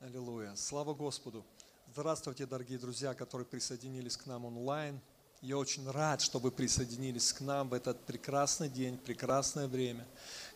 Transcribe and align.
Аллилуйя. 0.00 0.54
Слава 0.54 0.94
Господу. 0.94 1.44
Здравствуйте, 1.92 2.46
дорогие 2.46 2.78
друзья, 2.78 3.14
которые 3.14 3.46
присоединились 3.46 4.16
к 4.16 4.26
нам 4.26 4.44
онлайн. 4.44 5.00
Я 5.42 5.58
очень 5.58 5.88
рад, 5.90 6.20
что 6.20 6.38
вы 6.38 6.50
присоединились 6.50 7.32
к 7.32 7.40
нам 7.40 7.68
в 7.68 7.74
этот 7.74 8.00
прекрасный 8.06 8.68
день, 8.68 8.96
прекрасное 8.96 9.68
время, 9.68 10.06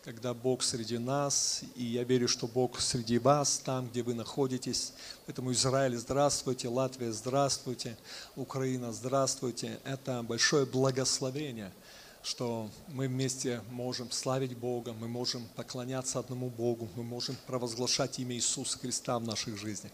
когда 0.02 0.32
Бог 0.32 0.62
среди 0.62 0.98
нас, 0.98 1.62
и 1.74 1.84
я 1.84 2.04
верю, 2.04 2.28
что 2.28 2.46
Бог 2.46 2.80
среди 2.80 3.18
вас, 3.18 3.58
там, 3.58 3.88
где 3.88 4.02
вы 4.02 4.14
находитесь. 4.14 4.94
Поэтому 5.26 5.52
Израиль, 5.52 5.96
здравствуйте, 5.96 6.68
Латвия, 6.68 7.12
здравствуйте, 7.12 7.96
Украина, 8.36 8.92
здравствуйте. 8.92 9.80
Это 9.84 10.22
большое 10.22 10.64
благословение, 10.64 11.72
что 12.22 12.70
мы 12.88 13.08
вместе 13.08 13.62
можем 13.70 14.10
славить 14.10 14.56
Бога, 14.56 14.92
мы 14.92 15.08
можем 15.08 15.46
поклоняться 15.56 16.18
одному 16.18 16.50
Богу, 16.50 16.88
мы 16.96 17.02
можем 17.02 17.36
провозглашать 17.46 18.18
имя 18.18 18.34
Иисуса 18.34 18.78
Христа 18.78 19.18
в 19.18 19.24
наших 19.24 19.58
жизнях. 19.58 19.92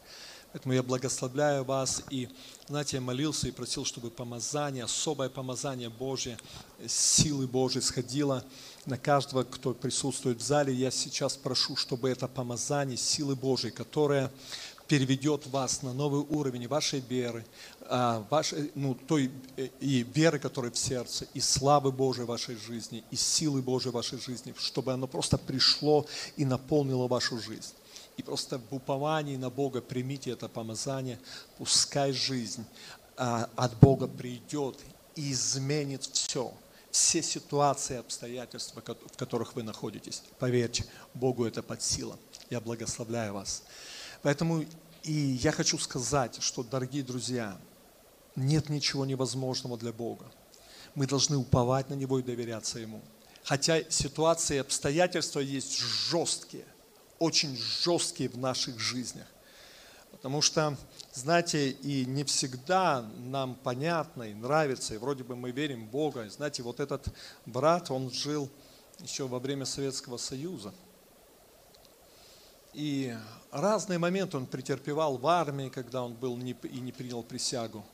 Поэтому 0.53 0.75
я 0.75 0.83
благословляю 0.83 1.65
вас 1.65 2.03
и, 2.09 2.29
знаете, 2.69 2.97
я 2.97 3.01
молился 3.03 3.47
и 3.47 3.51
просил, 3.51 3.85
чтобы 3.85 4.11
помазание, 4.11 4.85
особое 4.85 5.29
помазание 5.29 5.91
Божье, 5.91 6.39
силы 6.87 7.47
Божьей 7.47 7.83
сходило 7.83 8.43
на 8.87 8.97
каждого, 8.97 9.43
кто 9.45 9.75
присутствует 9.75 10.39
в 10.39 10.43
зале. 10.43 10.73
Я 10.73 10.91
сейчас 10.91 11.37
прошу, 11.37 11.77
чтобы 11.77 12.09
это 12.09 12.27
помазание 12.27 12.97
силы 12.97 13.37
Божьей, 13.37 13.71
которое 13.71 14.33
переведет 14.89 15.47
вас 15.47 15.83
на 15.83 15.93
новый 15.93 16.21
уровень 16.21 16.69
вашей 16.69 17.01
веры, 17.01 17.45
а, 17.89 18.25
вашей, 18.31 18.71
ну, 18.75 18.95
той 18.95 19.31
э, 19.57 19.69
и 19.81 20.03
веры, 20.03 20.39
которая 20.39 20.71
в 20.71 20.79
сердце, 20.79 21.27
и 21.35 21.41
славы 21.41 21.93
Божьей 21.93 22.25
в 22.25 22.29
вашей 22.29 22.57
жизни, 22.57 23.03
и 23.11 23.17
силы 23.17 23.63
Божьей 23.63 23.91
в 23.91 23.95
вашей 23.95 24.19
жизни, 24.21 24.55
чтобы 24.59 24.93
оно 24.93 25.07
просто 25.07 25.39
пришло 25.39 26.07
и 26.37 26.45
наполнило 26.45 27.09
вашу 27.09 27.39
жизнь. 27.39 27.73
И 28.17 28.23
просто 28.23 28.61
в 28.71 28.75
уповании 28.75 29.37
на 29.37 29.51
Бога 29.51 29.81
примите 29.81 30.31
это 30.31 30.49
помазание, 30.49 31.19
пускай 31.59 32.13
жизнь 32.13 32.65
а, 33.17 33.49
от 33.57 33.77
Бога 33.79 34.07
придет 34.07 34.79
и 35.17 35.33
изменит 35.33 36.05
все, 36.05 36.53
все 36.91 37.23
ситуации, 37.23 37.97
обстоятельства, 37.97 38.83
в 38.83 39.17
которых 39.17 39.55
вы 39.55 39.63
находитесь. 39.63 40.23
Поверьте, 40.39 40.85
Богу 41.15 41.45
это 41.45 41.63
под 41.63 41.83
силам. 41.83 42.19
Я 42.51 42.61
благословляю 42.61 43.35
вас. 43.35 43.63
Поэтому 44.23 44.65
и 45.07 45.13
я 45.13 45.53
хочу 45.53 45.79
сказать, 45.79 46.39
что, 46.41 46.63
дорогие 46.63 47.03
друзья, 47.03 47.59
нет 48.35 48.69
ничего 48.69 49.07
невозможного 49.07 49.79
для 49.79 49.93
Бога. 49.93 50.27
Мы 50.95 51.07
должны 51.07 51.37
уповать 51.37 51.91
на 51.91 51.95
Него 51.95 52.19
и 52.19 52.23
доверяться 52.23 52.79
Ему. 52.79 53.01
Хотя 53.45 53.89
ситуации 53.91 54.57
и 54.57 54.61
обстоятельства 54.61 55.41
есть 55.41 55.79
жесткие– 55.79 56.65
очень 57.19 57.57
жесткие 57.57 58.29
в 58.29 58.39
наших 58.39 58.79
жизнях. 58.79 59.27
Потому 60.11 60.41
что, 60.41 60.77
знаете, 61.13 61.71
и 61.71 62.07
не 62.07 62.25
всегда 62.25 63.03
нам 63.19 63.55
понятно 63.55 64.25
и 64.25 64.35
нравится, 64.35 64.95
и 64.95 64.99
вроде 64.99 65.25
бы 65.25 65.37
мы 65.37 65.51
верим 65.51 65.87
в 65.87 65.91
Бога. 65.91 66.29
знаете, 66.31 66.63
вот 66.63 66.81
этот 66.81 67.09
брат, 67.45 67.91
он 67.91 68.11
жил 68.11 68.49
еще 69.01 69.27
во 69.27 69.39
время 69.39 69.67
Советского 69.67 70.17
Союза. 70.17 70.73
И 72.73 73.15
разные 73.61 73.99
моменты 73.99 74.37
он 74.37 74.47
претерпевал 74.47 75.19
в 75.19 75.27
армии, 75.27 75.69
когда 75.69 76.03
он 76.03 76.15
был 76.15 76.37
не, 76.37 76.53
и 76.63 76.81
не 76.81 76.93
принял 76.93 77.23
присягу. 77.23 77.85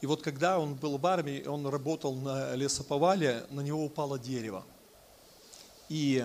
И 0.00 0.06
вот 0.06 0.22
когда 0.22 0.58
он 0.58 0.74
был 0.74 0.98
в 0.98 1.06
армии, 1.06 1.44
он 1.46 1.66
работал 1.66 2.14
на 2.14 2.54
лесоповале, 2.54 3.46
на 3.50 3.60
него 3.60 3.84
упало 3.84 4.18
дерево. 4.18 4.64
И 5.88 6.24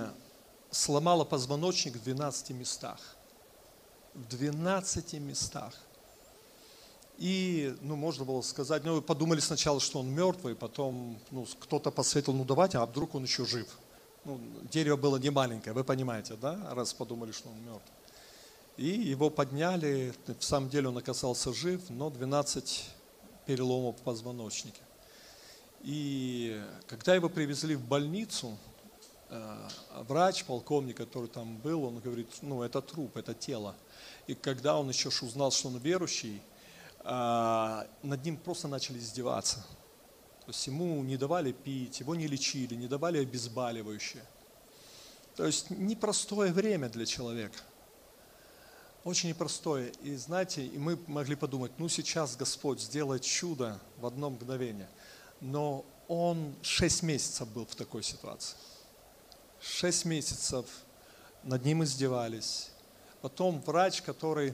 сломала 0.71 1.23
позвоночник 1.23 1.95
в 1.95 2.03
12 2.03 2.51
местах. 2.51 2.99
В 4.13 4.27
12 4.27 5.13
местах. 5.13 5.73
И, 7.17 7.75
ну, 7.81 7.95
можно 7.95 8.25
было 8.25 8.41
сказать, 8.41 8.83
ну, 8.83 9.01
подумали 9.01 9.39
сначала, 9.39 9.79
что 9.79 9.99
он 9.99 10.09
мертвый, 10.09 10.55
потом, 10.55 11.19
ну, 11.29 11.45
кто-то 11.59 11.91
посоветовал, 11.91 12.39
ну, 12.39 12.45
давайте, 12.45 12.79
а 12.79 12.85
вдруг 12.85 13.13
он 13.13 13.23
еще 13.23 13.45
жив. 13.45 13.67
Ну, 14.25 14.39
дерево 14.71 14.97
было 14.97 15.17
не 15.17 15.29
маленькое, 15.29 15.73
вы 15.73 15.83
понимаете, 15.83 16.35
да, 16.35 16.73
раз 16.73 16.93
подумали, 16.93 17.31
что 17.31 17.49
он 17.49 17.63
мертв. 17.63 17.91
И 18.77 18.87
его 18.87 19.29
подняли, 19.29 20.13
в 20.27 20.43
самом 20.43 20.69
деле 20.69 20.89
он 20.89 20.97
оказался 20.97 21.53
жив, 21.53 21.81
но 21.89 22.09
12 22.09 22.89
переломов 23.45 23.97
в 23.97 24.01
позвоночнике. 24.01 24.81
И 25.81 26.61
когда 26.87 27.15
его 27.15 27.29
привезли 27.29 27.75
в 27.75 27.83
больницу, 27.83 28.57
Э, 29.33 29.69
врач, 30.09 30.43
полковник, 30.43 30.97
который 30.97 31.29
там 31.29 31.55
был, 31.55 31.85
он 31.85 31.99
говорит, 31.99 32.27
ну 32.41 32.63
это 32.63 32.81
труп, 32.81 33.15
это 33.15 33.33
тело. 33.33 33.75
И 34.27 34.35
когда 34.35 34.77
он 34.77 34.89
еще 34.89 35.07
узнал, 35.07 35.51
что 35.51 35.69
он 35.69 35.77
верующий, 35.77 36.41
э, 36.99 37.85
над 38.03 38.25
ним 38.25 38.35
просто 38.35 38.67
начали 38.67 38.99
издеваться. 38.99 39.65
То 40.41 40.47
есть 40.47 40.67
ему 40.67 41.01
не 41.03 41.15
давали 41.15 41.53
пить, 41.53 42.01
его 42.01 42.13
не 42.13 42.27
лечили, 42.27 42.75
не 42.75 42.87
давали 42.89 43.19
обезболивающее. 43.19 44.25
То 45.37 45.45
есть 45.45 45.69
непростое 45.69 46.51
время 46.51 46.89
для 46.89 47.05
человека. 47.05 47.57
Очень 49.03 49.29
непростое. 49.29 49.91
И 50.03 50.15
знаете, 50.15 50.63
и 50.63 50.77
мы 50.77 50.99
могли 51.07 51.35
подумать, 51.35 51.71
ну 51.79 51.89
сейчас 51.89 52.35
Господь 52.35 52.79
сделает 52.79 53.23
чудо 53.23 53.79
в 53.97 54.05
одно 54.05 54.29
мгновение. 54.29 54.89
Но 55.39 55.85
он 56.07 56.53
шесть 56.61 57.01
месяцев 57.01 57.47
был 57.47 57.65
в 57.65 57.73
такой 57.73 58.03
ситуации. 58.03 58.55
Шесть 59.59 60.05
месяцев 60.05 60.65
над 61.43 61.65
ним 61.65 61.83
издевались. 61.83 62.69
Потом 63.21 63.59
врач, 63.61 64.03
который, 64.03 64.53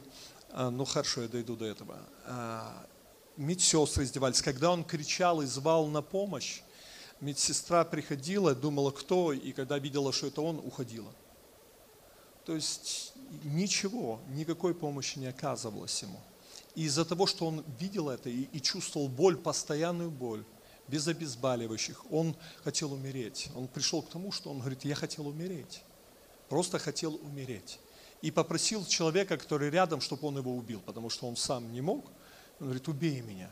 а, 0.51 0.69
ну 0.69 0.85
хорошо, 0.85 1.23
я 1.23 1.27
дойду 1.27 1.57
до 1.57 1.65
этого, 1.65 1.99
а, 2.25 2.87
медсестры 3.35 4.05
издевались. 4.05 4.41
Когда 4.41 4.71
он 4.71 4.85
кричал 4.85 5.41
и 5.41 5.45
звал 5.45 5.87
на 5.87 6.01
помощь, 6.01 6.61
медсестра 7.19 7.83
приходила, 7.83 8.55
думала, 8.55 8.91
кто, 8.91 9.33
и 9.33 9.51
когда 9.51 9.77
видела, 9.77 10.13
что 10.13 10.27
это 10.27 10.41
он, 10.41 10.59
уходила. 10.59 11.11
То 12.45 12.55
есть 12.55 13.13
ничего, 13.43 14.19
никакой 14.29 14.73
помощи 14.73 15.19
не 15.19 15.27
оказывалось 15.27 16.01
ему. 16.01 16.19
И 16.75 16.83
из-за 16.83 17.05
того, 17.05 17.25
что 17.25 17.47
он 17.47 17.63
видел 17.79 18.09
это 18.09 18.29
и, 18.29 18.43
и 18.53 18.61
чувствовал 18.61 19.07
боль, 19.07 19.37
постоянную 19.37 20.11
боль, 20.11 20.43
без 20.87 21.07
обезболивающих. 21.07 22.05
Он 22.11 22.35
хотел 22.63 22.93
умереть. 22.93 23.49
Он 23.55 23.67
пришел 23.67 24.01
к 24.01 24.09
тому, 24.09 24.31
что 24.31 24.49
он 24.49 24.59
говорит, 24.59 24.85
я 24.85 24.95
хотел 24.95 25.27
умереть. 25.27 25.83
Просто 26.49 26.79
хотел 26.79 27.15
умереть. 27.15 27.79
И 28.21 28.31
попросил 28.31 28.85
человека, 28.85 29.37
который 29.37 29.69
рядом, 29.69 30.01
чтобы 30.01 30.27
он 30.27 30.37
его 30.37 30.55
убил, 30.55 30.81
потому 30.85 31.09
что 31.09 31.27
он 31.27 31.35
сам 31.35 31.71
не 31.71 31.81
мог. 31.81 32.05
Он 32.59 32.67
говорит, 32.67 32.87
убей 32.87 33.21
меня. 33.21 33.49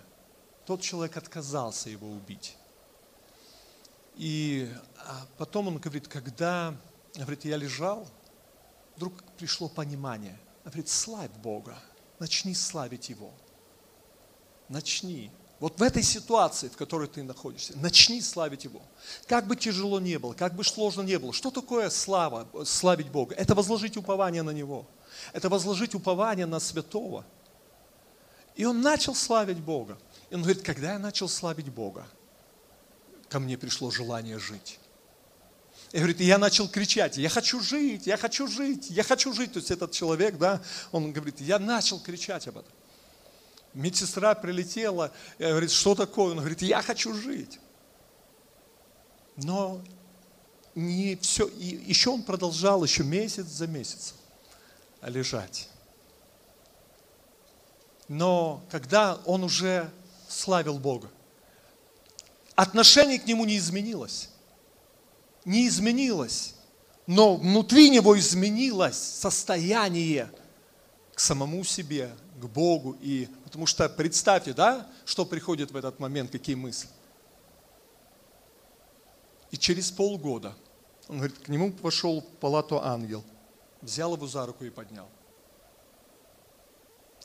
Тот 0.65 0.81
человек 0.81 1.17
отказался 1.17 1.89
его 1.89 2.09
убить. 2.09 2.55
И 4.15 4.69
а 4.97 5.27
потом 5.37 5.67
он 5.67 5.77
говорит, 5.77 6.07
когда 6.07 6.75
говорит, 7.15 7.45
я 7.45 7.57
лежал, 7.57 8.07
вдруг 8.95 9.23
пришло 9.37 9.69
понимание. 9.69 10.37
Он 10.63 10.71
говорит, 10.71 10.89
славь 10.89 11.31
Бога, 11.43 11.77
начни 12.19 12.53
славить 12.53 13.09
Его. 13.09 13.31
Начни. 14.69 15.31
Вот 15.59 15.79
в 15.79 15.83
этой 15.83 16.03
ситуации, 16.03 16.67
в 16.67 16.75
которой 16.75 17.07
ты 17.07 17.23
находишься, 17.23 17.77
начни 17.77 18.21
славить 18.21 18.65
Его. 18.65 18.81
Как 19.27 19.47
бы 19.47 19.55
тяжело 19.55 19.99
не 19.99 20.19
было, 20.19 20.33
как 20.33 20.55
бы 20.55 20.63
сложно 20.63 21.01
не 21.01 21.17
было. 21.17 21.33
Что 21.33 21.51
такое 21.51 21.89
слава, 21.89 22.47
славить 22.65 23.09
Бога? 23.09 23.35
Это 23.35 23.55
возложить 23.55 23.95
упование 23.97 24.43
на 24.43 24.51
Него. 24.51 24.85
Это 25.33 25.49
возложить 25.49 25.95
упование 25.95 26.45
на 26.45 26.59
святого. 26.59 27.25
И 28.55 28.65
он 28.65 28.81
начал 28.81 29.15
славить 29.15 29.59
Бога. 29.59 29.97
И 30.29 30.35
он 30.35 30.41
говорит, 30.41 30.63
когда 30.63 30.93
я 30.93 30.99
начал 30.99 31.29
славить 31.29 31.69
Бога, 31.69 32.07
ко 33.29 33.39
мне 33.39 33.57
пришло 33.57 33.91
желание 33.91 34.39
жить. 34.39 34.79
И 35.91 35.97
говорит, 35.97 36.19
я 36.19 36.37
начал 36.37 36.67
кричать, 36.67 37.17
я 37.17 37.29
хочу 37.29 37.61
жить, 37.61 38.07
я 38.07 38.17
хочу 38.17 38.47
жить, 38.47 38.89
я 38.89 39.03
хочу 39.03 39.33
жить. 39.33 39.53
То 39.53 39.59
есть 39.59 39.71
этот 39.71 39.91
человек, 39.91 40.37
да, 40.37 40.61
он 40.91 41.11
говорит, 41.13 41.39
я 41.41 41.59
начал 41.59 41.99
кричать 41.99 42.47
об 42.47 42.57
этом 42.57 42.71
медсестра 43.75 44.33
прилетела, 44.33 45.11
и 45.37 45.43
говорит, 45.43 45.71
что 45.71 45.93
такое? 45.93 46.31
Он 46.31 46.39
говорит, 46.39 46.61
я 46.61 46.81
хочу 46.81 47.13
жить. 47.13 47.59
Но 49.35 49.81
не 50.73 51.17
все, 51.17 51.45
и 51.47 51.65
еще 51.85 52.09
он 52.09 52.23
продолжал 52.23 52.83
еще 52.83 53.03
месяц 53.03 53.45
за 53.45 53.67
месяцем 53.67 54.15
лежать. 55.01 55.69
Но 58.07 58.63
когда 58.71 59.19
он 59.25 59.43
уже 59.43 59.91
славил 60.27 60.79
Бога, 60.79 61.09
отношение 62.55 63.19
к 63.19 63.25
нему 63.25 63.45
не 63.45 63.57
изменилось. 63.57 64.29
Не 65.45 65.67
изменилось. 65.67 66.55
Но 67.07 67.35
внутри 67.35 67.89
него 67.89 68.17
изменилось 68.17 68.97
состояние 68.97 70.31
к 71.13 71.19
самому 71.19 71.63
себе, 71.63 72.11
к 72.41 72.45
Богу. 72.45 72.97
И, 72.99 73.27
потому 73.43 73.67
что 73.67 73.87
представьте, 73.87 74.53
да, 74.53 74.87
что 75.05 75.25
приходит 75.25 75.71
в 75.71 75.77
этот 75.77 75.99
момент, 75.99 76.31
какие 76.31 76.55
мысли. 76.55 76.89
И 79.51 79.57
через 79.57 79.91
полгода 79.91 80.55
Он 81.07 81.17
говорит, 81.17 81.37
к 81.37 81.47
нему 81.47 81.71
пошел 81.71 82.21
в 82.21 82.25
палату 82.39 82.83
ангел, 82.83 83.23
взял 83.81 84.15
его 84.15 84.27
за 84.27 84.45
руку 84.45 84.65
и 84.65 84.69
поднял. 84.69 85.07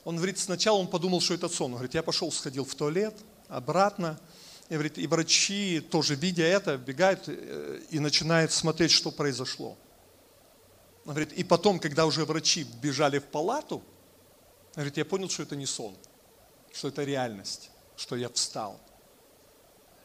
Он 0.03 0.15
говорит, 0.15 0.39
сначала 0.39 0.77
он 0.77 0.87
подумал, 0.87 1.21
что 1.21 1.33
это 1.33 1.49
сон. 1.49 1.71
Он 1.71 1.73
говорит, 1.73 1.93
я 1.93 2.03
пошел, 2.03 2.31
сходил 2.31 2.65
в 2.65 2.73
туалет, 2.73 3.15
обратно. 3.47 4.19
И, 4.71 4.73
говорит, 4.73 4.97
и 4.97 5.05
врачи, 5.05 5.81
тоже 5.81 6.15
видя 6.15 6.43
это, 6.43 6.77
бегают 6.77 7.23
э, 7.27 7.81
и 7.89 7.99
начинают 7.99 8.53
смотреть, 8.53 8.91
что 8.91 9.11
произошло. 9.11 9.77
Он 11.03 11.11
говорит, 11.11 11.33
и 11.33 11.43
потом, 11.43 11.77
когда 11.77 12.05
уже 12.05 12.23
врачи 12.23 12.65
бежали 12.81 13.19
в 13.19 13.25
палату, 13.25 13.83
говорит, 14.73 14.95
я 14.95 15.03
понял, 15.03 15.27
что 15.27 15.43
это 15.43 15.57
не 15.57 15.65
сон, 15.65 15.93
что 16.71 16.87
это 16.87 17.03
реальность, 17.03 17.69
что 17.97 18.15
я 18.15 18.29
встал. 18.29 18.79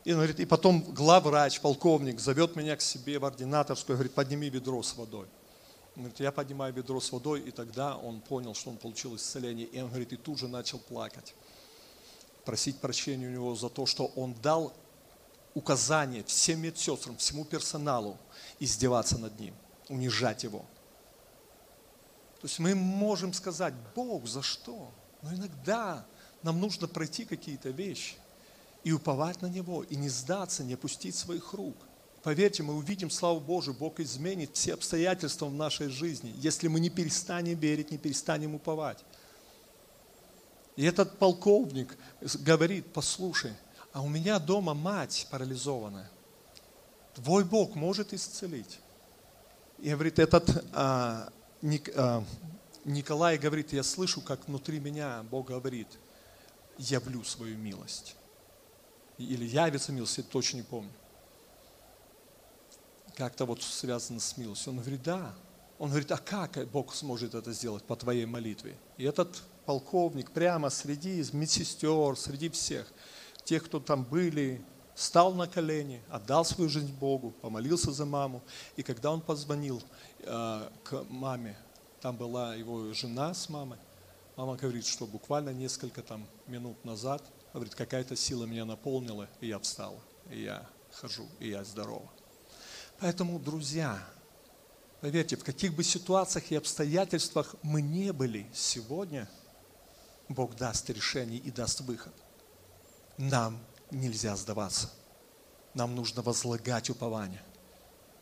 И 0.03 0.11
он 0.11 0.17
говорит, 0.17 0.41
и 0.41 0.47
потом 0.47 0.83
главврач, 0.83 1.61
полковник 1.61 2.19
зовет 2.19 2.57
меня 2.57 2.75
к 2.75 2.81
себе 2.81 3.21
в 3.21 3.25
ординаторскую, 3.25 3.97
говорит, 3.97 4.15
подними 4.15 4.51
ведро 4.51 4.83
с 4.83 4.97
водой. 4.97 5.29
Он 5.95 6.03
говорит, 6.03 6.19
я 6.19 6.33
поднимаю 6.33 6.75
ведро 6.75 6.99
с 6.99 7.13
водой, 7.13 7.41
и 7.41 7.53
тогда 7.53 7.97
он 7.97 8.21
понял, 8.21 8.53
что 8.53 8.71
он 8.71 8.79
получил 8.79 9.15
исцеление. 9.15 9.69
И 9.69 9.81
он 9.81 9.91
говорит, 9.91 10.13
и 10.13 10.17
тут 10.17 10.41
же 10.41 10.49
начал 10.49 10.81
плакать, 10.81 11.37
просить 12.47 12.79
прощения 12.79 13.27
у 13.27 13.31
него 13.31 13.55
за 13.55 13.69
то, 13.69 13.85
что 13.85 14.07
он 14.17 14.33
дал 14.33 14.73
указание 15.53 16.25
всем 16.25 16.61
медсестрам, 16.63 17.17
всему 17.19 17.45
персоналу 17.45 18.17
издеваться 18.61 19.19
над 19.19 19.39
ним, 19.39 19.55
унижать 19.89 20.45
его. 20.45 20.61
То 22.41 22.45
есть 22.45 22.59
мы 22.59 22.75
можем 22.75 23.33
сказать, 23.33 23.75
Бог, 23.95 24.27
за 24.27 24.43
что? 24.43 24.91
Но 25.23 25.35
иногда 25.35 26.07
нам 26.43 26.61
нужно 26.61 26.87
пройти 26.87 27.25
какие-то 27.25 27.71
вещи 27.71 28.15
и 28.85 28.93
уповать 28.93 29.43
на 29.43 29.47
Него, 29.47 29.83
и 29.83 29.97
не 29.97 30.09
сдаться, 30.09 30.63
не 30.63 30.75
опустить 30.75 31.17
своих 31.17 31.53
рук. 31.55 31.77
Поверьте, 32.23 32.63
мы 32.63 32.75
увидим 32.75 33.11
славу 33.11 33.41
Божию, 33.41 33.75
Бог 33.75 33.99
изменит 33.99 34.51
все 34.55 34.75
обстоятельства 34.75 35.47
в 35.47 35.55
нашей 35.55 35.89
жизни, 35.89 36.35
если 36.37 36.69
мы 36.69 36.81
не 36.81 36.91
перестанем 36.91 37.59
верить, 37.59 37.91
не 37.91 37.99
перестанем 37.99 38.55
уповать. 38.55 39.05
И 40.77 40.85
этот 40.85 41.19
полковник 41.19 41.97
говорит, 42.41 42.93
послушай, 42.93 43.53
а 43.93 44.03
у 44.03 44.09
меня 44.09 44.39
дома 44.39 44.75
мать 44.75 45.27
парализованная. 45.31 46.11
Твой 47.15 47.45
Бог 47.45 47.75
может 47.75 48.13
исцелить. 48.13 48.79
И 49.79 49.91
говорит, 49.91 50.19
этот 50.19 50.65
а, 50.75 51.31
Ник, 51.63 51.91
а, 51.97 52.23
Николай 52.85 53.39
говорит, 53.39 53.73
я 53.73 53.83
слышу, 53.83 54.21
как 54.21 54.47
внутри 54.47 54.81
меня 54.81 55.23
Бог 55.31 55.49
говорит, 55.49 55.89
явлю 56.79 57.25
свою 57.25 57.57
милость 57.57 58.17
или 59.19 59.45
явится 59.45 59.93
милость, 59.93 60.19
я 60.19 60.25
точно 60.25 60.59
не 60.59 60.63
помню. 60.63 60.93
Как-то 63.15 63.47
вот 63.47 63.63
связано 63.63 64.21
с 64.21 64.37
милостью. 64.37 64.73
Он 64.73 64.81
говорит, 64.81 65.03
да. 65.03 65.35
Он 65.79 65.89
говорит, 65.89 66.11
а 66.13 66.19
как 66.19 66.69
Бог 66.69 66.95
сможет 66.95 67.35
это 67.35 67.53
сделать 67.53 67.83
по 67.85 67.97
твоей 67.97 68.27
молитве? 68.27 68.77
И 68.99 69.05
этот 69.05 69.43
полковник 69.67 70.31
прямо 70.31 70.71
среди 70.71 71.25
медсестер, 71.33 72.17
среди 72.17 72.49
всех, 72.49 72.91
тех, 73.45 73.65
кто 73.65 73.81
там 73.81 74.05
были, 74.05 74.65
стал 74.95 75.35
на 75.35 75.47
колени, 75.47 76.03
отдал 76.09 76.45
свою 76.45 76.71
жизнь 76.71 76.93
Богу, 76.93 77.33
помолился 77.43 77.93
за 77.93 78.07
маму. 78.07 78.43
И 78.77 78.83
когда 78.83 79.11
он 79.11 79.21
позвонил 79.21 79.83
э, 80.21 80.69
к 80.85 81.05
маме, 81.11 81.59
там 82.01 82.17
была 82.17 82.55
его 82.55 82.93
жена 82.95 83.35
с 83.35 83.49
мамой, 83.49 83.79
мама 84.37 84.57
говорит, 84.57 84.87
что 84.87 85.07
буквально 85.07 85.51
несколько 85.51 86.03
там 86.03 86.27
минут 86.47 86.83
назад– 86.85 87.23
Говорит, 87.57 87.75
какая-то 87.75 88.17
сила 88.17 88.45
меня 88.45 88.67
наполнила, 88.67 89.31
и 89.41 89.47
я 89.47 89.59
встала, 89.59 89.99
и 90.31 90.43
я 90.43 90.69
хожу, 90.93 91.27
и 91.41 91.49
я 91.49 91.65
здорова. 91.65 92.07
Поэтому, 93.01 93.39
друзья, 93.39 93.99
поверьте, 95.01 95.37
в 95.37 95.43
каких 95.43 95.75
бы 95.75 95.83
ситуациях 95.83 96.51
и 96.51 96.55
обстоятельствах 96.55 97.55
мы 97.63 97.81
не 97.81 98.13
были 98.13 98.47
сегодня, 98.53 99.27
Бог 100.29 100.57
даст 100.57 100.91
решение 100.91 101.39
и 101.39 101.51
даст 101.51 101.81
выход. 101.81 102.13
Нам 103.17 103.59
нельзя 103.91 104.37
сдаваться. 104.37 104.91
Нам 105.75 105.95
нужно 105.95 106.23
возлагать 106.23 106.91
упование. 106.91 107.43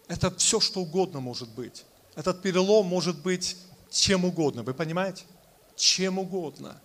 Это 0.08 0.30
все, 0.36 0.60
что 0.60 0.80
угодно 0.80 1.20
может 1.20 1.48
быть. 1.48 1.84
Этот 2.14 2.42
перелом 2.42 2.86
может 2.86 3.20
быть 3.22 3.56
чем 3.90 4.24
угодно. 4.24 4.62
Вы 4.62 4.74
понимаете? 4.74 5.24
Чем 5.76 6.18
угодно. 6.18 6.80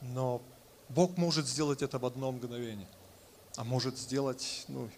Но 0.00 0.42
Бог 0.88 1.16
может 1.16 1.46
сделать 1.46 1.82
это 1.82 1.98
в 1.98 2.04
одно 2.04 2.30
мгновение, 2.32 2.88
а 3.56 3.64
может 3.64 3.98
сделать, 3.98 4.64
ну, 4.68 4.90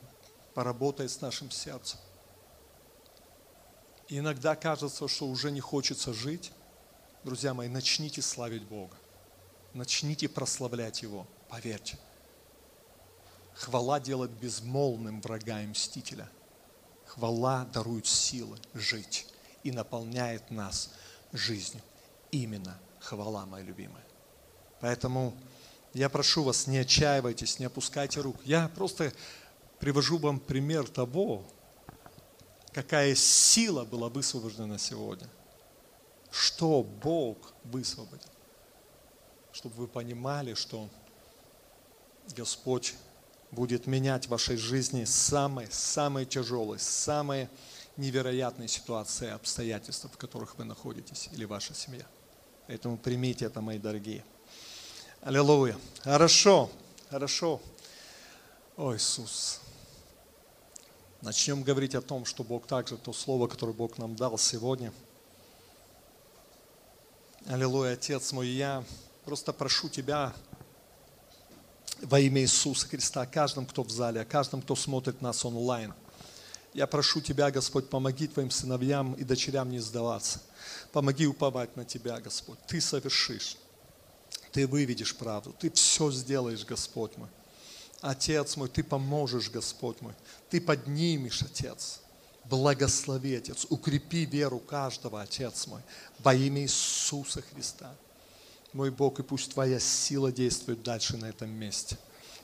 поработая 0.54 1.08
с 1.08 1.20
нашим 1.20 1.50
сердцем. 1.50 2.00
И 4.08 4.18
иногда 4.18 4.56
кажется, 4.56 5.06
что 5.08 5.26
уже 5.26 5.50
не 5.50 5.60
хочется 5.60 6.12
жить. 6.12 6.52
Друзья 7.26 7.54
мои, 7.54 7.66
начните 7.66 8.22
славить 8.22 8.62
Бога. 8.62 8.96
Начните 9.74 10.28
прославлять 10.28 11.02
Его. 11.02 11.26
Поверьте. 11.48 11.98
Хвала 13.52 13.98
делает 13.98 14.30
безмолвным 14.30 15.20
врага 15.20 15.60
и 15.60 15.66
мстителя. 15.66 16.28
Хвала 17.04 17.64
дарует 17.64 18.06
силы 18.06 18.56
жить 18.74 19.26
и 19.64 19.72
наполняет 19.72 20.52
нас 20.52 20.90
жизнью. 21.32 21.82
Именно 22.30 22.78
хвала, 23.00 23.44
мои 23.44 23.64
любимые. 23.64 24.04
Поэтому 24.78 25.36
я 25.94 26.08
прошу 26.08 26.44
вас, 26.44 26.68
не 26.68 26.78
отчаивайтесь, 26.78 27.58
не 27.58 27.64
опускайте 27.64 28.20
рук. 28.20 28.36
Я 28.44 28.68
просто 28.68 29.12
привожу 29.80 30.18
вам 30.18 30.38
пример 30.38 30.86
того, 30.86 31.44
какая 32.72 33.16
сила 33.16 33.84
была 33.84 34.08
высвобождена 34.10 34.78
сегодня. 34.78 35.28
Что 36.38 36.82
Бог 36.82 37.54
высвободил. 37.64 38.28
Чтобы 39.52 39.76
вы 39.76 39.88
понимали, 39.88 40.52
что 40.52 40.90
Господь 42.36 42.94
будет 43.50 43.86
менять 43.86 44.26
в 44.26 44.30
вашей 44.30 44.56
жизни 44.58 45.04
самые, 45.04 45.70
самые 45.70 46.26
тяжелые, 46.26 46.78
самые 46.78 47.48
невероятные 47.96 48.68
ситуации, 48.68 49.30
обстоятельства, 49.30 50.10
в 50.10 50.18
которых 50.18 50.58
вы 50.58 50.64
находитесь, 50.64 51.30
или 51.32 51.46
ваша 51.46 51.72
семья. 51.72 52.04
Поэтому 52.66 52.98
примите 52.98 53.46
это, 53.46 53.62
мои 53.62 53.78
дорогие. 53.78 54.22
Аллилуйя. 55.22 55.78
Хорошо, 56.02 56.68
хорошо. 57.08 57.62
О, 58.76 58.94
Иисус. 58.94 59.60
Начнем 61.22 61.62
говорить 61.62 61.94
о 61.94 62.02
том, 62.02 62.26
что 62.26 62.44
Бог 62.44 62.66
также, 62.66 62.98
то 62.98 63.14
слово, 63.14 63.46
которое 63.46 63.72
Бог 63.72 63.96
нам 63.96 64.16
дал 64.16 64.36
сегодня. 64.36 64.92
Аллилуйя, 67.48 67.92
Отец 67.92 68.32
мой, 68.32 68.48
я 68.48 68.82
просто 69.24 69.52
прошу 69.52 69.88
Тебя 69.88 70.34
во 72.02 72.18
имя 72.18 72.40
Иисуса 72.40 72.88
Христа, 72.88 73.22
о 73.22 73.26
каждом, 73.26 73.66
кто 73.66 73.84
в 73.84 73.90
зале, 73.90 74.20
о 74.20 74.24
каждом, 74.24 74.62
кто 74.62 74.74
смотрит 74.74 75.22
нас 75.22 75.44
онлайн. 75.44 75.94
Я 76.74 76.88
прошу 76.88 77.20
Тебя, 77.20 77.52
Господь, 77.52 77.88
помоги 77.88 78.26
Твоим 78.26 78.50
сыновьям 78.50 79.12
и 79.12 79.22
дочерям 79.22 79.70
не 79.70 79.78
сдаваться. 79.78 80.42
Помоги 80.90 81.28
уповать 81.28 81.76
на 81.76 81.84
Тебя, 81.84 82.18
Господь. 82.18 82.58
Ты 82.66 82.80
совершишь. 82.80 83.56
Ты 84.50 84.66
выведешь 84.66 85.14
правду, 85.14 85.54
Ты 85.56 85.70
все 85.70 86.10
сделаешь, 86.10 86.64
Господь 86.64 87.16
мой. 87.16 87.28
Отец 88.00 88.56
мой, 88.56 88.68
Ты 88.68 88.82
поможешь, 88.82 89.50
Господь 89.50 90.00
мой. 90.00 90.14
Ты 90.50 90.60
поднимешь, 90.60 91.42
Отец. 91.42 92.00
Благослови, 92.48 93.36
Отец. 93.36 93.66
Укрепи 93.70 94.24
веру 94.24 94.58
каждого, 94.58 95.20
Отец 95.20 95.66
мой. 95.66 95.80
Во 96.18 96.34
имя 96.34 96.62
Иисуса 96.62 97.42
Христа. 97.42 97.94
Мой 98.72 98.90
Бог, 98.90 99.18
и 99.20 99.22
пусть 99.22 99.52
Твоя 99.52 99.80
сила 99.80 100.30
действует 100.30 100.82
дальше 100.82 101.16
на 101.16 101.26
этом 101.26 101.50
месте. 101.50 101.96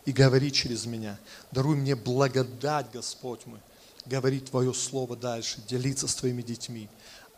И 0.05 0.13
говори 0.13 0.51
через 0.51 0.87
меня. 0.87 1.19
Даруй 1.51 1.77
мне 1.77 1.95
благодать, 1.95 2.91
Господь 2.93 3.47
мой. 3.47 3.61
Говори 4.07 4.41
Твое 4.41 4.75
Слово 4.75 5.17
дальше, 5.17 5.61
делиться 5.69 6.09
с 6.09 6.15
Твоими 6.15 6.43
детьми. 6.43 6.89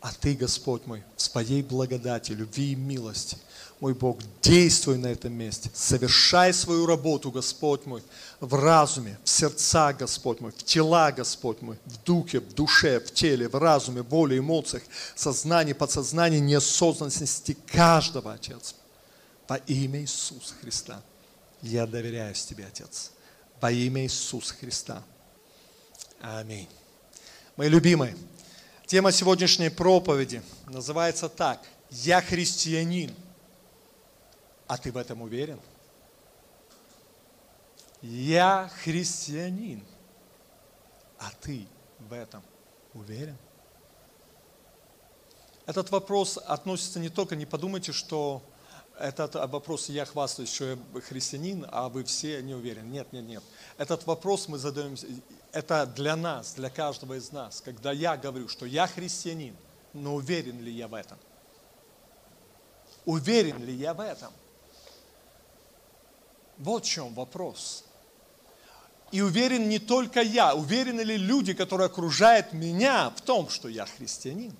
А 0.05 0.11
Ты, 0.21 0.35
Господь 0.35 0.85
мой, 0.85 1.03
в 1.15 1.21
своей 1.23 1.63
благодати, 1.63 2.31
любви 2.31 2.73
и 2.73 2.75
милости, 2.75 3.37
мой 3.79 3.95
Бог, 3.95 4.19
действуй 4.39 4.99
на 4.99 5.07
этом 5.07 5.33
месте. 5.33 5.71
Совершай 5.73 6.53
свою 6.53 6.85
работу, 6.85 7.31
Господь 7.31 7.87
мой, 7.87 8.03
в 8.39 8.53
разуме, 8.53 9.17
в 9.23 9.29
сердца, 9.29 9.93
Господь 9.93 10.41
мой, 10.41 10.51
в 10.51 10.63
тела, 10.63 11.11
Господь 11.11 11.59
мой, 11.63 11.79
в 11.85 12.03
духе, 12.03 12.39
в 12.39 12.53
душе, 12.53 12.99
в 12.99 13.15
теле, 13.15 13.49
в 13.49 13.55
разуме, 13.55 14.03
в 14.03 14.09
воле, 14.09 14.37
эмоциях, 14.37 14.83
сознании, 15.15 15.73
подсознании, 15.73 16.37
неосознанности 16.37 17.57
каждого, 17.65 18.33
Отец. 18.33 18.75
Во 19.47 19.55
имя 19.55 20.01
Иисуса 20.01 20.53
Христа. 20.61 21.01
Я 21.63 21.87
доверяюсь 21.87 22.45
Тебе, 22.45 22.67
Отец. 22.67 23.09
Во 23.59 23.71
имя 23.71 24.03
Иисуса 24.03 24.53
Христа. 24.53 25.01
Аминь. 26.21 26.69
Мои 27.57 27.69
любимые, 27.69 28.15
Тема 28.85 29.11
сегодняшней 29.11 29.69
проповеди 29.69 30.43
называется 30.67 31.27
так. 31.27 31.59
Я 31.89 32.21
христианин. 32.21 33.15
А 34.67 34.77
ты 34.77 34.91
в 34.91 34.97
этом 34.97 35.23
уверен? 35.23 35.59
Я 38.03 38.69
христианин. 38.83 39.83
А 41.17 41.31
ты 41.41 41.67
в 41.97 42.13
этом 42.13 42.43
уверен? 42.93 43.37
Этот 45.65 45.89
вопрос 45.89 46.37
относится 46.37 46.99
не 46.99 47.09
только, 47.09 47.35
не 47.35 47.47
подумайте, 47.47 47.91
что 47.91 48.43
этот 48.99 49.33
вопрос 49.33 49.89
я 49.89 50.05
хвастаюсь, 50.05 50.53
что 50.53 50.65
я 50.65 51.01
христианин, 51.01 51.65
а 51.71 51.89
вы 51.89 52.03
все 52.03 52.41
не 52.43 52.53
уверены. 52.53 52.87
Нет, 52.87 53.11
нет, 53.11 53.25
нет. 53.25 53.43
Этот 53.77 54.05
вопрос 54.07 54.47
мы 54.47 54.57
задаем, 54.57 54.95
это 55.51 55.85
для 55.85 56.15
нас, 56.15 56.53
для 56.53 56.69
каждого 56.69 57.15
из 57.15 57.31
нас. 57.31 57.61
Когда 57.61 57.91
я 57.91 58.15
говорю, 58.15 58.47
что 58.47 58.65
я 58.65 58.87
христианин, 58.87 59.55
но 59.93 60.15
уверен 60.15 60.61
ли 60.61 60.71
я 60.71 60.87
в 60.87 60.93
этом? 60.93 61.17
Уверен 63.05 63.63
ли 63.63 63.73
я 63.73 63.93
в 63.93 63.99
этом? 63.99 64.31
Вот 66.57 66.85
в 66.85 66.87
чем 66.87 67.13
вопрос. 67.13 67.83
И 69.11 69.21
уверен 69.21 69.67
не 69.67 69.79
только 69.79 70.21
я, 70.21 70.55
уверены 70.55 71.01
ли 71.01 71.17
люди, 71.17 71.53
которые 71.53 71.87
окружают 71.87 72.53
меня 72.53 73.09
в 73.09 73.21
том, 73.21 73.49
что 73.49 73.67
я 73.67 73.85
христианин? 73.85 74.55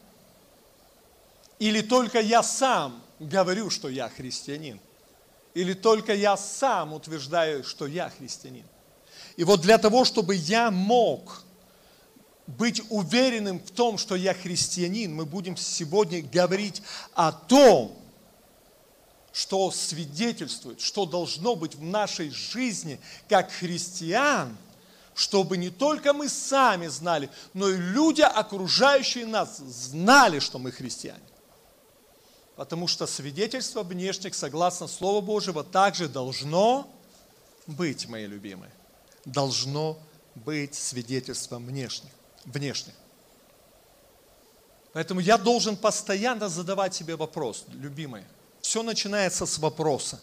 Или 1.57 1.81
только 1.81 2.19
я 2.19 2.43
сам 2.43 3.01
говорю, 3.19 3.69
что 3.69 3.87
я 3.87 4.09
христианин? 4.09 4.79
Или 5.53 5.73
только 5.73 6.13
я 6.13 6.35
сам 6.35 6.93
утверждаю, 6.93 7.63
что 7.63 7.87
я 7.87 8.09
христианин? 8.09 8.65
И 9.37 9.43
вот 9.43 9.61
для 9.61 9.77
того, 9.77 10.05
чтобы 10.05 10.35
я 10.35 10.71
мог 10.71 11.43
быть 12.47 12.81
уверенным 12.89 13.59
в 13.59 13.71
том, 13.71 13.97
что 13.97 14.15
я 14.15 14.33
христианин, 14.33 15.13
мы 15.13 15.25
будем 15.25 15.57
сегодня 15.57 16.21
говорить 16.21 16.81
о 17.13 17.31
том, 17.31 17.97
что 19.33 19.69
свидетельствует, 19.71 20.79
что 20.79 21.05
должно 21.05 21.55
быть 21.55 21.75
в 21.75 21.83
нашей 21.83 22.29
жизни 22.29 23.01
как 23.27 23.51
христиан, 23.51 24.55
чтобы 25.13 25.57
не 25.57 25.69
только 25.69 26.13
мы 26.13 26.29
сами 26.29 26.87
знали, 26.87 27.29
но 27.53 27.69
и 27.69 27.75
люди, 27.75 28.21
окружающие 28.21 29.25
нас, 29.25 29.57
знали, 29.57 30.39
что 30.39 30.59
мы 30.59 30.71
христиане. 30.71 31.19
Потому 32.55 32.87
что 32.87 33.07
свидетельство 33.07 33.83
внешних, 33.83 34.35
согласно 34.35 34.87
Слову 34.87 35.21
Божьего, 35.21 35.63
также 35.63 36.07
должно 36.07 36.89
быть, 37.67 38.07
мои 38.07 38.27
любимые. 38.27 38.71
Должно 39.25 39.99
быть 40.35 40.75
свидетельством 40.75 41.65
внешних. 41.65 42.11
внешних. 42.45 42.93
Поэтому 44.93 45.19
я 45.19 45.37
должен 45.37 45.75
постоянно 45.75 46.47
задавать 46.47 46.95
себе 46.95 47.17
вопрос, 47.17 47.65
любимые, 47.67 48.25
все 48.61 48.81
начинается 48.81 49.45
с 49.45 49.57
вопроса. 49.57 50.21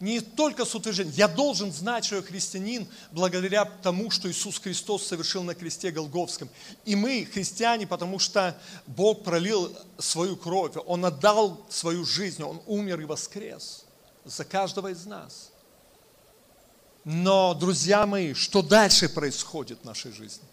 Не 0.00 0.20
только 0.20 0.64
с 0.64 0.74
утверждения. 0.74 1.12
Я 1.12 1.28
должен 1.28 1.72
знать, 1.72 2.06
что 2.06 2.16
я 2.16 2.22
христианин 2.22 2.88
благодаря 3.12 3.66
тому, 3.66 4.10
что 4.10 4.30
Иисус 4.30 4.58
Христос 4.58 5.06
совершил 5.06 5.42
на 5.42 5.54
кресте 5.54 5.90
Голговском. 5.90 6.48
И 6.86 6.96
мы 6.96 7.28
христиане, 7.30 7.86
потому 7.86 8.18
что 8.18 8.58
Бог 8.86 9.22
пролил 9.22 9.76
свою 9.98 10.36
кровь, 10.36 10.72
Он 10.86 11.04
отдал 11.04 11.64
свою 11.68 12.06
жизнь, 12.06 12.42
Он 12.42 12.62
умер 12.66 13.00
и 13.00 13.04
воскрес 13.04 13.84
за 14.24 14.44
каждого 14.44 14.88
из 14.88 15.04
нас. 15.04 15.50
Но, 17.04 17.54
друзья 17.54 18.06
мои, 18.06 18.34
что 18.34 18.62
дальше 18.62 19.08
происходит 19.08 19.80
в 19.80 19.84
нашей 19.84 20.12
жизни? 20.12 20.44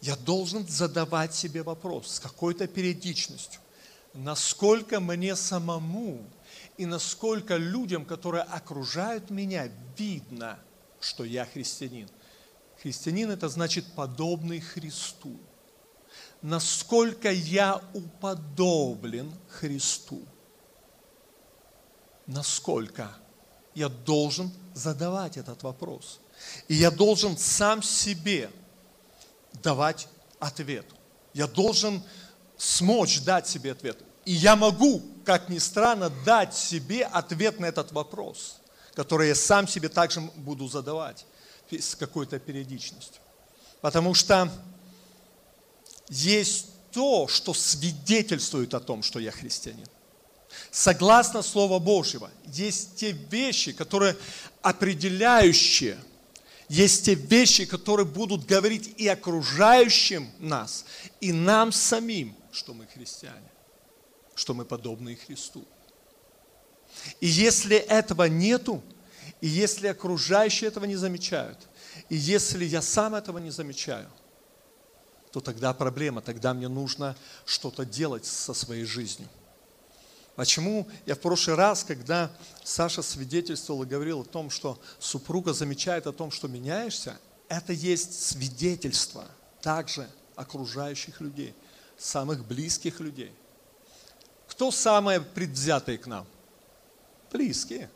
Я 0.00 0.16
должен 0.16 0.66
задавать 0.66 1.34
себе 1.34 1.62
вопрос 1.62 2.14
с 2.14 2.20
какой-то 2.20 2.66
периодичностью 2.66 3.60
насколько 4.14 5.00
мне 5.00 5.36
самому 5.36 6.24
и 6.76 6.86
насколько 6.86 7.56
людям, 7.56 8.04
которые 8.04 8.42
окружают 8.42 9.30
меня, 9.30 9.68
видно, 9.96 10.58
что 11.00 11.24
я 11.24 11.44
христианин. 11.44 12.08
Христианин– 12.82 13.30
это 13.32 13.48
значит 13.48 13.84
подобный 13.94 14.60
Христу. 14.60 15.38
Насколько 16.42 17.30
я 17.30 17.82
уподоблен 17.92 19.32
Христу. 19.48 20.22
Насколько 22.26 23.10
я 23.74 23.88
должен 23.88 24.50
задавать 24.74 25.36
этот 25.36 25.62
вопрос. 25.62 26.20
И 26.68 26.74
я 26.74 26.90
должен 26.90 27.36
сам 27.36 27.82
себе 27.82 28.50
давать 29.62 30.08
ответ. 30.38 30.86
Я 31.34 31.46
должен 31.46 32.02
смочь 32.56 33.20
дать 33.20 33.46
себе 33.46 33.72
ответ. 33.72 33.98
И 34.24 34.32
я 34.32 34.56
могу, 34.56 35.02
как 35.24 35.48
ни 35.48 35.58
странно, 35.58 36.10
дать 36.24 36.54
себе 36.54 37.04
ответ 37.04 37.60
на 37.60 37.66
этот 37.66 37.92
вопрос, 37.92 38.56
который 38.94 39.28
я 39.28 39.34
сам 39.34 39.66
себе 39.66 39.88
также 39.88 40.20
буду 40.20 40.68
задавать 40.68 41.26
с 41.70 41.94
какой-то 41.94 42.38
периодичностью. 42.38 43.20
Потому 43.80 44.14
что 44.14 44.50
есть 46.08 46.66
то, 46.92 47.28
что 47.28 47.54
свидетельствует 47.54 48.74
о 48.74 48.80
том, 48.80 49.02
что 49.02 49.20
я 49.20 49.30
христианин. 49.30 49.86
Согласно 50.70 51.42
Слову 51.42 51.80
Божьего, 51.80 52.30
есть 52.46 52.96
те 52.96 53.12
вещи, 53.12 53.72
которые 53.72 54.16
определяющие, 54.62 55.98
есть 56.68 57.06
те 57.06 57.14
вещи, 57.14 57.64
которые 57.64 58.06
будут 58.06 58.46
говорить 58.46 58.94
и 58.96 59.08
окружающим 59.08 60.30
нас, 60.38 60.84
и 61.20 61.32
нам 61.32 61.72
самим, 61.72 62.36
что 62.52 62.74
мы 62.74 62.86
христиане, 62.86 63.50
что 64.34 64.54
мы 64.54 64.64
подобны 64.64 65.16
Христу. 65.16 65.64
И 67.20 67.26
если 67.26 67.76
этого 67.76 68.24
нету, 68.24 68.82
и 69.40 69.48
если 69.48 69.88
окружающие 69.88 70.68
этого 70.68 70.84
не 70.84 70.96
замечают, 70.96 71.58
и 72.08 72.16
если 72.16 72.64
я 72.64 72.82
сам 72.82 73.14
этого 73.14 73.38
не 73.38 73.50
замечаю, 73.50 74.08
то 75.32 75.40
тогда 75.40 75.72
проблема, 75.72 76.20
тогда 76.20 76.54
мне 76.54 76.68
нужно 76.68 77.16
что-то 77.44 77.84
делать 77.84 78.26
со 78.26 78.52
своей 78.52 78.84
жизнью. 78.84 79.28
Почему 80.40 80.88
я 81.04 81.16
в 81.16 81.20
прошлый 81.20 81.54
раз, 81.54 81.84
когда 81.84 82.30
Саша 82.64 83.02
свидетельствовал 83.02 83.82
и 83.82 83.86
говорил 83.86 84.22
о 84.22 84.24
том, 84.24 84.48
что 84.48 84.80
супруга 84.98 85.52
замечает 85.52 86.06
о 86.06 86.14
том, 86.14 86.30
что 86.30 86.48
меняешься, 86.48 87.18
это 87.50 87.74
есть 87.74 88.26
свидетельство 88.26 89.26
также 89.60 90.08
окружающих 90.36 91.20
людей– 91.20 91.54
самых 91.98 92.46
близких 92.46 93.00
людей. 93.00 93.34
Кто 94.48 94.70
самые 94.70 95.20
предвзятые 95.20 95.98
к 95.98 96.06
нам? 96.06 96.26
Близкие. 97.30 97.90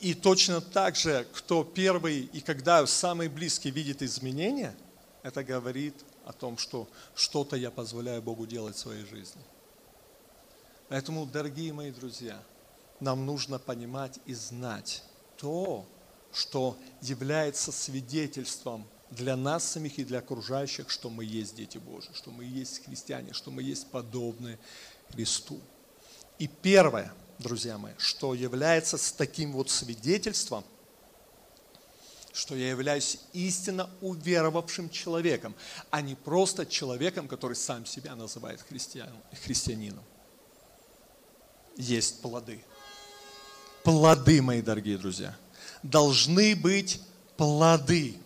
И 0.00 0.14
точно 0.14 0.62
так 0.62 0.96
же, 0.96 1.26
кто 1.34 1.64
первый 1.64 2.20
и 2.32 2.40
когда 2.40 2.86
самый 2.86 3.28
близкий 3.28 3.70
видит 3.70 4.00
изменения, 4.00 4.74
это 5.22 5.44
говорит 5.44 5.94
о 6.24 6.32
том, 6.32 6.56
что 6.56 6.88
что-то 7.14 7.56
я 7.56 7.70
позволяю 7.70 8.22
Богу 8.22 8.46
делать 8.46 8.76
в 8.76 8.78
своей 8.78 9.04
жизни. 9.04 9.42
Поэтому, 10.88 11.26
дорогие 11.26 11.72
мои 11.72 11.90
друзья, 11.90 12.42
нам 13.00 13.26
нужно 13.26 13.58
понимать 13.58 14.18
и 14.26 14.34
знать 14.34 15.02
то, 15.36 15.86
что 16.32 16.76
является 17.00 17.72
свидетельством 17.72 18.86
для 19.10 19.36
нас 19.36 19.64
самих 19.64 19.98
и 19.98 20.04
для 20.04 20.18
окружающих, 20.18 20.90
что 20.90 21.10
мы 21.10 21.24
есть 21.24 21.54
дети 21.54 21.78
Божьи, 21.78 22.10
что 22.12 22.30
мы 22.30 22.44
есть 22.44 22.84
христиане, 22.84 23.32
что 23.32 23.50
мы 23.50 23.62
есть 23.62 23.90
подобны 23.90 24.58
Христу. 25.10 25.60
И 26.38 26.48
первое, 26.48 27.12
друзья 27.38 27.78
мои, 27.78 27.92
что 27.98 28.34
является 28.34 28.98
с 28.98 29.12
таким 29.12 29.52
вот 29.52 29.70
свидетельством, 29.70 30.64
что 32.32 32.56
я 32.56 32.68
являюсь 32.70 33.20
истинно 33.32 33.88
уверовавшим 34.00 34.90
человеком, 34.90 35.54
а 35.90 36.02
не 36.02 36.16
просто 36.16 36.66
человеком, 36.66 37.28
который 37.28 37.54
сам 37.54 37.86
себя 37.86 38.16
называет 38.16 38.60
христианином. 38.60 40.02
Есть 41.76 42.20
плоды. 42.20 42.62
Плоды, 43.82 44.40
мои 44.40 44.62
дорогие 44.62 44.96
друзья. 44.96 45.36
Должны 45.82 46.56
быть 46.56 47.00
плоды 47.36 48.16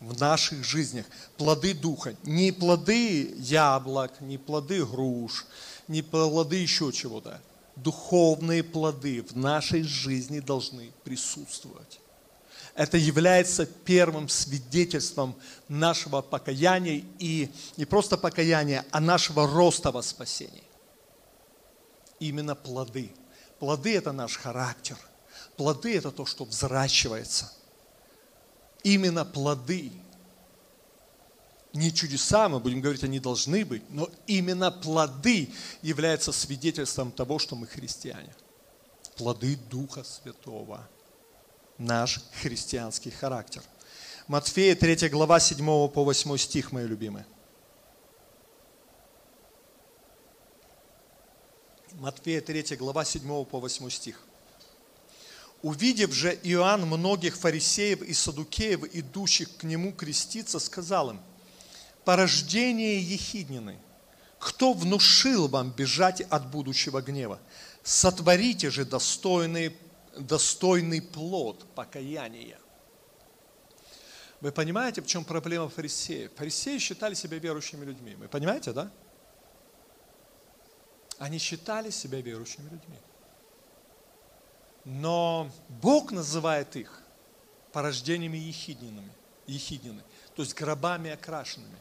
в 0.00 0.18
наших 0.18 0.64
жизнях, 0.64 1.06
плоды 1.36 1.74
Духа. 1.74 2.16
Не 2.24 2.52
плоды 2.52 3.34
яблок, 3.38 4.20
не 4.20 4.38
плоды 4.38 4.84
груш, 4.84 5.46
не 5.88 6.02
плоды 6.02 6.56
еще 6.56 6.90
чего-то. 6.90 7.40
Духовные 7.76 8.62
плоды 8.62 9.22
в 9.22 9.36
нашей 9.36 9.82
жизни 9.82 10.40
должны 10.40 10.92
присутствовать. 11.04 12.00
Это 12.74 12.96
является 12.96 13.66
первым 13.66 14.28
свидетельством 14.28 15.34
нашего 15.68 16.22
покаяния 16.22 17.04
и 17.18 17.50
не 17.76 17.84
просто 17.84 18.16
покаяния, 18.16 18.84
а 18.90 19.00
нашего 19.00 19.46
роста 19.46 19.90
во 19.90 20.02
спасении. 20.02 20.64
Именно 22.20 22.54
плоды. 22.54 23.10
Плоды– 23.58 23.94
это 23.96 24.12
наш 24.12 24.36
характер. 24.36 24.96
Плоды– 25.56 25.96
это 25.98 26.12
то, 26.12 26.24
что 26.24 26.44
взращивается– 26.44 27.52
именно 28.82 29.24
плоды. 29.24 29.92
Не 31.72 31.92
чудеса, 31.92 32.48
мы 32.48 32.58
будем 32.58 32.80
говорить, 32.80 33.04
они 33.04 33.20
должны 33.20 33.64
быть, 33.64 33.82
но 33.90 34.10
именно 34.26 34.72
плоды 34.72 35.50
являются 35.82 36.32
свидетельством 36.32 37.12
того, 37.12 37.38
что 37.38 37.54
мы 37.54 37.66
христиане. 37.66 38.34
Плоды 39.16 39.56
Духа 39.70 40.02
Святого 40.02 40.88
наш 41.78 42.20
христианский 42.42 43.10
характер. 43.10 43.62
Матфея 44.26 44.74
3 44.74 45.08
глава 45.10 45.38
7 45.38 45.64
по 45.88 46.04
8 46.04 46.36
стих, 46.38 46.72
мои 46.72 46.86
любимые. 46.86 47.24
Матфея 52.00 52.40
3 52.40 52.76
глава 52.76 53.04
7 53.04 53.44
по 53.44 53.60
8 53.60 53.90
стих. 53.90 54.22
Увидев 55.60 56.14
же 56.14 56.32
Иоанн 56.44 56.86
многих 56.86 57.36
фарисеев 57.36 58.00
и 58.00 58.14
садукеев, 58.14 58.84
идущих 58.94 59.54
к 59.58 59.64
нему 59.64 59.92
креститься, 59.92 60.58
сказал 60.60 61.10
им, 61.10 61.20
порождение 62.06 63.02
ехиднины, 63.02 63.78
кто 64.38 64.72
внушил 64.72 65.46
вам 65.48 65.72
бежать 65.72 66.22
от 66.22 66.50
будущего 66.50 67.02
гнева? 67.02 67.38
Сотворите 67.82 68.70
же 68.70 68.86
достойный, 68.86 69.76
достойный 70.16 71.02
плод 71.02 71.66
покаяния. 71.74 72.58
Вы 74.40 74.52
понимаете, 74.52 75.02
в 75.02 75.06
чем 75.06 75.22
проблема 75.22 75.68
фарисеев? 75.68 76.32
Фарисеи 76.34 76.78
считали 76.78 77.12
себя 77.12 77.36
верующими 77.36 77.84
людьми. 77.84 78.14
Вы 78.14 78.28
понимаете, 78.28 78.72
да? 78.72 78.90
Они 81.20 81.36
считали 81.36 81.90
себя 81.90 82.22
верующими 82.22 82.64
людьми. 82.70 82.98
Но 84.86 85.50
Бог 85.68 86.12
называет 86.12 86.74
их 86.76 87.02
порождениями 87.72 88.38
ехиднинами, 88.38 89.12
ехиднины, 89.46 90.02
то 90.34 90.42
есть 90.42 90.54
гробами 90.54 91.10
окрашенными. 91.10 91.76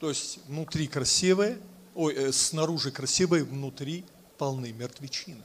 То 0.00 0.08
есть 0.08 0.38
внутри 0.46 0.88
красивые, 0.88 1.60
ой, 1.94 2.14
э, 2.14 2.32
снаружи 2.32 2.90
красивые, 2.90 3.44
внутри 3.44 4.06
полны 4.38 4.72
мертвечины. 4.72 5.42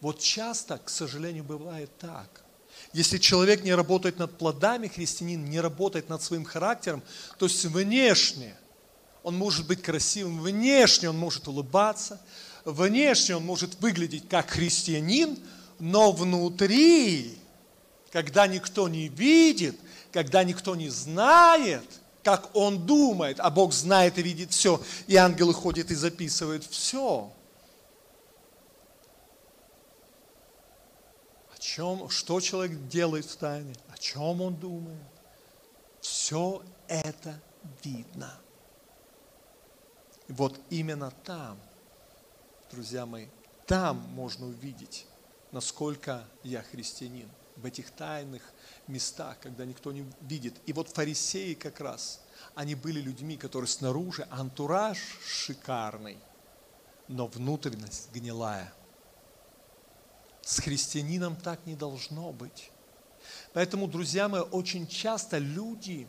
Вот 0.00 0.20
часто, 0.20 0.78
к 0.78 0.88
сожалению, 0.88 1.42
бывает 1.42 1.90
так. 1.98 2.44
Если 2.92 3.18
человек 3.18 3.64
не 3.64 3.74
работает 3.74 4.20
над 4.20 4.38
плодами, 4.38 4.86
христианин 4.86 5.44
не 5.50 5.60
работает 5.60 6.08
над 6.08 6.22
своим 6.22 6.44
характером, 6.44 7.02
то 7.38 7.46
есть 7.46 7.64
внешне 7.64 8.56
он 9.22 9.36
может 9.36 9.66
быть 9.66 9.82
красивым, 9.82 10.40
внешне 10.40 11.10
он 11.10 11.18
может 11.18 11.46
улыбаться, 11.48 12.20
внешне 12.64 13.36
он 13.36 13.44
может 13.44 13.80
выглядеть 13.80 14.28
как 14.28 14.50
христианин, 14.50 15.38
но 15.78 16.12
внутри, 16.12 17.38
когда 18.10 18.46
никто 18.46 18.88
не 18.88 19.08
видит, 19.08 19.78
когда 20.12 20.44
никто 20.44 20.74
не 20.74 20.88
знает, 20.88 21.84
как 22.22 22.54
он 22.54 22.86
думает, 22.86 23.40
а 23.40 23.50
Бог 23.50 23.72
знает 23.72 24.18
и 24.18 24.22
видит 24.22 24.52
все, 24.52 24.80
и 25.06 25.16
ангелы 25.16 25.54
ходят 25.54 25.90
и 25.90 25.94
записывают 25.94 26.64
все. 26.64 27.32
О 31.54 31.58
чем, 31.58 32.08
что 32.10 32.40
человек 32.40 32.88
делает 32.88 33.24
в 33.24 33.36
тайне, 33.36 33.74
о 33.88 33.98
чем 33.98 34.40
он 34.40 34.54
думает, 34.56 34.98
все 36.00 36.62
это 36.88 37.40
видно. 37.82 38.41
Вот 40.32 40.58
именно 40.70 41.10
там– 41.24 41.58
друзья 42.72 43.04
мои, 43.04 43.26
там 43.66 43.98
можно 44.14 44.46
увидеть, 44.46 45.06
насколько 45.52 46.24
я 46.42 46.62
христианин, 46.62 47.28
в 47.56 47.66
этих 47.66 47.90
тайных 47.90 48.42
местах, 48.86 49.36
когда 49.40 49.66
никто 49.66 49.92
не 49.92 50.10
видит. 50.22 50.54
И 50.64 50.72
вот 50.72 50.88
фарисеи 50.88 51.52
как 51.52 51.80
раз, 51.80 52.22
они 52.54 52.74
были 52.74 52.98
людьми, 52.98 53.36
которые 53.36 53.68
снаружи, 53.68 54.26
антураж 54.30 54.98
шикарный, 55.22 56.16
но 57.08 57.26
внутренность 57.26 58.10
гнилая. 58.12 58.72
С 60.40 60.60
христианином 60.60 61.36
так 61.36 61.66
не 61.66 61.76
должно 61.76 62.32
быть. 62.32 62.70
Поэтому, 63.52 63.86
друзья 63.86 64.28
мои, 64.30 64.40
очень 64.40 64.86
часто 64.86 65.36
люди 65.36 66.08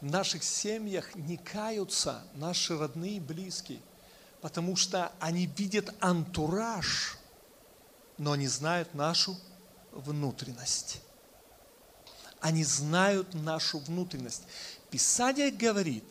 в 0.00 0.06
наших 0.06 0.42
семьях 0.42 1.14
не 1.14 1.36
каются, 1.36 2.24
наши 2.34 2.76
родные 2.78 3.16
и 3.16 3.20
близкие– 3.20 3.80
потому 4.46 4.76
что 4.76 5.10
они 5.18 5.46
видят 5.46 5.92
антураж, 5.98 7.18
но 8.16 8.30
они 8.30 8.46
знают 8.46 8.94
нашу 8.94 9.36
внутренность. 9.90 11.00
Они 12.40 12.62
знают 12.62 13.34
нашу 13.34 13.80
внутренность. 13.80 14.44
Писание 14.88 15.50
говорит 15.50 16.04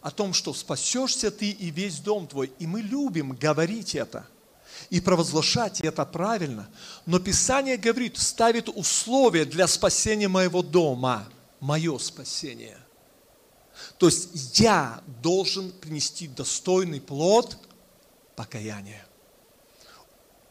о 0.00 0.10
том, 0.10 0.32
что 0.32 0.52
спасешься 0.54 1.30
ты 1.30 1.50
и 1.50 1.70
весь 1.70 2.00
дом 2.00 2.26
твой. 2.26 2.52
И 2.58 2.66
мы 2.66 2.80
любим 2.80 3.30
говорить 3.30 3.94
это 3.94 4.26
и 4.90 5.00
провозглашать 5.00 5.82
это 5.82 6.04
правильно. 6.04 6.68
Но 7.06 7.20
Писание 7.20 7.76
говорит, 7.76 8.18
ставит 8.18 8.68
условия 8.68 9.44
для 9.44 9.68
спасения 9.68 10.26
моего 10.26 10.62
дома, 10.62 11.28
мое 11.60 11.96
спасение. 11.98 12.78
То 13.98 14.06
есть 14.06 14.58
я 14.58 15.02
должен 15.22 15.70
принести 15.72 16.28
достойный 16.28 17.00
плод 17.00 17.58
покаяния. 18.36 19.06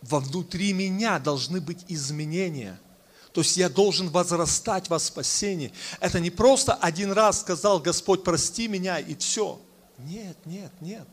Вовнутри 0.01 0.73
меня 0.73 1.19
должны 1.19 1.61
быть 1.61 1.85
изменения. 1.87 2.79
То 3.33 3.41
есть 3.41 3.55
я 3.55 3.69
должен 3.69 4.09
возрастать 4.09 4.89
во 4.89 4.99
спасении. 4.99 5.73
Это 5.99 6.19
не 6.19 6.31
просто 6.31 6.73
один 6.73 7.11
раз 7.11 7.41
сказал 7.41 7.79
Господь, 7.79 8.23
прости 8.23 8.67
меня 8.67 8.99
и 8.99 9.15
все. 9.15 9.61
Нет, 9.99 10.37
нет, 10.45 10.71
нет. 10.81 11.07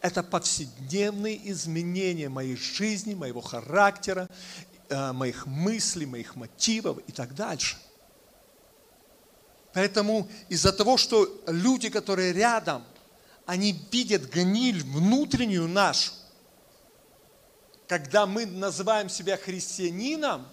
Это 0.00 0.22
повседневные 0.22 1.50
изменения 1.50 2.28
моей 2.28 2.56
жизни, 2.56 3.14
моего 3.14 3.40
характера, 3.40 4.28
э, 4.88 5.12
моих 5.12 5.46
мыслей, 5.46 6.06
моих 6.06 6.36
мотивов 6.36 6.98
и 7.06 7.12
так 7.12 7.34
дальше. 7.34 7.76
Поэтому 9.72 10.28
из-за 10.48 10.72
того, 10.72 10.96
что 10.96 11.42
люди, 11.46 11.90
которые 11.90 12.32
рядом, 12.32 12.84
они 13.46 13.72
видят 13.90 14.30
гниль 14.30 14.82
внутреннюю 14.82 15.68
нашу, 15.68 16.12
когда 17.86 18.26
мы 18.26 18.44
называем 18.44 19.08
себя 19.08 19.36
христианином, 19.36 20.46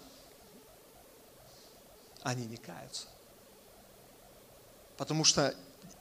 они 2.23 2.45
не 2.45 2.57
каются. 2.57 3.07
Потому 4.97 5.23
что 5.23 5.53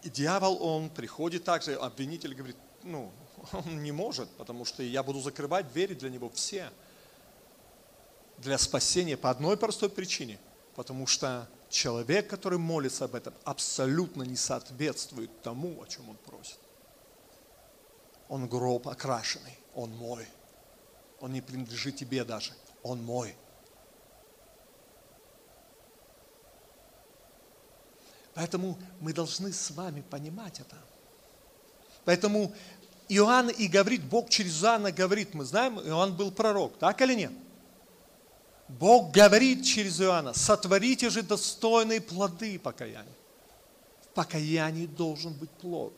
дьявол, 0.05 0.62
он 0.62 0.90
приходит 0.90 1.44
также, 1.44 1.74
обвинитель 1.74 2.35
говорит, 2.35 2.57
ну, 2.83 3.12
он 3.53 3.83
не 3.83 3.92
может, 3.92 4.29
потому 4.31 4.64
что 4.64 4.83
я 4.83 5.03
буду 5.03 5.20
закрывать 5.20 5.70
двери 5.72 5.94
для 5.94 6.11
него 6.11 6.31
все. 6.31 6.70
Для 8.38 8.59
спасения 8.59 9.16
по 9.16 9.31
одной 9.31 9.57
простой 9.57 9.88
причине. 9.88 10.38
Потому 10.74 11.07
что 11.07 11.48
человек, 11.74 12.28
который 12.30 12.58
молится 12.58 13.04
об 13.04 13.16
этом, 13.16 13.34
абсолютно 13.44 14.22
не 14.22 14.37
соответствует 14.37 15.42
тому, 15.42 15.82
о 15.82 15.87
чем 15.87 16.08
он 16.08 16.16
просит. 16.16 16.58
Он 18.28 18.46
гроб 18.48 18.88
окрашенный, 18.88 19.58
он 19.74 19.90
мой. 19.90 20.26
Он 21.20 21.32
не 21.32 21.40
принадлежит 21.40 21.96
тебе 21.96 22.24
даже, 22.24 22.52
он 22.82 23.02
мой. 23.02 23.37
Поэтому 28.34 28.78
мы 29.00 29.12
должны 29.12 29.52
с 29.52 29.70
вами 29.72 30.02
понимать 30.02 30.60
это. 30.60 30.76
Поэтому 32.04 32.54
Иоанн 33.08 33.48
и 33.50 33.66
говорит, 33.66 34.04
Бог 34.04 34.30
через 34.30 34.62
Иоанна 34.62 34.92
говорит, 34.92 35.34
мы 35.34 35.44
знаем, 35.44 35.80
Иоанн 35.80 36.16
был 36.16 36.30
пророк, 36.30 36.78
так 36.78 37.00
или 37.02 37.14
нет? 37.14 37.32
Бог 38.68 39.12
говорит 39.12 39.64
через 39.64 40.00
Иоанна, 40.00 40.33
сотворите 40.33 41.11
же 41.11 41.22
достойные 41.22 42.00
плоды 42.00 42.59
покаяния. 42.59 43.12
В 44.03 44.09
покаянии 44.14 44.87
должен 44.87 45.33
быть 45.35 45.50
плод. 45.50 45.94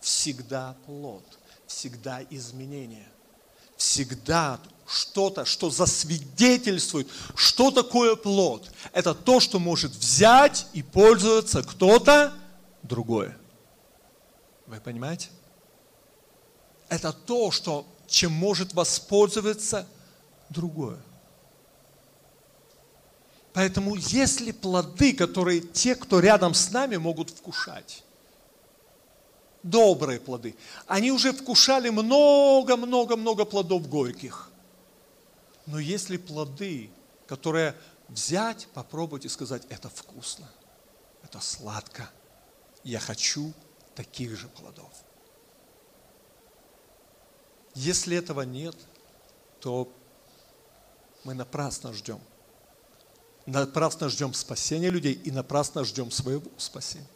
Всегда 0.00 0.76
плод, 0.86 1.24
всегда 1.66 2.22
изменение. 2.30 3.08
Всегда 3.76 4.60
что-то, 4.86 5.44
что 5.44 5.70
засвидетельствует, 5.70 7.08
что 7.34 7.70
такое 7.70 8.16
плод. 8.16 8.70
Это 8.92 9.14
то, 9.14 9.40
что 9.40 9.58
может 9.58 9.92
взять 9.92 10.66
и 10.72 10.82
пользоваться 10.82 11.62
кто-то 11.62 12.32
другое. 12.82 13.36
Вы 14.66 14.80
понимаете? 14.80 15.28
Это 16.88 17.12
то, 17.12 17.50
что, 17.50 17.86
чем 18.06 18.32
может 18.32 18.74
воспользоваться 18.74 19.86
другое. 20.50 20.98
Поэтому 23.54 23.94
есть 23.94 24.40
ли 24.40 24.50
плоды, 24.50 25.14
которые 25.14 25.60
те, 25.60 25.94
кто 25.94 26.18
рядом 26.18 26.54
с 26.54 26.72
нами, 26.72 26.96
могут 26.96 27.30
вкушать? 27.30 28.02
Добрые 29.62 30.18
плоды. 30.18 30.56
Они 30.88 31.12
уже 31.12 31.32
вкушали 31.32 31.88
много-много-много 31.88 33.44
плодов 33.44 33.88
горьких. 33.88 34.50
Но 35.66 35.78
есть 35.78 36.10
ли 36.10 36.18
плоды, 36.18 36.90
которые 37.28 37.76
взять, 38.08 38.66
попробовать 38.74 39.24
и 39.24 39.28
сказать, 39.28 39.62
это 39.70 39.88
вкусно, 39.88 40.50
это 41.22 41.38
сладко, 41.40 42.10
я 42.82 42.98
хочу 42.98 43.54
таких 43.94 44.36
же 44.36 44.48
плодов. 44.48 44.92
Если 47.74 48.16
этого 48.16 48.42
нет, 48.42 48.76
то 49.60 49.88
мы 51.22 51.34
напрасно 51.34 51.92
ждем 51.92 52.20
Напрасно 53.46 54.08
ждем 54.08 54.32
спасения 54.32 54.90
людей 54.90 55.12
и 55.12 55.30
напрасно 55.30 55.84
ждем 55.84 56.10
своего 56.10 56.42
спасения. 56.56 57.06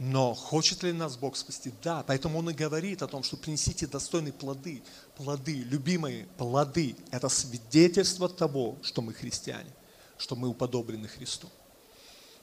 Но 0.00 0.32
хочет 0.32 0.82
ли 0.82 0.92
нас 0.92 1.18
Бог 1.18 1.36
спасти? 1.36 1.74
Да, 1.82 2.02
поэтому 2.06 2.38
Он 2.38 2.48
и 2.48 2.54
говорит 2.54 3.02
о 3.02 3.06
том, 3.06 3.22
что 3.22 3.36
принесите 3.36 3.86
достойные 3.86 4.32
плоды. 4.32 4.82
Плоды, 5.16 5.56
любимые 5.56 6.26
плоды– 6.38 6.96
это 7.10 7.28
свидетельство 7.28 8.26
того, 8.26 8.78
что 8.82 9.02
мы 9.02 9.12
христиане, 9.12 9.70
что 10.16 10.36
мы 10.36 10.48
уподоблены 10.48 11.06
Христу. 11.06 11.50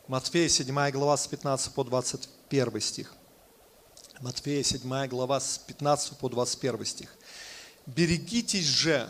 Матфея 0.07 0.49
7 0.49 0.91
глава 0.91 1.17
с 1.17 1.25
15 1.25 1.73
по 1.73 1.83
21 1.83 2.79
стих. 2.79 3.13
Матфея 4.21 4.61
7 4.61 5.07
глава 5.07 5.39
с 5.39 5.57
15 5.57 6.17
по 6.19 6.29
21 6.29 6.85
стих. 6.85 7.15
«Берегитесь 7.87 8.65
же 8.65 9.09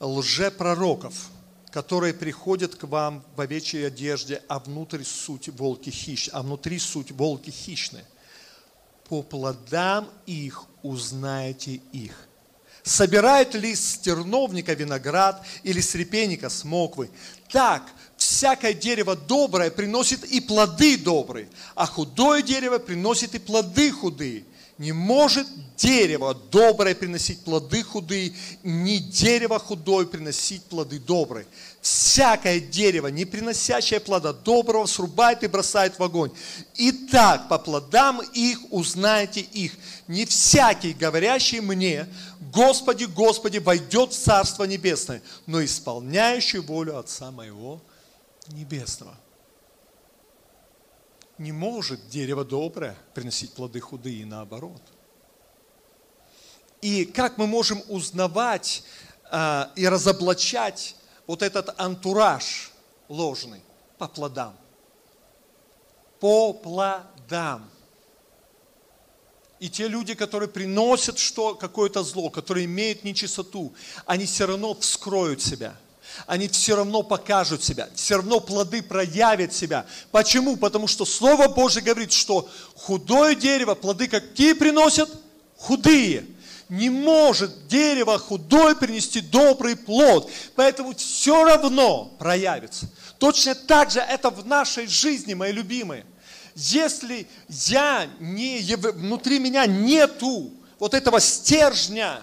лжепророков, 0.00 1.30
которые 1.70 2.14
приходят 2.14 2.76
к 2.76 2.84
вам 2.84 3.24
в 3.36 3.40
овечьей 3.40 3.86
одежде, 3.86 4.42
а 4.48 4.58
внутрь 4.58 5.02
суть 5.02 5.48
волки 5.48 5.90
хищ, 5.90 6.28
а 6.32 6.42
внутри 6.42 6.78
суть 6.78 7.10
волки 7.10 7.50
хищные. 7.50 8.04
По 9.08 9.22
плодам 9.22 10.08
их 10.26 10.64
узнаете 10.82 11.80
их. 11.92 12.28
Собирает 12.84 13.54
ли 13.54 13.74
с 13.74 13.98
терновника 13.98 14.74
виноград 14.74 15.44
или 15.62 15.80
с 15.80 15.94
репейника 15.94 16.50
смоквы? 16.50 17.10
Так, 17.50 17.82
всякое 18.16 18.74
дерево 18.74 19.16
доброе 19.16 19.70
приносит 19.70 20.22
и 20.24 20.40
плоды 20.40 20.98
добрые, 20.98 21.48
а 21.74 21.86
худое 21.86 22.42
дерево 22.42 22.78
приносит 22.78 23.34
и 23.34 23.38
плоды 23.38 23.90
худые. 23.90 24.44
Не 24.76 24.90
может 24.90 25.46
дерево 25.76 26.34
доброе 26.34 26.96
приносить 26.96 27.40
плоды 27.44 27.84
худые, 27.84 28.32
ни 28.64 28.96
дерево 28.96 29.60
худое 29.60 30.04
приносить 30.04 30.64
плоды 30.64 30.98
добрые. 30.98 31.46
Всякое 31.80 32.58
дерево, 32.58 33.06
не 33.06 33.24
приносящее 33.24 34.00
плода 34.00 34.32
доброго, 34.32 34.86
срубает 34.86 35.44
и 35.44 35.46
бросает 35.46 35.98
в 35.98 36.02
огонь. 36.02 36.32
Итак, 36.76 37.48
по 37.48 37.58
плодам 37.58 38.20
их 38.32 38.58
узнаете 38.70 39.42
их. 39.42 39.74
Не 40.08 40.26
всякий, 40.26 40.92
говорящий 40.92 41.60
мне, 41.60 42.08
Господи, 42.52 43.04
Господи, 43.04 43.58
войдет 43.58 44.12
в 44.12 44.18
Царство 44.18 44.64
Небесное, 44.64 45.22
но 45.46 45.64
исполняющий 45.64 46.58
волю 46.58 46.98
Отца 46.98 47.30
моего 47.30 47.80
Небесного 48.48 49.16
не 51.38 51.52
может 51.52 52.08
дерево 52.08 52.44
доброе 52.44 52.96
приносить 53.14 53.52
плоды 53.52 53.80
худые 53.80 54.22
и 54.22 54.24
наоборот. 54.24 54.82
И 56.80 57.04
как 57.04 57.38
мы 57.38 57.46
можем 57.46 57.82
узнавать 57.88 58.84
а, 59.30 59.72
и 59.74 59.88
разоблачать 59.88 60.96
вот 61.26 61.42
этот 61.42 61.78
антураж 61.80 62.70
ложный 63.08 63.62
по 63.98 64.06
плодам? 64.06 64.56
По 66.20 66.52
плодам. 66.52 67.70
И 69.60 69.70
те 69.70 69.88
люди, 69.88 70.14
которые 70.14 70.48
приносят 70.48 71.18
что, 71.18 71.54
какое-то 71.54 72.02
зло, 72.02 72.28
которые 72.28 72.66
имеют 72.66 73.02
нечистоту, 73.02 73.72
они 74.04 74.26
все 74.26 74.46
равно 74.46 74.74
вскроют 74.74 75.42
себя– 75.42 75.76
они 76.26 76.48
все 76.48 76.76
равно 76.76 77.02
покажут 77.02 77.62
себя, 77.62 77.88
все 77.94 78.16
равно 78.16 78.40
плоды 78.40 78.82
проявят 78.82 79.52
себя. 79.52 79.86
Почему? 80.10 80.56
Потому 80.56 80.86
что 80.86 81.04
Слово 81.04 81.48
Божье 81.48 81.82
говорит, 81.82 82.12
что 82.12 82.48
худое 82.76 83.34
дерево, 83.34 83.74
плоды 83.74 84.08
какие 84.08 84.52
приносят? 84.52 85.10
Худые. 85.56 86.26
Не 86.68 86.88
может 86.88 87.68
дерево 87.68 88.18
худое 88.18 88.74
принести 88.74 89.20
добрый 89.20 89.76
плод, 89.76 90.30
поэтому 90.54 90.94
все 90.94 91.44
равно 91.44 92.06
проявится. 92.18 92.88
Точно 93.18 93.54
так 93.54 93.90
же 93.90 94.00
это 94.00 94.30
в 94.30 94.46
нашей 94.46 94.86
жизни, 94.86 95.34
мои 95.34 95.52
любимые. 95.52 96.06
Если 96.54 97.26
я 97.48 98.08
не, 98.18 98.60
внутри 98.76 99.38
меня 99.38 99.66
нету 99.66 100.52
вот 100.78 100.94
этого 100.94 101.20
стержня, 101.20 102.22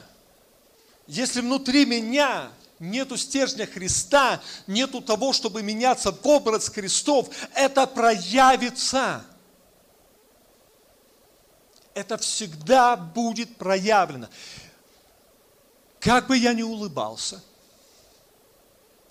если 1.08 1.42
внутри 1.42 1.86
меня 1.86 2.50
нету 2.82 3.16
стержня 3.16 3.66
Христа, 3.66 4.42
нету 4.68 5.02
того, 5.02 5.32
чтобы 5.32 5.62
меняться 5.62 6.12
в 6.12 6.26
образ 6.28 6.68
Христов, 6.68 7.30
это 7.54 7.88
проявится. 7.88 9.24
Это 11.94 12.18
всегда 12.18 12.98
будет 12.98 13.56
проявлено. 13.58 14.28
Как 16.00 16.28
бы 16.28 16.36
я 16.36 16.54
ни 16.54 16.64
улыбался, 16.64 17.44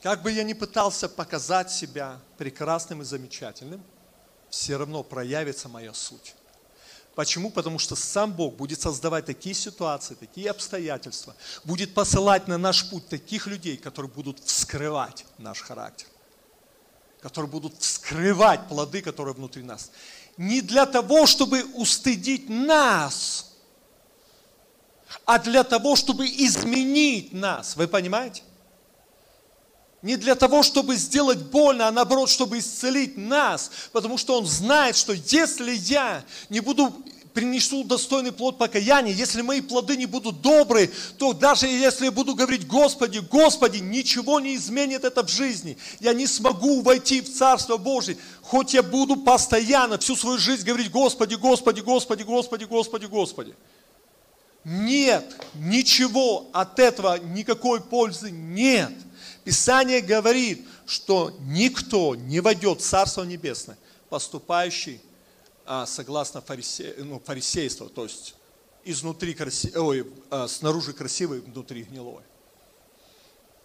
как 0.03 0.23
бы 0.23 0.33
я 0.33 0.43
ни 0.43 0.55
пытался 0.55 1.09
показать 1.09 1.71
себя 1.71 2.19
прекрасным 2.37 3.03
и 3.03 3.05
замечательным, 3.05 3.83
все 4.49 4.77
равно 4.77 5.05
проявится 5.05 5.69
моя 5.69 5.95
суть. 5.95 6.35
Почему? 7.21 7.51
Потому 7.51 7.79
что 7.79 7.97
сам 7.97 8.33
Бог 8.33 8.55
будет 8.55 8.81
создавать 8.81 9.27
такие 9.27 9.55
ситуации, 9.55 10.15
такие 10.15 10.51
обстоятельства, 10.51 11.37
будет 11.65 11.93
посылать 11.93 12.49
на 12.49 12.57
наш 12.57 12.89
путь 12.89 13.11
таких 13.11 13.47
людей, 13.47 13.77
которые 13.77 14.11
будут 14.11 14.41
вскрывать 14.43 15.27
наш 15.37 15.61
характер, 15.61 16.07
которые 17.21 17.51
будут 17.51 17.75
вскрывать 17.79 18.67
плоды, 18.69 19.03
которые 19.03 19.35
внутри 19.35 19.63
нас. 19.63 19.91
Не 20.39 20.63
для 20.63 20.87
того, 20.87 21.27
чтобы 21.27 21.63
устыдить 21.75 22.49
нас, 22.49 23.53
а 25.27 25.39
для 25.39 25.63
того, 25.63 25.97
чтобы 25.97 26.25
изменить 26.25 27.35
нас. 27.35 27.77
Вы 27.77 27.87
понимаете? 27.87 28.43
Не 30.03 30.17
для 30.17 30.35
того, 30.35 30.63
чтобы 30.63 30.97
сделать 30.97 31.39
больно, 31.39 31.89
а 31.89 31.93
наоборот, 31.93 32.31
чтобы 32.31 32.59
исцелить 32.59 33.19
нас. 33.19 33.71
Потому 33.93 34.17
что 34.17 34.39
Он 34.39 34.47
знает, 34.47 34.97
что 34.97 35.13
если 35.13 35.73
я 35.73 36.25
не 36.49 36.61
буду 36.61 36.95
принесу 37.35 37.85
достойный 37.85 38.33
плод 38.33 38.59
покаяния, 38.59 39.13
если 39.13 39.43
мои 39.43 39.61
плоды 39.61 39.97
не 39.97 40.07
будут 40.07 40.41
добрые, 40.41 40.91
то 41.19 41.33
даже 41.33 41.67
если 41.67 42.07
я 42.07 42.11
буду 42.11 42.35
говорить, 42.35 42.67
Господи, 42.67 43.19
Господи, 43.19 43.79
ничего 43.79 44.41
не 44.41 44.57
изменит 44.57 45.05
это 45.05 45.23
в 45.23 45.31
жизни. 45.31 45.77
Я 46.01 46.13
не 46.13 46.27
смогу 46.27 46.81
войти 46.83 47.21
в 47.21 47.33
Царство 47.33 47.77
Божие, 47.77 48.17
хоть 48.43 48.75
я 48.75 48.83
буду 48.83 49.17
постоянно 49.17 49.99
всю 49.99 50.17
свою 50.17 50.39
жизнь 50.39 50.67
говорить, 50.67 50.91
Господи, 50.91 51.35
Господи, 51.35 51.81
Господи, 51.81 52.23
Господи, 52.23 52.65
Господи, 52.65 53.07
Господи. 53.07 53.55
Нет, 54.65 55.25
ничего 55.55 56.49
от 56.53 56.79
этого, 56.79 57.19
никакой 57.19 57.81
пользы 57.81 58.31
нет. 58.31 58.93
Писание 59.45 60.01
говорит, 60.01 60.67
что 60.87 61.37
никто 61.41 62.15
не 62.15 62.41
войдет 62.41 62.81
в 62.81 62.85
Царство 62.85 63.23
Небесное, 63.23 63.79
поступающий 64.09 65.01
а, 65.65 65.87
согласно 65.87 66.41
фарисе, 66.41 66.95
ну, 66.99 67.21
фарисейству, 67.21 67.89
то 67.89 68.05
есть 68.05 68.35
изнутри 68.85 69.35
краси, 69.35 69.77
ой, 69.77 70.13
а, 70.31 70.49
снаружи 70.49 70.93
красивый, 70.93 71.41
внутри 71.41 71.85
гнилой. 71.85 72.23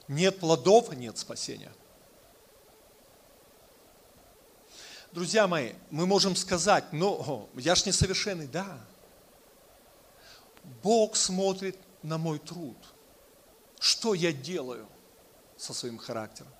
Нет 0.07 0.39
плодов, 0.39 0.95
нет 0.95 1.17
спасения. 1.17 1.71
Друзья 5.11 5.47
мои, 5.47 5.73
мы 5.89 6.05
можем 6.05 6.35
сказать, 6.35 6.91
ну, 6.91 7.49
я 7.55 7.73
ж 7.75 7.85
несовершенный, 7.85 8.47
да. 8.47 8.79
Бог 10.83 11.15
смотрит 11.15 11.77
на 12.03 12.17
мой 12.17 12.37
труд. 12.37 12.77
Что 13.79 14.13
я 14.13 14.31
делаю? 14.31 14.87
Со 15.57 15.73
своим 15.73 15.97
характером. 15.97 16.51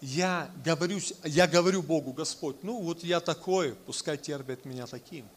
Я 0.00 0.50
говорю, 0.64 1.00
я 1.24 1.46
говорю 1.48 1.82
Богу, 1.82 2.12
Господь, 2.12 2.62
ну 2.62 2.80
вот 2.80 3.02
я 3.02 3.20
такой, 3.20 3.74
пускай 3.74 4.16
терпит 4.16 4.64
меня 4.64 4.86
таким. 4.86 5.28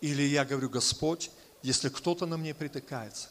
Или 0.00 0.22
я 0.22 0.44
говорю, 0.44 0.68
Господь, 0.68 1.30
если 1.62 1.88
кто-то 1.88 2.26
на 2.26 2.36
мне 2.36 2.52
притыкается, 2.52 3.28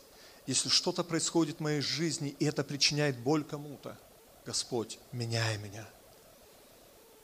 если 0.47 0.69
что-то 0.69 1.03
происходит 1.03 1.57
в 1.57 1.61
моей 1.61 1.81
жизни, 1.81 2.35
и 2.39 2.45
это 2.45 2.63
причиняет 2.63 3.19
боль 3.19 3.43
кому-то, 3.43 3.97
Господь, 4.45 4.99
меняй 5.11 5.57
меня. 5.57 5.88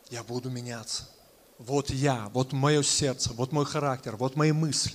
Я 0.09 0.23
буду 0.23 0.49
меняться. 0.49 1.07
Вот 1.57 1.89
я, 1.89 2.29
вот 2.33 2.51
мое 2.51 2.83
сердце, 2.83 3.31
вот 3.33 3.51
мой 3.51 3.65
характер, 3.65 4.17
вот 4.17 4.35
мои 4.35 4.51
мысли. 4.51 4.93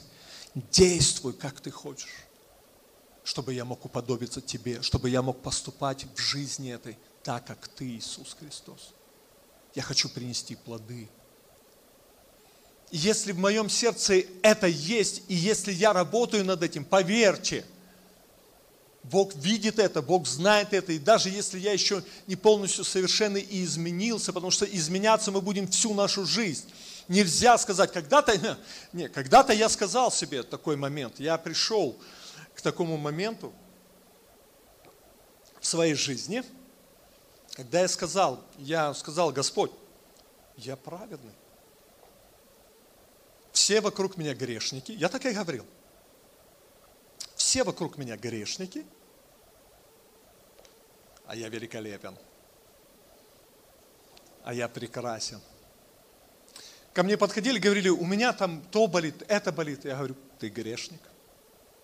Действуй, 0.55 1.33
как 1.33 1.61
ты 1.61 1.71
хочешь 1.71 2.26
чтобы 3.27 3.53
я 3.55 3.65
мог 3.65 3.85
уподобиться 3.85 4.41
Тебе, 4.41 4.83
чтобы 4.83 5.11
я 5.11 5.21
мог 5.21 5.43
поступать 5.43 6.07
в 6.15 6.21
жизни 6.21 6.73
этой 6.73 6.97
так, 7.25 7.45
как 7.45 7.67
Ты, 7.67 7.97
Иисус 7.97 8.37
Христос. 8.39 8.95
Я 9.75 9.83
хочу 9.83 10.09
принести 10.09 10.55
плоды. 10.55 11.09
Если 12.93 13.33
в 13.33 13.39
моем 13.39 13.69
сердце 13.69 14.23
это 14.43 14.69
есть, 14.69 15.25
и 15.27 15.35
если 15.35 15.73
я 15.73 15.93
работаю 15.93 16.45
над 16.45 16.63
этим, 16.63 16.85
поверьте, 16.85 17.65
Бог 19.03 19.35
видит 19.35 19.81
это, 19.81 20.03
Бог 20.03 20.29
знает 20.29 20.73
это, 20.73 20.93
и 20.93 20.99
даже 21.01 21.29
если 21.29 21.59
я 21.59 21.73
еще 21.73 22.05
не 22.29 22.37
полностью 22.37 22.85
совершенный 22.85 23.41
и 23.41 23.65
изменился, 23.65 24.33
потому 24.33 24.53
что 24.53 24.65
изменяться 24.67 25.33
мы 25.33 25.41
будем 25.41 25.67
всю 25.67 25.95
нашу 25.95 26.27
жизнь. 26.27 26.67
Нельзя 27.09 27.59
сказать, 27.59 27.93
когда-то, 27.93 28.57
не, 28.93 29.09
когда-то 29.09 29.53
я 29.53 29.69
сказал 29.69 30.13
себе 30.13 30.45
такой 30.45 30.77
момент, 30.77 31.19
я 31.19 31.37
пришел 31.39 31.99
такому 32.67 32.97
моменту, 32.97 33.53
в 35.61 35.67
своей 35.67 35.95
жизни, 35.95 36.43
когда 37.53 37.83
я 37.83 37.89
сказал, 37.89 38.43
я 38.59 38.93
сказал, 38.93 39.31
Господь, 39.31 39.71
я 40.57 40.77
праведный. 40.77 41.35
Все 43.53 43.81
вокруг 43.81 44.17
меня 44.17 44.35
грешники. 44.35 44.91
Я 44.91 45.09
так 45.09 45.25
и 45.27 45.31
говорил. 45.31 45.65
Все 47.37 47.63
вокруг 47.63 47.99
меня 47.99 48.17
грешники, 48.17 48.85
а 51.25 51.37
я 51.37 51.49
великолепен. 51.49 52.17
А 54.43 54.53
я 54.53 54.67
прекрасен. 54.67 55.41
Ко 56.93 57.05
мне 57.05 57.17
подходили, 57.17 57.61
говорили, 57.61 57.91
у 57.91 58.05
меня 58.05 58.33
там 58.33 58.61
то 58.73 58.89
болит, 58.89 59.23
это 59.29 59.53
болит. 59.53 59.85
Я 59.85 59.97
говорю, 59.97 60.17
ты 60.41 60.49
грешник, 60.49 61.01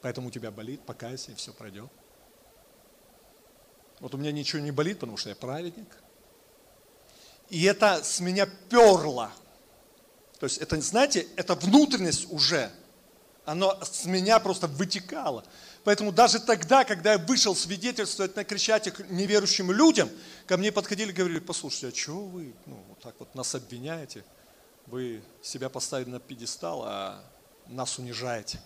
поэтому 0.03 0.29
у 0.29 0.31
тебя 0.31 0.51
болит, 0.51 0.85
покайся, 0.85 1.33
и 1.33 1.35
все 1.35 1.53
пройдет. 1.53 1.91
Вот 4.01 4.15
у 4.15 4.19
меня 4.19 4.33
ничего 4.33 4.61
не 4.61 4.73
болит, 4.73 4.99
потому 4.99 5.17
что 5.17 5.29
я 5.29 5.37
праведник. 5.37 5.89
И 7.49 7.63
это 7.65 8.03
с 8.03 8.19
меня 8.21 8.47
перло. 8.69 9.31
То 10.41 10.47
есть 10.47 10.59
это, 10.59 10.81
знаете, 10.81 11.29
это 11.37 11.55
внутренность 11.55 12.27
уже. 12.33 12.73
Оно 13.45 13.79
с 13.83 14.05
меня 14.05 14.41
просто 14.41 14.67
вытекало. 14.67 15.45
Поэтому 15.85 16.13
даже 16.13 16.41
тогда, 16.41 16.85
когда 16.85 17.13
я 17.13 17.19
вышел 17.19 17.55
свидетельствовать 17.55 18.35
на 18.37 18.45
Крещатик 18.45 19.09
неверующим 19.11 19.71
людям, 19.71 20.09
ко 20.47 20.57
мне 20.57 20.73
подходили 20.73 21.11
и 21.11 21.15
говорили, 21.15 21.41
послушайте, 21.41 21.89
а 21.89 21.93
чего 21.93 22.25
вы 22.25 22.55
ну, 22.67 22.83
вот 22.89 23.01
так 23.01 23.15
вот 23.19 23.35
нас 23.35 23.55
обвиняете? 23.55 24.25
Вы 24.87 25.23
себя 25.43 25.69
поставили 25.69 26.09
на 26.09 26.21
пьедестал, 26.21 26.83
а 26.85 27.25
нас 27.69 27.99
унижаете. 27.99 28.61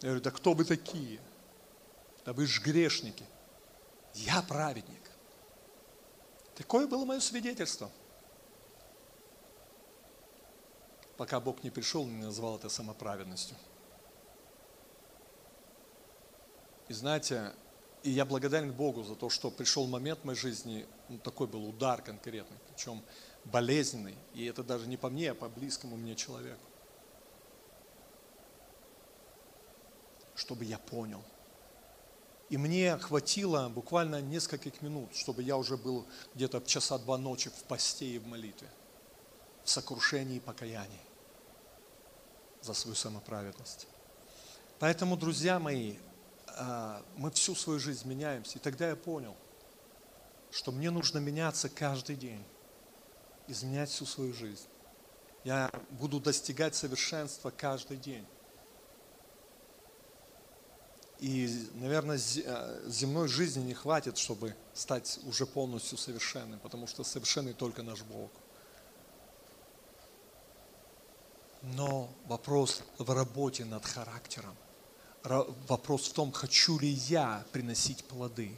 Я 0.00 0.08
говорю, 0.08 0.20
да 0.20 0.30
кто 0.30 0.52
вы 0.52 0.64
такие? 0.64 1.20
Да 2.24 2.32
вы 2.32 2.46
же 2.46 2.60
грешники 2.60 3.24
я 4.16 4.42
праведник. 4.42 5.10
Такое 6.54 6.86
было 6.86 7.04
мое 7.04 7.20
свидетельство. 7.20 7.90
Пока 11.16 11.40
Бог 11.40 11.62
не 11.62 11.70
пришел 11.70 12.04
и 12.04 12.10
не 12.10 12.22
назвал 12.22 12.56
это 12.56 12.68
самоправедностью. 12.68 13.56
И 16.88 16.92
знаете, 16.92 17.52
и 18.02 18.10
я 18.10 18.24
благодарен 18.24 18.72
Богу 18.72 19.02
за 19.02 19.16
то, 19.16 19.28
что 19.28 19.50
пришел 19.50 19.86
момент 19.86 20.20
в 20.20 20.24
моей 20.24 20.38
жизни, 20.38 20.86
ну, 21.08 21.18
такой 21.18 21.46
был 21.46 21.66
удар 21.68 22.00
конкретный, 22.00 22.58
причем 22.68 23.02
болезненный. 23.44 24.14
И 24.34 24.44
это 24.44 24.62
даже 24.62 24.86
не 24.86 24.96
по 24.96 25.10
мне, 25.10 25.32
а 25.32 25.34
по 25.34 25.48
близкому 25.48 25.96
мне 25.96 26.14
человеку. 26.14 26.60
Чтобы 30.36 30.64
я 30.64 30.78
понял– 30.78 31.24
и 32.48 32.56
мне 32.56 32.96
хватило 32.98 33.68
буквально 33.68 34.20
нескольких 34.20 34.80
минут, 34.80 35.14
чтобы 35.16 35.42
я 35.42 35.56
уже 35.56 35.76
был 35.76 36.06
где-то 36.34 36.60
часа 36.60 36.96
два 36.98 37.18
ночи 37.18 37.50
в 37.50 37.64
посте 37.64 38.06
и 38.06 38.18
в 38.18 38.26
молитве, 38.26 38.68
в 39.64 39.70
сокрушении 39.70 40.36
и 40.36 40.40
покаянии 40.40 41.00
за 42.62 42.72
свою 42.74 42.94
самоправедность. 42.94 43.88
Поэтому, 44.78 45.16
друзья 45.16 45.58
мои, 45.58 45.96
а, 46.48 47.02
мы 47.16 47.32
всю 47.32 47.56
свою 47.56 47.80
жизнь 47.80 48.06
меняемся. 48.08 48.58
И 48.58 48.60
тогда 48.60 48.88
я 48.88 48.96
понял, 48.96 49.34
что 50.52 50.70
мне 50.70 50.90
нужно 50.90 51.18
меняться 51.18 51.68
каждый 51.68 52.14
день, 52.14 52.44
изменять 53.48 53.90
всю 53.90 54.06
свою 54.06 54.32
жизнь. 54.32 54.66
Я 55.42 55.70
буду 55.90 56.20
достигать 56.20 56.76
совершенства 56.76 57.50
каждый 57.50 57.96
день. 57.96 58.26
И, 61.20 61.68
наверное, 61.74 62.18
э, 62.18 62.82
земной 62.86 63.28
жизни 63.28 63.62
не 63.62 63.74
хватит, 63.74 64.18
чтобы 64.18 64.54
стать 64.74 65.18
уже 65.24 65.46
полностью 65.46 65.96
совершенным, 65.96 66.58
потому 66.60 66.86
что 66.86 67.04
совершенный 67.04 67.54
только 67.54 67.82
наш 67.82 68.02
Бог. 68.02 68.30
Но 71.62 72.10
вопрос 72.26 72.82
в 72.98 73.10
работе 73.10 73.64
над 73.64 73.84
характером. 73.86 74.54
Вопрос 75.24 76.08
в 76.08 76.12
том, 76.12 76.30
хочу 76.32 76.78
ли 76.78 76.88
я 76.88 77.44
приносить 77.50 78.04
плоды. 78.04 78.52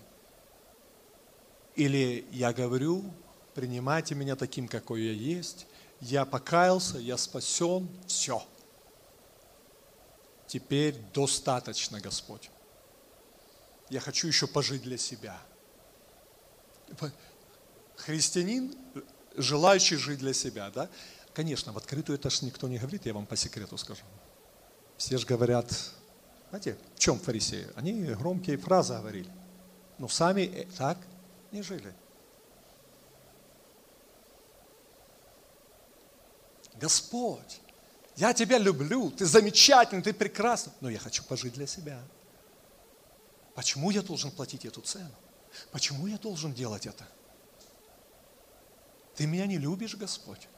Или 1.77 2.27
я 2.33 2.53
говорю, 2.53 3.05
принимайте 3.55 4.17
меня 4.17 4.35
таким, 4.35 4.67
какой 4.67 5.03
я 5.03 5.13
есть, 5.13 5.67
я 6.01 6.25
покаялся, 6.25 6.99
я 6.99 7.17
спасен, 7.17 7.89
все– 8.07 8.43
теперь 10.49 10.97
достаточно, 11.15 12.01
Господь. 12.01 12.51
Я 13.91 14.01
хочу 14.01 14.27
еще 14.27 14.49
пожить 14.49 14.83
для 14.83 14.99
себя. 14.99 15.39
Христианин, 17.97 18.75
желающий 19.37 19.97
жить 19.97 20.19
для 20.19 20.33
себя, 20.33 20.71
да? 20.71 20.89
Конечно, 21.35 21.73
в 21.73 21.77
открытую 21.77 22.19
это 22.19 22.31
же 22.31 22.45
никто 22.45 22.67
не 22.67 22.79
говорит, 22.79 23.07
я 23.07 23.15
вам 23.15 23.27
по 23.27 23.37
секрету 23.37 23.77
скажу. 23.77 24.03
Все 24.97 25.19
же 25.19 25.27
говорят, 25.27 25.73
знаете, 26.49 26.77
в 26.97 26.99
чем 26.99 27.21
фарисеи? 27.21 27.69
Они 27.77 27.93
громкие 28.15 28.57
фразы 28.57 28.95
говорили, 28.95 29.31
но 29.99 30.09
сами 30.09 30.41
э, 30.43 30.67
так 30.77 30.99
не 31.53 31.63
жили. 31.63 31.95
Господь, 36.75 37.61
я 38.19 38.35
тебя 38.35 38.59
люблю, 38.59 39.13
ты 39.13 39.27
замечательный, 39.27 40.03
ты 40.03 40.13
прекрасный, 40.13 40.73
но 40.81 40.91
я 40.91 40.99
хочу 40.99 41.23
пожить 41.23 41.55
для 41.55 41.69
себя. 41.69 42.03
Почему 43.55 43.93
я 43.93 44.03
должен 44.03 44.33
платить 44.33 44.65
эту 44.65 44.81
цену? 44.81 45.15
Почему 45.71 46.09
я 46.09 46.19
должен 46.19 46.53
делать 46.53 46.87
это? 46.87 47.07
Ты 49.15 49.27
меня 49.27 49.47
не 49.47 49.57
любишь, 49.57 49.95
Господь. 49.95 50.49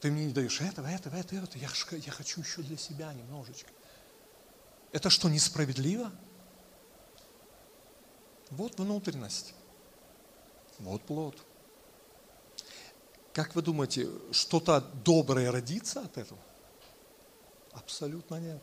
Ты 0.00 0.12
мне 0.12 0.26
не 0.26 0.32
даешь 0.32 0.60
этого, 0.60 0.86
этого, 0.86 1.16
этого, 1.16 1.40
этого. 1.40 1.60
Я, 1.60 1.68
я 1.96 2.12
хочу 2.12 2.40
еще 2.42 2.62
для 2.62 2.76
себя 2.76 3.12
немножечко. 3.12 3.70
Это 4.92 5.10
что, 5.10 5.28
несправедливо? 5.28 6.12
Вот 8.50 8.78
внутренность. 8.78 9.52
Вот 10.78 11.02
плод. 11.02 11.44
Как 13.34 13.56
вы 13.56 13.62
думаете, 13.62 14.08
что-то 14.30 14.80
доброе 15.04 15.50
родится 15.50 16.00
от 16.00 16.16
этого? 16.16 16.40
Абсолютно 17.72 18.36
нет. 18.36 18.62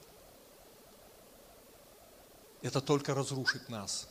Это 2.61 2.79
только 2.79 3.13
разрушит 3.13 3.67
нас. 3.67 4.07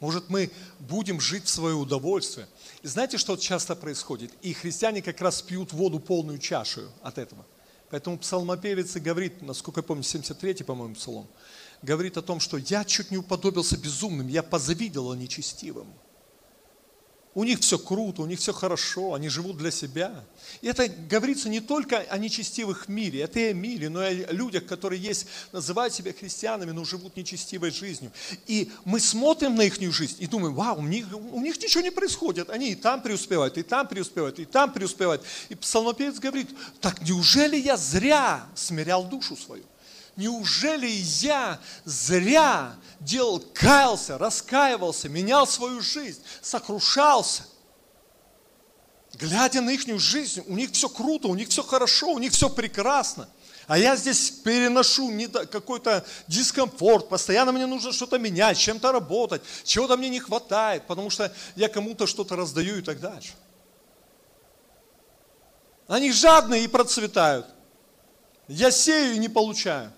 Может, 0.00 0.30
мы 0.30 0.50
будем 0.80 1.20
жить 1.20 1.44
в 1.44 1.48
свое 1.48 1.76
удовольствие. 1.76 2.48
И 2.82 2.88
знаете, 2.88 3.18
что 3.18 3.36
часто 3.36 3.76
происходит? 3.76 4.32
И 4.42 4.52
христиане 4.52 5.00
как 5.00 5.20
раз 5.20 5.40
пьют 5.42 5.72
воду 5.72 6.00
полную 6.00 6.40
чашу 6.40 6.90
от 7.00 7.16
этого. 7.16 7.46
Поэтому 7.88 8.18
псалмопевец 8.18 8.96
и 8.96 9.00
говорит, 9.00 9.42
насколько 9.42 9.78
я 9.78 9.84
помню, 9.84 10.02
73-й, 10.02 10.64
по-моему, 10.64 10.96
псалом, 10.96 11.28
говорит 11.82 12.16
о 12.16 12.22
том, 12.22 12.40
что 12.40 12.56
я 12.56 12.84
чуть 12.84 13.12
не 13.12 13.16
уподобился 13.16 13.78
безумным, 13.78 14.26
я 14.26 14.42
позавидел 14.42 15.14
нечестивым. 15.14 15.94
У 17.36 17.44
них 17.44 17.60
все 17.60 17.78
круто, 17.78 18.22
у 18.22 18.26
них 18.26 18.40
все 18.40 18.54
хорошо, 18.54 19.12
они 19.12 19.28
живут 19.28 19.58
для 19.58 19.70
себя. 19.70 20.24
И 20.62 20.68
это 20.68 20.88
говорится 20.88 21.50
не 21.50 21.60
только 21.60 21.98
о 21.98 22.16
нечестивых 22.16 22.86
в 22.86 22.88
мире, 22.88 23.20
это 23.20 23.38
и 23.38 23.50
о 23.50 23.52
мире, 23.52 23.90
но 23.90 24.02
и 24.08 24.22
о 24.22 24.32
людях, 24.32 24.64
которые 24.64 25.02
есть, 25.02 25.26
называют 25.52 25.92
себя 25.92 26.14
христианами, 26.14 26.70
но 26.70 26.82
живут 26.86 27.14
нечестивой 27.14 27.72
жизнью. 27.72 28.10
И 28.46 28.72
мы 28.86 29.00
смотрим 29.00 29.54
на 29.54 29.64
их 29.64 29.78
жизнь 29.92 30.16
и 30.18 30.26
думаем, 30.26 30.54
вау, 30.54 30.78
у 30.78 30.86
них, 30.86 31.08
у 31.12 31.42
них 31.42 31.62
ничего 31.62 31.82
не 31.82 31.90
происходит. 31.90 32.48
Они 32.48 32.70
и 32.70 32.74
там 32.74 33.02
преуспевают, 33.02 33.58
и 33.58 33.62
там 33.62 33.86
преуспевают, 33.86 34.38
и 34.38 34.46
там 34.46 34.72
преуспевают. 34.72 35.22
И 35.50 35.54
псалмопевец 35.56 36.18
говорит, 36.18 36.48
так 36.80 37.02
неужели 37.02 37.58
я 37.58 37.76
зря 37.76 38.46
смирял 38.54 39.04
душу 39.04 39.36
свою? 39.36 39.62
Неужели 40.16 40.86
я 40.88 41.60
зря 41.84 42.74
делал, 43.00 43.40
каялся, 43.54 44.18
раскаивался, 44.18 45.08
менял 45.08 45.46
свою 45.46 45.80
жизнь, 45.80 46.22
сокрушался? 46.42 47.44
Глядя 49.14 49.60
на 49.62 49.70
их 49.70 49.86
жизнь, 49.98 50.42
у 50.46 50.54
них 50.54 50.72
все 50.72 50.88
круто, 50.88 51.28
у 51.28 51.34
них 51.34 51.48
все 51.48 51.62
хорошо, 51.62 52.12
у 52.12 52.18
них 52.18 52.32
все 52.32 52.50
прекрасно. 52.50 53.28
А 53.66 53.78
я 53.78 53.96
здесь 53.96 54.30
переношу 54.30 55.10
какой-то 55.50 56.04
дискомфорт, 56.28 57.08
постоянно 57.08 57.50
мне 57.52 57.66
нужно 57.66 57.92
что-то 57.92 58.18
менять, 58.18 58.58
чем-то 58.58 58.92
работать, 58.92 59.42
чего-то 59.64 59.96
мне 59.96 60.08
не 60.08 60.20
хватает, 60.20 60.86
потому 60.86 61.10
что 61.10 61.32
я 61.56 61.68
кому-то 61.68 62.06
что-то 62.06 62.36
раздаю 62.36 62.78
и 62.78 62.82
так 62.82 63.00
дальше. 63.00 63.32
Они 65.88 66.12
жадные 66.12 66.64
и 66.64 66.68
процветают. 66.68 67.46
Я 68.48 68.70
сею 68.70 69.14
и 69.14 69.18
не 69.18 69.28
получаю. 69.28 69.92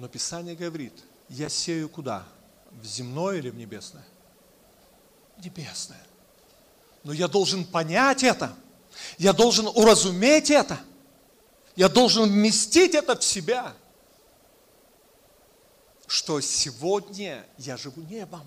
Но 0.00 0.08
Писание 0.08 0.56
говорит, 0.56 0.94
я 1.28 1.50
сею 1.50 1.90
куда? 1.90 2.26
В 2.70 2.86
земное 2.86 3.36
или 3.36 3.50
в 3.50 3.54
небесное? 3.54 4.06
Небесное. 5.44 6.02
Но 7.04 7.12
я 7.12 7.28
должен 7.28 7.66
понять 7.66 8.22
это. 8.22 8.56
Я 9.18 9.34
должен 9.34 9.66
уразуметь 9.66 10.50
это. 10.50 10.80
Я 11.76 11.90
должен 11.90 12.30
вместить 12.30 12.94
это 12.94 13.14
в 13.14 13.22
себя. 13.22 13.74
что 16.06 16.40
сегодня 16.40 17.46
я 17.58 17.76
живу 17.76 18.00
небом. 18.00 18.46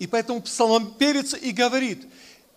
И 0.00 0.08
поэтому 0.08 0.42
псалмопевец 0.42 1.34
и 1.34 1.52
говорит, 1.52 2.04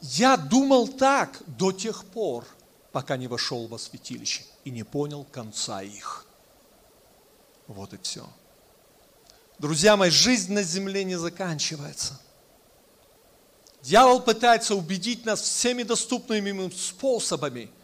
я 0.01 0.37
думал 0.37 0.87
так 0.87 1.39
до 1.45 1.71
тех 1.71 2.03
пор, 2.05 2.47
пока 2.91 3.15
не 3.15 3.27
вошел 3.27 3.67
во 3.67 3.77
святилище 3.77 4.43
и 4.65 4.71
не 4.71 4.83
понял 4.83 5.23
конца 5.23 5.83
их. 5.83 6.25
Вот 7.67 7.93
и 7.93 7.99
все. 8.01 8.27
Друзья 9.59 9.95
мои, 9.95 10.09
жизнь 10.09 10.53
на 10.53 10.63
земле 10.63 11.03
не 11.03 11.17
заканчивается. 11.17 12.19
Дьявол 13.81 14.21
пытается 14.21 14.75
убедить 14.75 15.25
нас 15.25 15.41
всеми 15.41 15.83
доступными 15.83 16.49
ему 16.49 16.71
способами– 16.71 17.69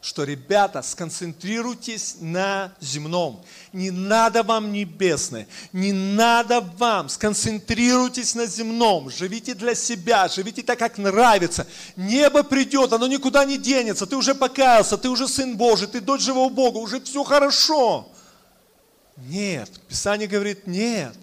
что, 0.00 0.22
ребята, 0.22 0.80
сконцентрируйтесь 0.82 2.16
на 2.20 2.72
земном. 2.80 3.44
Не 3.72 3.90
надо 3.90 4.44
вам 4.44 4.72
небесное, 4.72 5.48
не 5.72 5.92
надо 5.92 6.60
вам. 6.60 7.08
Сконцентрируйтесь 7.08 8.34
на 8.34 8.46
земном. 8.46 9.10
Живите 9.10 9.54
для 9.54 9.74
себя, 9.74 10.28
живите 10.28 10.62
так, 10.62 10.78
как 10.78 10.98
нравится. 10.98 11.66
Небо 11.96 12.44
придет, 12.44 12.92
оно 12.92 13.08
никуда 13.08 13.44
не 13.44 13.58
денется. 13.58 14.06
Ты 14.06 14.16
уже 14.16 14.34
покаялся, 14.36 14.96
ты 14.96 15.08
уже 15.08 15.26
сын 15.26 15.56
Божий, 15.56 15.88
ты 15.88 16.00
дочь 16.00 16.22
живого 16.22 16.48
Бога, 16.48 16.78
уже 16.78 17.00
все 17.00 17.24
хорошо. 17.24 18.08
Нет, 19.26 19.70
Писание 19.88 20.28
говорит, 20.28 20.66
нет. 20.66 21.14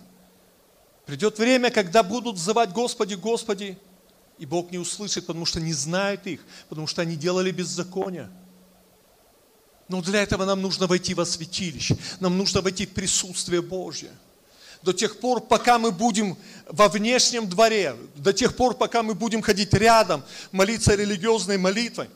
Придет 1.05 1.37
время, 1.37 1.69
когда 1.69 2.03
будут 2.03 2.35
взывать 2.35 2.71
Господи, 2.71 3.13
Господи, 3.13 3.77
и 4.37 4.45
Бог 4.45 4.71
не 4.71 4.77
услышит, 4.77 5.25
потому 5.25 5.45
что 5.45 5.61
не 5.61 5.71
знает 5.71 6.27
их, 6.27 6.41
потому 6.67 6.87
что 6.87 7.01
они 7.01 7.15
делали 7.15 7.51
беззаконие. 7.51 8.29
Но 9.87 10.01
для 10.01 10.23
этого 10.23 10.45
нам 10.45 10.61
нужно 10.61 10.87
войти 10.87 11.13
во 11.13 11.25
святилище, 11.25 11.95
нам 12.19 12.37
нужно 12.37 12.61
войти 12.61 12.85
в 12.85 12.89
присутствие 12.89 13.61
Божье. 13.61 14.11
До 14.81 14.93
тех 14.93 15.19
пор, 15.19 15.41
пока 15.41 15.79
мы 15.79 15.91
будем 15.91 16.37
во 16.67 16.89
внешнем 16.89 17.47
дворе, 17.47 17.95
до 18.15 18.33
тех 18.33 18.55
пор, 18.55 18.75
пока 18.75 19.03
мы 19.03 19.13
будем 19.13 19.41
ходить 19.41 19.73
рядом, 19.73 20.23
молиться 20.51 20.95
религиозной 20.95 21.57
молитвой, 21.57 22.09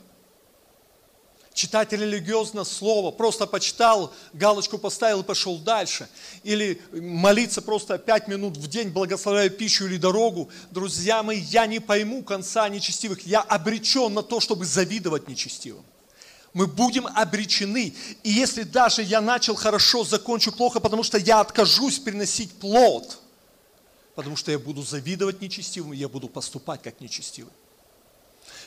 читать 1.60 1.92
религиозное 1.92 2.64
слово, 2.64 3.10
просто 3.10 3.46
почитал, 3.46 4.14
галочку 4.32 4.78
поставил 4.78 5.20
и 5.20 5.24
пошел 5.24 5.58
дальше. 5.58 6.08
Или 6.42 6.80
молиться 6.90 7.60
просто 7.60 7.98
пять 7.98 8.28
минут 8.28 8.56
в 8.56 8.66
день, 8.66 8.88
благословляя 8.88 9.50
пищу 9.50 9.84
или 9.84 9.98
дорогу. 9.98 10.48
Друзья 10.70 11.22
мои, 11.22 11.38
я 11.38 11.66
не 11.66 11.78
пойму 11.78 12.22
конца 12.22 12.66
нечестивых. 12.70 13.26
Я 13.26 13.42
обречен 13.42 14.14
на 14.14 14.22
то, 14.22 14.40
чтобы 14.40 14.64
завидовать 14.64 15.28
нечестивым 15.28 15.84
мы 16.52 16.66
будем 16.66 17.06
обречены. 17.06 17.94
И 18.24 18.30
если 18.30 18.64
даже 18.64 19.02
я 19.02 19.20
начал 19.20 19.54
хорошо, 19.54 20.02
закончу 20.02 20.50
плохо, 20.50 20.80
потому 20.80 21.04
что 21.04 21.16
я 21.16 21.38
откажусь 21.38 22.00
приносить 22.00 22.50
плод, 22.54 23.20
потому 24.16 24.34
что 24.34 24.50
я 24.50 24.58
буду 24.58 24.82
завидовать 24.82 25.40
нечестивым, 25.40 25.92
я 25.92 26.08
буду 26.08 26.28
поступать 26.28 26.82
как 26.82 27.00
нечестивый. 27.00 27.52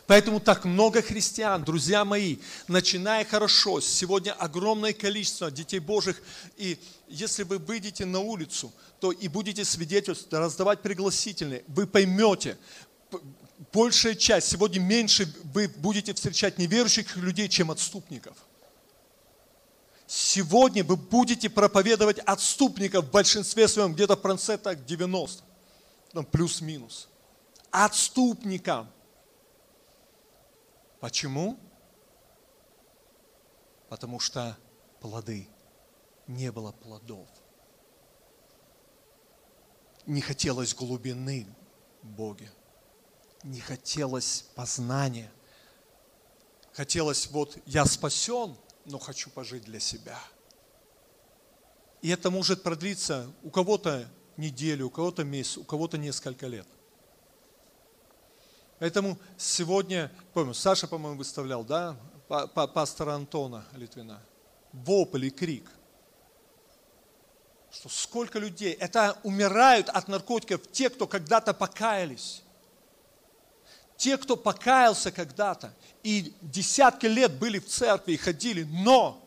Поэтому 0.06 0.42
так 0.42 0.66
много 0.66 1.02
христиан, 1.02 1.64
друзья 1.64 2.04
мои, 2.04 2.38
начиная 2.68 3.24
хорошо, 3.24 3.80
сегодня 3.80 4.34
огромное 4.34 4.92
количество 4.92 5.50
детей 5.50 5.80
Божьих, 5.80 6.22
и 6.58 6.78
если 7.08 7.44
вы 7.44 7.58
выйдете 7.58 8.06
на 8.06 8.20
улицу, 8.20 8.74
то 9.00 9.14
и 9.14 9.30
будете 9.30 9.64
свидетельствовать, 9.64 10.34
раздавать 10.34 10.82
пригласительные, 10.82 11.64
вы 11.68 11.88
поймете, 11.88 12.58
большая 13.72 14.16
часть, 14.16 14.50
сегодня 14.50 14.82
меньше 14.82 15.34
вы 15.54 15.70
будете 15.70 16.14
встречать 16.14 16.58
неверующих 16.58 17.16
людей, 17.16 17.48
чем 17.48 17.72
отступников. 17.72 18.36
Сегодня 20.06 20.84
вы 20.84 20.98
будете 20.98 21.50
проповедовать 21.50 22.20
отступников 22.20 23.06
в 23.06 23.12
большинстве 23.12 23.70
своем, 23.70 23.94
где-то 23.94 24.16
в 24.16 24.22
процентах 24.22 24.84
90, 24.86 25.44
там 26.12 26.26
плюс-минус. 26.26 27.08
Отступникам. 27.72 28.93
Почему? 31.04 31.60
Потому 33.90 34.22
что 34.22 34.58
плоды. 35.02 35.50
Не 36.28 36.50
было 36.50 36.72
плодов. 36.72 37.28
Не 40.06 40.22
хотелось 40.22 40.74
глубины 40.74 41.46
Боге 42.04 42.50
не 43.44 43.60
хотелось 43.60 44.46
познания. 44.56 45.30
Хотелось, 46.72 47.28
вот 47.28 47.58
я 47.66 47.86
спасен, 47.86 48.56
но 48.86 48.98
хочу 48.98 49.30
пожить 49.30 49.64
для 49.64 49.82
себя. 49.82 50.18
И 52.02 52.08
это 52.08 52.32
может 52.32 52.64
продлиться 52.64 53.30
у 53.44 53.50
кого-то 53.50 54.10
неделю, 54.38 54.88
у 54.88 54.90
кого-то 54.90 55.26
месяц, 55.26 55.58
у 55.58 55.66
кого-то 55.66 55.98
несколько 55.98 56.48
лет. 56.48 56.68
Поэтому 58.84 59.18
сегодня, 59.38 60.12
помню, 60.34 60.54
Саша, 60.54 60.88
по-моему, 60.90 61.18
выставлял, 61.18 61.64
да, 61.64 61.96
пастора 62.28 63.14
Антона 63.14 63.64
Литвина, 63.76 64.22
вопль 64.74 65.28
и 65.28 65.30
крик, 65.30 65.72
что 67.72 67.88
сколько 67.88 68.40
людей, 68.40 68.74
это 68.74 69.18
умирают 69.24 69.88
от 69.88 70.10
наркотиков 70.10 70.70
те, 70.70 70.90
кто 70.90 71.08
когда-то 71.08 71.54
покаялись. 71.54 72.44
Те, 73.96 74.18
кто 74.18 74.36
покаялся 74.36 75.14
когда-то 75.14 75.74
и 76.04 76.34
десятки 76.42 77.06
лет 77.06 77.40
были 77.40 77.60
в 77.60 77.70
церкви 77.70 78.12
и 78.12 78.18
ходили, 78.18 78.64
но 78.64 79.26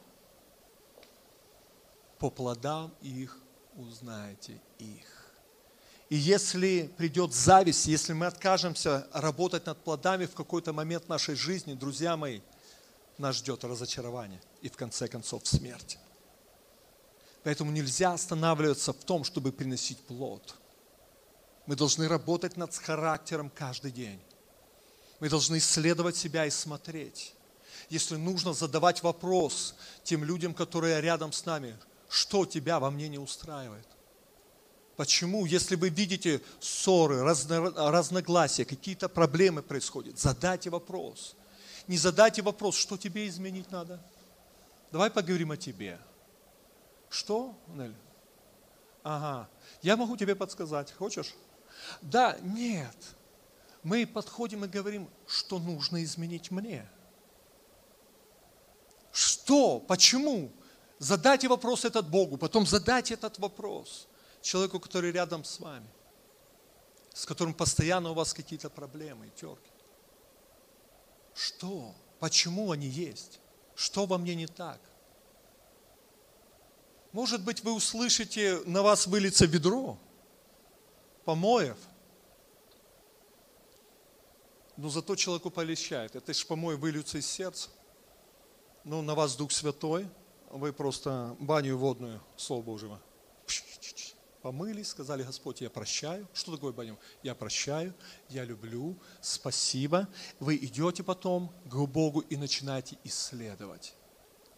по 2.18 2.28
плодам 2.28 2.92
их 3.00 3.38
узнаете 3.74 4.60
их. 4.78 5.15
И 6.08 6.16
если 6.16 6.92
придет 6.96 7.34
зависть, 7.34 7.86
если 7.86 8.12
мы 8.12 8.26
откажемся 8.26 9.08
работать 9.12 9.66
над 9.66 9.82
плодами 9.82 10.26
в 10.26 10.34
какой-то 10.34 10.72
момент 10.72 11.08
нашей 11.08 11.34
жизни, 11.34 11.74
друзья 11.74 12.16
мои, 12.16 12.40
нас 13.18 13.36
ждет 13.36 13.64
разочарование 13.64 14.40
и 14.62 14.68
в 14.68 14.76
конце 14.76 15.08
концов 15.08 15.46
смерть. 15.46 15.98
Поэтому 17.42 17.72
нельзя 17.72 18.12
останавливаться 18.12 18.92
в 18.92 19.04
том, 19.04 19.24
чтобы 19.24 19.52
приносить 19.52 19.98
плод. 19.98 20.54
Мы 21.66 21.74
должны 21.74 22.06
работать 22.06 22.56
над 22.56 22.74
характером 22.76 23.50
каждый 23.50 23.90
день. 23.90 24.20
Мы 25.18 25.28
должны 25.28 25.58
исследовать 25.58 26.16
себя 26.16 26.46
и 26.46 26.50
смотреть. 26.50 27.34
Если 27.88 28.16
нужно 28.16 28.52
задавать 28.52 29.02
вопрос 29.02 29.74
тем 30.04 30.22
людям, 30.22 30.54
которые 30.54 31.00
рядом 31.00 31.32
с 31.32 31.44
нами, 31.46 31.76
что 32.08 32.46
тебя 32.46 32.78
во 32.78 32.90
мне 32.90 33.08
не 33.08 33.18
устраивает? 33.18 33.86
Почему, 34.96 35.44
если 35.44 35.76
вы 35.76 35.90
видите 35.90 36.42
ссоры, 36.60 37.22
разно, 37.22 37.70
разногласия, 37.90 38.64
какие-то 38.64 39.08
проблемы 39.08 39.62
происходят, 39.62 40.18
задайте 40.18 40.70
вопрос. 40.70 41.36
Не 41.86 41.98
задайте 41.98 42.42
вопрос, 42.42 42.76
что 42.76 42.96
тебе 42.96 43.28
изменить 43.28 43.70
надо. 43.70 44.00
Давай 44.90 45.10
поговорим 45.10 45.50
о 45.50 45.56
тебе. 45.56 45.98
Что, 47.10 47.54
Нель? 47.74 47.94
Ага. 49.02 49.48
Я 49.82 49.96
могу 49.96 50.16
тебе 50.16 50.34
подсказать. 50.34 50.92
Хочешь? 50.92 51.34
Да, 52.02 52.36
нет 52.42 52.96
мы 53.86 54.04
подходим 54.04 54.64
и 54.64 54.68
говорим, 54.68 55.08
что 55.28 55.60
нужно 55.60 56.02
изменить 56.02 56.50
мне. 56.50 56.84
Что? 59.12 59.78
Почему? 59.78 60.50
Задайте 60.98 61.46
вопрос 61.46 61.84
этот 61.84 62.10
Богу, 62.10 62.36
потом 62.36 62.66
задайте 62.66 63.14
этот 63.14 63.38
вопрос 63.38 64.08
человеку, 64.46 64.80
который 64.80 65.12
рядом 65.12 65.44
с 65.44 65.58
вами, 65.60 65.88
с 67.12 67.26
которым 67.26 67.54
постоянно 67.54 68.10
у 68.10 68.14
вас 68.14 68.32
какие-то 68.32 68.70
проблемы, 68.70 69.30
терки. 69.36 69.70
Что? 71.34 71.94
Почему 72.18 72.70
они 72.70 72.86
есть? 72.86 73.40
Что 73.74 74.06
во 74.06 74.18
мне 74.18 74.34
не 74.34 74.46
так? 74.46 74.80
Может 77.12 77.42
быть, 77.42 77.64
вы 77.64 77.72
услышите, 77.72 78.60
на 78.66 78.82
вас 78.82 79.06
выльется 79.06 79.46
ведро 79.46 79.98
помоев– 81.24 81.78
но 84.76 84.90
зато 84.90 85.16
человеку 85.16 85.50
полегчает. 85.50 86.14
Это 86.16 86.34
ж 86.34 86.46
помой 86.46 86.76
выльются 86.76 87.18
из 87.18 87.26
сердца. 87.26 87.70
Ну, 88.84 89.02
на 89.02 89.14
вас 89.14 89.34
Дух 89.34 89.50
Святой, 89.50 90.06
вы 90.50 90.72
просто 90.72 91.34
баню 91.40 91.76
водную, 91.76 92.20
Слово 92.36 92.62
Божьего, 92.62 93.00
помылись, 94.42 94.88
сказали, 94.88 95.22
Господь, 95.22 95.60
я 95.60 95.70
прощаю. 95.70 96.28
Что 96.32 96.54
такое 96.54 96.72
баню? 96.72 96.98
Я 97.22 97.34
прощаю, 97.34 97.94
я 98.28 98.44
люблю, 98.44 98.96
спасибо. 99.20 100.08
Вы 100.40 100.56
идете 100.56 101.02
потом 101.02 101.52
к 101.64 101.74
Богу 101.86 102.20
и 102.20 102.36
начинаете 102.36 102.98
исследовать 103.04 103.94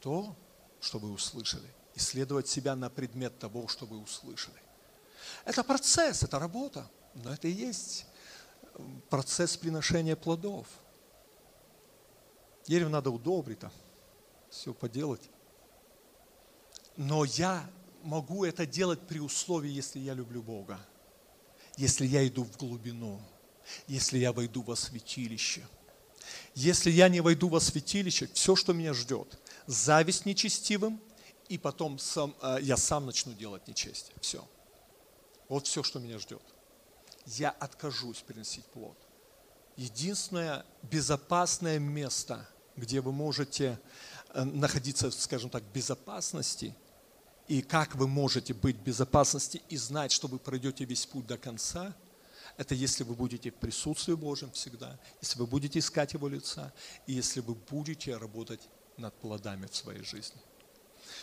то, 0.01 0.37
что 0.81 0.99
вы 0.99 1.11
услышали. 1.11 1.68
Исследовать 1.95 2.49
себя 2.49 2.76
на 2.76 2.91
предмет 2.91 3.39
того, 3.39 3.66
что 3.68 3.87
вы 3.87 3.99
услышали. 3.99 4.61
Это 5.45 5.64
процесс, 5.64 6.22
это 6.22 6.39
работа, 6.39 6.89
но 7.14 7.33
это 7.33 7.49
и 7.49 7.53
есть 7.53 8.07
процесс 9.11 9.57
приношения 9.57 10.16
плодов. 10.16 10.66
Дерево 12.66 12.89
надо 12.91 13.11
удобрить, 13.11 13.61
все 14.51 14.72
поделать. 14.74 15.29
Но 16.97 17.24
я 17.24 17.68
могу 18.03 18.44
это 18.44 18.66
делать 18.66 19.01
при 19.07 19.18
условии, 19.18 19.70
если 19.70 19.99
я 19.99 20.14
люблю 20.14 20.42
Бога, 20.42 20.78
если 21.76 22.07
я 22.07 22.26
иду 22.26 22.44
в 22.44 22.57
глубину, 22.57 23.20
если 23.86 24.18
я 24.18 24.32
войду 24.32 24.62
во 24.62 24.76
святилище. 24.76 25.66
Если 26.55 26.90
я 26.90 27.09
не 27.09 27.20
войду 27.20 27.49
во 27.49 27.61
святилище, 27.61 28.28
все, 28.34 28.57
что 28.57 28.72
меня 28.72 28.92
ждет, 28.92 29.38
зависть 29.66 30.26
нечестивым, 30.26 31.01
и 31.49 31.57
потом 31.57 31.99
сам, 31.99 32.34
э, 32.42 32.59
я 32.62 32.76
сам 32.76 33.07
начну 33.07 33.32
делать 33.32 33.66
нечестие. 33.66 34.14
Все. 34.20 34.46
Вот 35.49 35.66
все, 35.66 35.82
что 35.82 35.99
меня 35.99 36.18
ждет. 36.18 36.42
Я 37.26 37.51
откажусь 37.51 38.20
приносить 38.20 38.66
плод. 38.66 38.96
Единственное 39.76 40.66
безопасное 40.82 41.78
место, 41.78 42.46
где 42.76 43.01
вы 43.01 43.12
можете 43.12 43.80
э, 44.34 44.44
находиться, 44.44 45.11
скажем 45.11 45.49
так, 45.49 45.62
в 45.62 45.72
безопасности, 45.72 46.74
и 47.49 47.62
как 47.62 47.94
вы 47.94 48.07
можете 48.07 48.53
быть 48.53 48.76
в 48.76 48.82
безопасности 48.82 49.62
и 49.68 49.76
знать, 49.76 50.12
что 50.12 50.28
вы 50.28 50.38
пройдете 50.38 50.84
весь 50.84 51.07
путь 51.07 51.26
до 51.26 51.38
конца, 51.38 51.96
это 52.59 52.74
если 52.74 53.05
вы 53.05 53.14
будете 53.14 53.51
в 53.51 53.55
присутствии 53.55 54.14
Божьем 54.14 54.51
всегда, 54.53 54.99
если 55.22 55.38
вы 55.38 55.46
будете 55.46 55.78
искать 55.78 56.12
Его 56.12 56.28
лица, 56.28 56.72
и 57.07 57.14
если 57.14 57.40
вы 57.40 57.55
будете 57.55 58.16
работать 58.16 58.61
над 58.96 59.14
плодами 59.14 59.66
в 59.66 59.74
своей 59.74 60.03
жизни. 60.03 60.40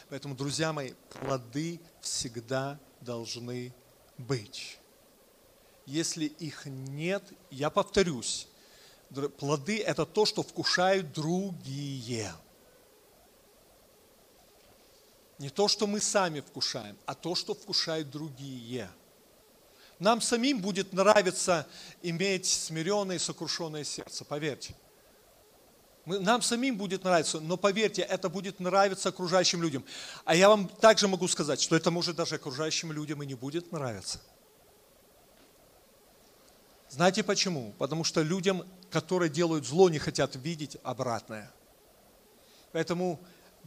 Поэтому, 0.09 0.36
друзья 0.36 0.73
мои, 0.73 0.93
плоды 1.09 1.80
всегда 2.01 2.80
должны 3.01 3.73
быть. 4.17 4.80
Если 5.86 6.26
их 6.26 6.65
нет, 6.65 7.23
я 7.51 7.69
повторюсь, 7.69 8.47
плоды– 9.38 9.80
это 9.86 10.05
то, 10.05 10.26
что 10.26 10.41
вкушают 10.41 11.13
другие. 11.13 12.34
Не 15.38 15.49
то, 15.49 15.67
что 15.67 15.86
мы 15.86 15.99
сами 15.99 16.39
вкушаем, 16.39 16.97
а 17.05 17.13
то, 17.13 17.36
что 17.36 17.53
вкушают 17.53 18.09
другие. 18.09 18.89
Нам 19.99 20.21
самим 20.21 20.61
будет 20.61 20.93
нравиться 20.93 21.67
иметь 22.01 22.45
смиренное 22.45 23.17
и 23.17 23.19
сокрушенное 23.19 23.83
сердце, 23.83 24.25
поверьте. 24.25 24.75
Нам 26.05 26.41
самим 26.41 26.77
будет 26.77 27.03
нравиться, 27.03 27.39
но 27.39 27.57
поверьте, 27.57 28.03
это 28.03 28.29
будет 28.29 28.59
нравиться 28.59 29.09
окружающим 29.09 29.61
людям. 29.61 29.83
А 30.23 30.36
я 30.36 30.49
вам 30.49 30.67
также 30.67 31.07
могу 31.07 31.27
сказать, 31.27 31.59
что 31.59 31.75
это 31.75 31.89
может 31.89 32.15
даже 32.15 32.36
окружающим 32.36 32.91
людям 32.91 33.23
и 33.23 33.25
не 33.25 33.33
будет 33.33 33.71
нравиться. 33.71 34.21
Знаете 36.89 37.23
почему? 37.23 37.73
Потому 37.79 38.03
что 38.03 38.21
людям, 38.21 38.65
которые 38.91 39.29
делают 39.29 39.65
зло, 39.65 39.89
не 39.89 39.97
хотят 39.97 40.36
видеть 40.36 40.77
обратное. 40.83 41.51
Поэтому 42.71 43.19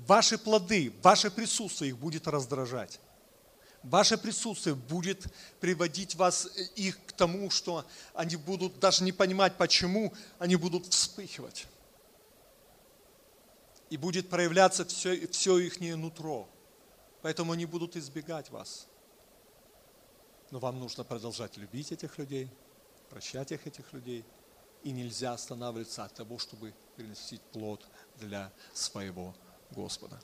ваши 0.07 0.38
плоды, 0.38 0.92
ваше 1.03 1.30
присутствие 1.30 1.90
их 1.90 1.99
будет 1.99 2.28
раздражать. 2.28 3.01
Ваше 3.82 4.18
присутствие 4.18 4.74
будет 4.74 5.26
приводить 5.61 6.14
вас 6.16 6.46
э, 6.46 6.62
их 6.74 6.99
к 7.07 7.12
тому, 7.12 7.49
что 7.51 7.86
они 8.12 8.36
будут 8.36 8.80
даже 8.80 9.05
не 9.05 9.12
понимать, 9.12 9.57
почему 9.57 10.12
они 10.38 10.57
будут 10.57 10.86
вспыхивать 10.86 11.66
и 13.88 13.96
будет 13.96 14.28
проявляться 14.28 14.84
все, 14.84 15.26
все 15.28 15.59
их 15.59 15.80
нутро. 15.80 16.49
Поэтому 17.22 17.53
они 17.53 17.66
будут 17.66 17.96
избегать 17.96 18.51
вас. 18.51 18.86
Но 20.51 20.59
вам 20.59 20.78
нужно 20.78 21.05
продолжать 21.05 21.57
любить 21.57 21.92
этих 21.92 22.18
людей, 22.18 22.51
прощать 23.11 23.53
их, 23.53 23.66
этих 23.66 23.92
людей. 23.92 24.24
И 24.84 24.92
нельзя 24.92 25.32
останавливаться 25.32 26.05
от 26.05 26.14
того, 26.14 26.38
чтобы 26.38 26.72
приносить 26.96 27.40
плод 27.40 27.84
для 28.16 28.53
своего 28.72 29.34
Господа. 29.70 30.20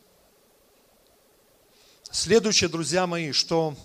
Следующее, 2.10 2.68
друзья 2.68 3.06
мои, 3.06 3.32
что 3.32 3.76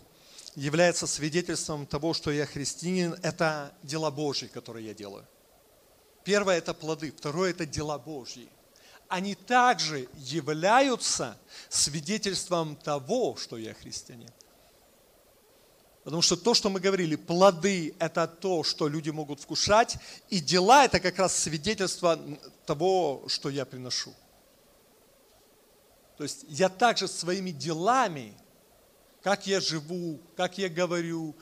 является 0.55 1.07
свидетельством 1.07 1.86
того, 1.86 2.14
что 2.14 2.32
я 2.32 2.45
христианин, 2.45 3.16
это 3.24 3.74
дела 3.84 4.12
Божьи, 4.12 4.47
которые 4.47 4.88
я 4.88 4.93
делаю. 4.93 5.26
Первое– 6.24 6.57
это 6.60 6.74
плоды, 6.74 7.12
второе– 7.12 7.49
это 7.51 7.66
дела 7.66 7.97
Божьи 7.97 8.49
они 9.10 9.34
также 9.34 10.07
являются 10.16 11.38
свидетельством 11.68 12.76
того, 12.76 13.36
что 13.36 13.57
я 13.57 13.74
христианин. 13.74 14.30
Потому 16.03 16.22
что 16.22 16.38
то, 16.38 16.53
что 16.53 16.70
мы 16.70 16.80
говорили, 16.80 17.16
плоды– 17.16 17.95
это 17.99 18.28
то, 18.28 18.64
что 18.64 18.88
люди 18.88 19.10
могут 19.10 19.41
вкушать, 19.41 19.97
и 20.30 20.39
дела– 20.39 20.86
это 20.86 20.99
как 20.99 21.18
раз 21.18 21.36
свидетельство 21.36 22.20
того, 22.66 23.26
что 23.28 23.49
я 23.49 23.66
приношу. 23.66 24.14
То 26.20 26.24
есть 26.24 26.46
я 26.48 26.70
также 26.70 27.08
своими 27.08 27.50
делами, 27.50 28.36
как 29.24 29.48
я 29.48 29.60
живу, 29.60 30.20
как 30.38 30.60
я 30.60 30.70
говорю, 30.70 31.36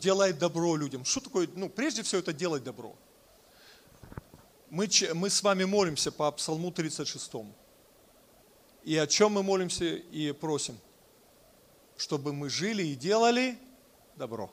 делает 0.00 0.38
добро 0.38 0.74
людям. 0.74 1.04
Что 1.04 1.20
такое? 1.20 1.48
Ну, 1.54 1.68
прежде 1.68 2.02
всего, 2.02 2.18
это 2.18 2.32
делать 2.32 2.64
добро 2.64 2.96
мы, 4.74 4.88
мы 5.14 5.30
с 5.30 5.40
вами 5.40 5.62
молимся 5.62 6.10
по 6.10 6.28
Псалму 6.32 6.72
36. 6.72 7.30
И 8.82 8.96
о 8.96 9.06
чем 9.06 9.32
мы 9.32 9.44
молимся 9.44 9.84
и 9.84 10.32
просим? 10.32 10.76
Чтобы 11.96 12.32
мы 12.32 12.50
жили 12.50 12.82
и 12.82 12.96
делали 12.96 13.56
добро. 14.16 14.52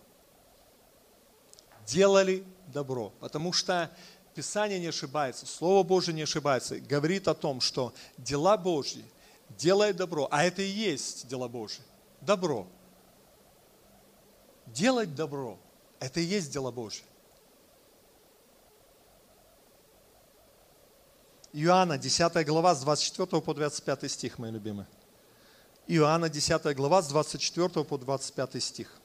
Делали 1.88 2.44
добро. 2.68 3.12
Потому 3.20 3.52
что 3.52 3.90
Писание 4.34 4.80
не 4.80 4.88
ошибается, 4.88 5.46
Слово 5.46 5.84
Божье 5.84 6.14
не 6.14 6.22
ошибается. 6.22 6.80
Говорит 6.80 7.28
о 7.28 7.34
том, 7.34 7.60
что 7.60 7.94
дела 8.18 8.58
Божьи 8.58 9.04
делает 9.50 9.98
добро. 9.98 10.28
А 10.32 10.44
это 10.44 10.62
и 10.62 10.70
есть 10.70 11.28
дела 11.28 11.48
Божьи. 11.48 11.82
Добро. 12.22 12.68
Делать 14.68 15.16
добро. 15.16 15.60
Это 16.00 16.20
и 16.20 16.24
есть 16.24 16.52
дела 16.52 16.72
Божьи. 16.72 17.04
Иоанна, 21.54 21.98
10 21.98 22.46
глава, 22.46 22.74
с 22.74 22.82
24 22.82 23.42
по 23.42 23.54
25 23.54 24.10
стих, 24.10 24.40
мои 24.40 24.52
любимые. 24.52 24.88
Иоанна, 25.88 26.30
10 26.30 26.76
глава, 26.76 27.02
с 27.02 27.10
24 27.10 27.84
по 27.84 27.98
25 27.98 28.64
стих. 28.64 29.01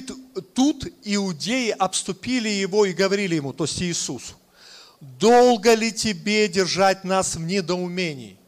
Тут 0.00 0.86
иудеи 1.04 1.70
обступили 1.70 2.48
его 2.48 2.86
и 2.86 2.92
говорили 2.92 3.34
ему, 3.34 3.52
то 3.52 3.64
есть 3.64 3.80
Иисусу, 3.82 4.34
долго 5.00 5.74
ли 5.74 5.92
тебе 5.92 6.48
держать 6.48 7.04
нас 7.04 7.34
в 7.34 7.40
недоумении? 7.40 8.38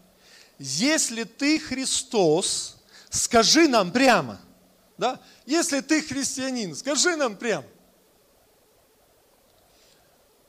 Если 0.58 1.24
ты 1.24 1.58
Христос, 1.58 2.76
скажи 3.10 3.68
нам 3.68 3.92
прямо. 3.92 4.40
Да? 4.96 5.20
Если 5.46 5.80
ты 5.80 6.02
христианин, 6.02 6.74
скажи 6.74 7.16
нам 7.16 7.36
прямо. 7.36 7.66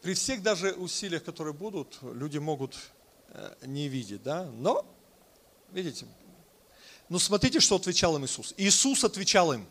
При 0.01 0.13
всех 0.13 0.43
даже 0.43 0.73
усилиях, 0.73 1.23
которые 1.23 1.53
будут, 1.53 1.97
люди 2.01 2.37
могут 2.37 2.77
э, 3.29 3.55
не 3.65 3.87
видеть, 3.87 4.21
да? 4.21 4.43
Но, 4.43 4.85
видите, 5.71 6.05
ну 7.09 7.17
смотрите, 7.17 7.59
что 7.59 7.75
отвечал 7.75 8.15
им 8.15 8.25
Иисус. 8.25 8.53
Иисус 8.57 9.03
отвечал 9.03 9.51
им, 9.53 9.65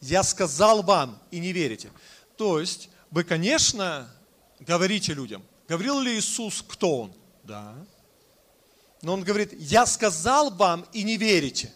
я 0.00 0.22
сказал 0.22 0.82
вам 0.82 1.18
и 1.30 1.38
не 1.38 1.52
верите. 1.52 1.90
То 2.36 2.60
есть, 2.60 2.88
вы, 3.10 3.24
конечно, 3.24 4.10
говорите 4.60 5.14
людям. 5.14 5.42
Говорил 5.68 6.00
ли 6.00 6.18
Иисус, 6.18 6.64
кто 6.66 7.02
Он? 7.02 7.12
Да. 7.42 7.74
Но 9.02 9.14
Он 9.14 9.22
говорит, 9.22 9.52
я 9.54 9.86
сказал 9.86 10.50
вам 10.50 10.86
и 10.92 11.02
не 11.02 11.16
верите. 11.16 11.72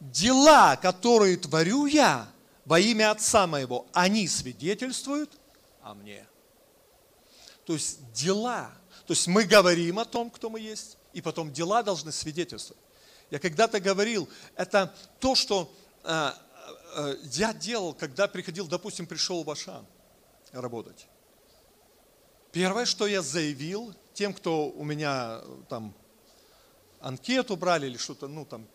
Дела, 0.00 0.76
которые 0.76 1.36
творю 1.36 1.86
я 1.86 2.28
во 2.64 2.80
имя 2.80 3.10
Отца 3.12 3.46
моего, 3.46 3.86
они 3.92 4.26
свидетельствуют 4.26 5.30
о 5.82 5.94
мне. 5.94 6.26
То 7.64 7.74
есть 7.74 8.12
дела. 8.12 8.70
То 9.06 9.12
есть 9.12 9.26
мы 9.26 9.44
говорим 9.44 9.98
о 9.98 10.04
том, 10.04 10.30
кто 10.30 10.50
мы 10.50 10.60
есть, 10.60 10.96
и 11.12 11.20
потом 11.20 11.52
дела 11.52 11.82
должны 11.82 12.12
свидетельствовать. 12.12 12.82
Я 13.30 13.38
когда-то 13.38 13.80
говорил, 13.80 14.28
это 14.56 14.94
то, 15.18 15.34
что 15.34 15.72
э, 16.04 16.32
я 17.24 17.54
делал, 17.54 17.94
когда 17.94 18.28
приходил, 18.28 18.66
допустим, 18.66 19.06
пришел 19.06 19.44
в 19.44 19.50
Ашан 19.50 19.86
работать. 20.52 21.08
Первое, 22.52 22.84
что 22.84 23.06
я 23.06 23.22
заявил 23.22 23.94
тем, 24.12 24.34
кто 24.34 24.68
у 24.68 24.84
меня 24.84 25.40
там 25.68 25.94
анкету 27.00 27.56
брали 27.56 27.86
или 27.86 27.96
что-то, 27.96 28.28
ну 28.28 28.44
там 28.44 28.66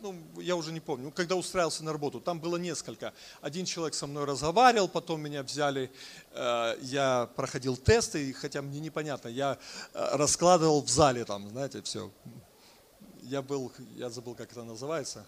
ну, 0.00 0.40
я 0.40 0.56
уже 0.56 0.72
не 0.72 0.80
помню, 0.80 1.10
когда 1.10 1.36
устраивался 1.36 1.84
на 1.84 1.92
работу, 1.92 2.20
там 2.20 2.40
было 2.40 2.56
несколько. 2.56 3.12
Один 3.42 3.66
человек 3.66 3.94
со 3.94 4.06
мной 4.06 4.24
разговаривал, 4.24 4.88
потом 4.88 5.20
меня 5.20 5.42
взяли, 5.42 5.90
э, 6.32 6.78
я 6.80 7.28
проходил 7.36 7.76
тесты, 7.76 8.32
хотя 8.32 8.62
мне 8.62 8.80
непонятно, 8.80 9.28
я 9.28 9.58
э, 9.92 10.16
раскладывал 10.16 10.82
в 10.82 10.88
зале 10.88 11.24
там, 11.24 11.48
знаете, 11.50 11.82
все. 11.82 12.10
Я 13.22 13.42
был, 13.42 13.70
я 13.96 14.08
забыл, 14.08 14.34
как 14.34 14.50
это 14.50 14.64
называется. 14.64 15.26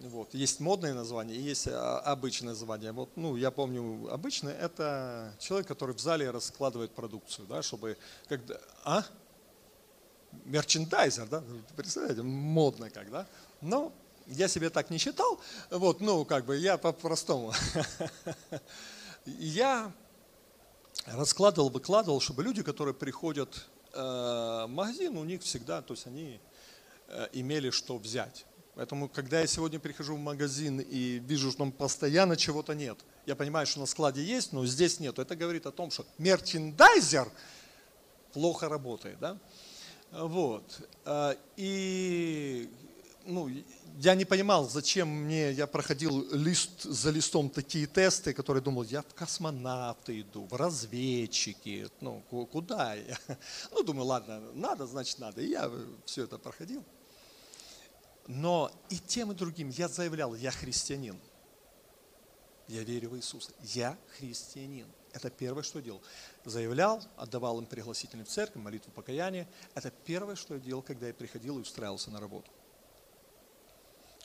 Вот. 0.00 0.34
Есть 0.34 0.60
модное 0.60 0.94
название, 0.94 1.40
есть 1.40 1.68
а, 1.68 2.00
обычное 2.00 2.50
название. 2.50 2.92
Вот, 2.92 3.10
ну, 3.16 3.36
я 3.36 3.50
помню, 3.50 4.12
обычное– 4.12 4.54
это 4.60 5.34
человек, 5.38 5.68
который 5.68 5.94
в 5.94 6.00
зале 6.00 6.30
раскладывает 6.30 6.92
продукцию, 6.92 7.46
да, 7.46 7.62
чтобы… 7.62 7.96
Когда, 8.28 8.58
а? 8.84 9.04
мерчендайзер, 10.44 11.28
да, 11.28 11.42
представляете, 11.76 12.22
модно 12.22 12.90
как, 12.90 13.10
да? 13.10 13.26
Но 13.60 13.92
я 14.26 14.48
себе 14.48 14.70
так 14.70 14.90
не 14.90 14.98
считал, 14.98 15.40
вот, 15.70 16.00
ну, 16.00 16.24
как 16.24 16.44
бы 16.44 16.56
я 16.56 16.78
по-простому. 16.78 17.52
Я 19.24 19.92
раскладывал, 21.06 21.68
выкладывал, 21.68 22.20
чтобы 22.20 22.42
люди, 22.42 22.64
которые 22.64 22.92
приходят 22.92 23.68
э, 23.92 24.00
в 24.00 24.66
магазин, 24.68 25.16
у 25.16 25.22
них 25.22 25.42
всегда, 25.42 25.80
то 25.80 25.94
есть 25.94 26.08
они 26.08 26.40
э, 27.06 27.28
имели 27.32 27.70
что 27.70 27.98
взять. 27.98 28.46
Поэтому, 28.74 29.08
когда 29.08 29.40
я 29.40 29.46
сегодня 29.46 29.78
прихожу 29.78 30.16
в 30.16 30.18
магазин 30.18 30.80
и 30.80 31.18
вижу, 31.18 31.50
что 31.50 31.58
там 31.58 31.72
постоянно 31.72 32.36
чего-то 32.36 32.74
нет, 32.74 32.98
я 33.26 33.36
понимаю, 33.36 33.66
что 33.66 33.80
на 33.80 33.86
складе 33.86 34.24
есть, 34.24 34.52
но 34.52 34.64
здесь 34.64 34.98
нет. 34.98 35.18
Это 35.18 35.36
говорит 35.36 35.66
о 35.66 35.72
том, 35.72 35.90
что 35.90 36.06
мерчендайзер 36.16 37.30
плохо 38.32 38.68
работает. 38.70 39.18
Да? 39.18 39.38
Вот. 40.10 40.88
Э, 41.04 41.34
и 41.56 42.70
ну, 43.26 43.50
я 43.98 44.14
не 44.14 44.24
понимал, 44.24 44.68
зачем 44.68 45.08
мне, 45.08 45.52
я 45.52 45.66
проходил 45.66 46.26
лист 46.32 46.82
за 46.82 47.10
листом 47.10 47.50
такие 47.50 47.86
тесты, 47.86 48.32
которые 48.32 48.62
думал, 48.62 48.84
я 48.84 49.02
в 49.02 49.14
космонавты 49.14 50.20
иду, 50.20 50.46
в 50.46 50.54
разведчики, 50.54 51.88
ну, 52.00 52.22
куда 52.30 52.94
я? 52.94 53.18
Ну, 53.70 53.82
думаю, 53.82 54.06
ладно, 54.06 54.40
надо, 54.54 54.86
значит 54.86 55.18
надо. 55.18 55.42
И 55.42 55.50
я 55.50 55.70
все 56.04 56.24
это 56.24 56.38
проходил. 56.38 56.82
Но 58.26 58.70
и 58.88 58.98
тем, 58.98 59.32
и 59.32 59.34
другим 59.34 59.68
я 59.70 59.88
заявлял, 59.88 60.34
я 60.34 60.50
христианин. 60.50 61.18
Я 62.68 62.84
верю 62.84 63.10
в 63.10 63.16
Иисуса. 63.16 63.50
Я 63.60 63.98
христианин. 64.16 64.86
Это 65.12 65.28
первое, 65.28 65.62
что 65.62 65.78
я 65.78 65.84
делал. 65.84 66.02
Заявлял, 66.44 67.02
отдавал 67.16 67.58
им 67.58 67.66
пригласительный 67.66 68.24
в 68.24 68.28
церковь, 68.28 68.62
молитву 68.62 68.90
покаяния. 68.92 69.46
Это 69.74 69.90
первое, 69.90 70.36
что 70.36 70.54
я 70.54 70.60
делал, 70.60 70.82
когда 70.82 71.08
я 71.08 71.14
приходил 71.14 71.58
и 71.58 71.62
устраивался 71.62 72.10
на 72.10 72.20
работу. 72.20 72.50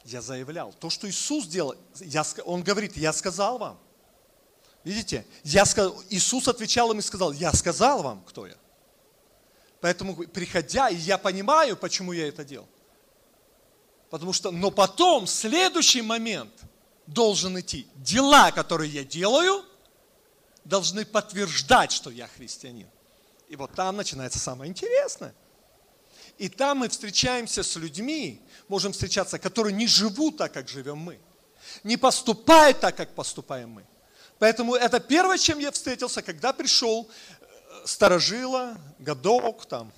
Я 0.05 0.21
заявлял. 0.21 0.71
То, 0.73 0.89
что 0.89 1.09
Иисус 1.09 1.47
делал, 1.47 1.75
я, 1.99 2.23
Он 2.45 2.63
говорит, 2.63 2.95
я 2.95 3.11
сказал 3.11 3.57
вам. 3.57 3.79
Видите? 4.83 5.25
Я 5.43 5.65
сказал, 5.65 6.01
Иисус 6.09 6.47
отвечал 6.47 6.91
им 6.91 6.99
и 6.99 7.01
сказал, 7.01 7.33
я 7.33 7.51
сказал 7.51 8.03
вам, 8.03 8.23
кто 8.23 8.47
я. 8.47 8.55
Поэтому, 9.81 10.15
приходя, 10.15 10.87
я 10.87 11.17
понимаю, 11.17 11.75
почему 11.75 12.13
я 12.13 12.29
это 12.29 12.45
делал. 12.45 12.67
Потому 14.09 14.33
что, 14.33 14.51
но 14.51 14.71
потом, 14.71 15.27
следующий 15.27 16.01
момент 16.01 16.53
должен 17.07 17.59
идти. 17.59 17.87
Дела, 17.95 18.51
которые 18.51 18.91
я 18.91 19.03
делаю, 19.03 19.63
должны 20.63 21.05
подтверждать, 21.05 21.91
что 21.91 22.09
я 22.09 22.27
христианин. 22.27 22.87
И 23.49 23.55
вот 23.55 23.73
там 23.73 23.97
начинается 23.97 24.39
самое 24.39 24.69
интересное. 24.69 25.33
И 26.37 26.49
там 26.49 26.79
мы 26.79 26.89
встречаемся 26.89 27.63
с 27.63 27.75
людьми, 27.75 28.41
можем 28.67 28.91
встречаться, 28.91 29.39
которые 29.39 29.73
не 29.73 29.87
живут 29.87 30.37
так, 30.37 30.53
как 30.53 30.67
живем 30.67 30.97
мы. 30.97 31.19
Не 31.83 31.97
поступают 31.97 32.79
так, 32.79 32.95
как 32.95 33.15
поступаем 33.15 33.71
мы. 33.71 33.85
Поэтому 34.39 34.75
это 34.75 34.99
первое, 34.99 35.37
чем 35.37 35.57
я 35.59 35.71
встретился, 35.71 36.21
когда 36.21 36.53
пришел 36.53 37.09
э, 37.09 37.81
старожила, 37.85 38.77
годок, 38.99 39.65
там, 39.65 39.91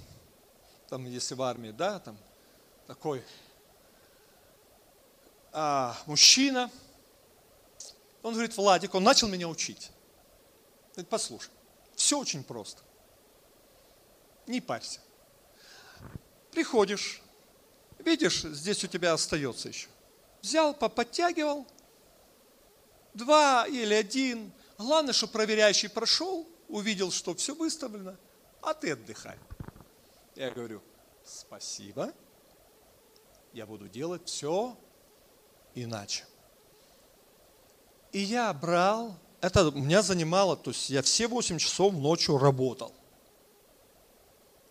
там, 0.87 1.05
если 1.05 1.35
в 1.35 1.41
армии, 1.41 1.71
да, 1.71 1.99
там, 1.99 2.17
такой 2.87 3.21
а, 5.51 5.97
мужчина, 6.05 6.71
он 8.21 8.33
говорит, 8.33 8.55
Владик, 8.57 8.95
он 8.95 9.03
начал 9.03 9.27
меня 9.27 9.47
учить. 9.47 9.91
Говорит, 10.91 11.09
послушай, 11.09 11.51
все 11.95 12.19
очень 12.19 12.43
просто. 12.43 12.81
Не 14.47 14.61
парься. 14.61 14.99
Приходишь, 16.51 17.21
видишь, 17.99 18.41
здесь 18.41 18.83
у 18.83 18.87
тебя 18.87 19.13
остается 19.13 19.69
еще. 19.69 19.87
Взял, 20.41 20.73
поподтягивал, 20.73 21.67
два 23.13 23.67
или 23.67 23.93
один. 23.93 24.51
Главное, 24.77 25.13
что 25.13 25.27
проверяющий 25.27 25.89
прошел, 25.89 26.47
увидел, 26.67 27.11
что 27.11 27.35
все 27.35 27.53
выставлено, 27.53 28.15
а 28.61 28.73
ты 28.73 28.91
отдыхай. 28.91 29.37
Я 30.35 30.51
говорю, 30.51 30.81
спасибо, 31.25 32.13
я 33.53 33.65
буду 33.65 33.87
делать 33.89 34.27
все 34.27 34.77
иначе. 35.75 36.25
И 38.11 38.19
я 38.19 38.51
брал, 38.53 39.15
это 39.41 39.71
меня 39.71 40.01
занимало, 40.01 40.57
то 40.57 40.71
есть 40.71 40.89
я 40.89 41.01
все 41.01 41.27
8 41.27 41.57
часов 41.57 41.93
ночью 41.93 42.37
работал. 42.37 42.93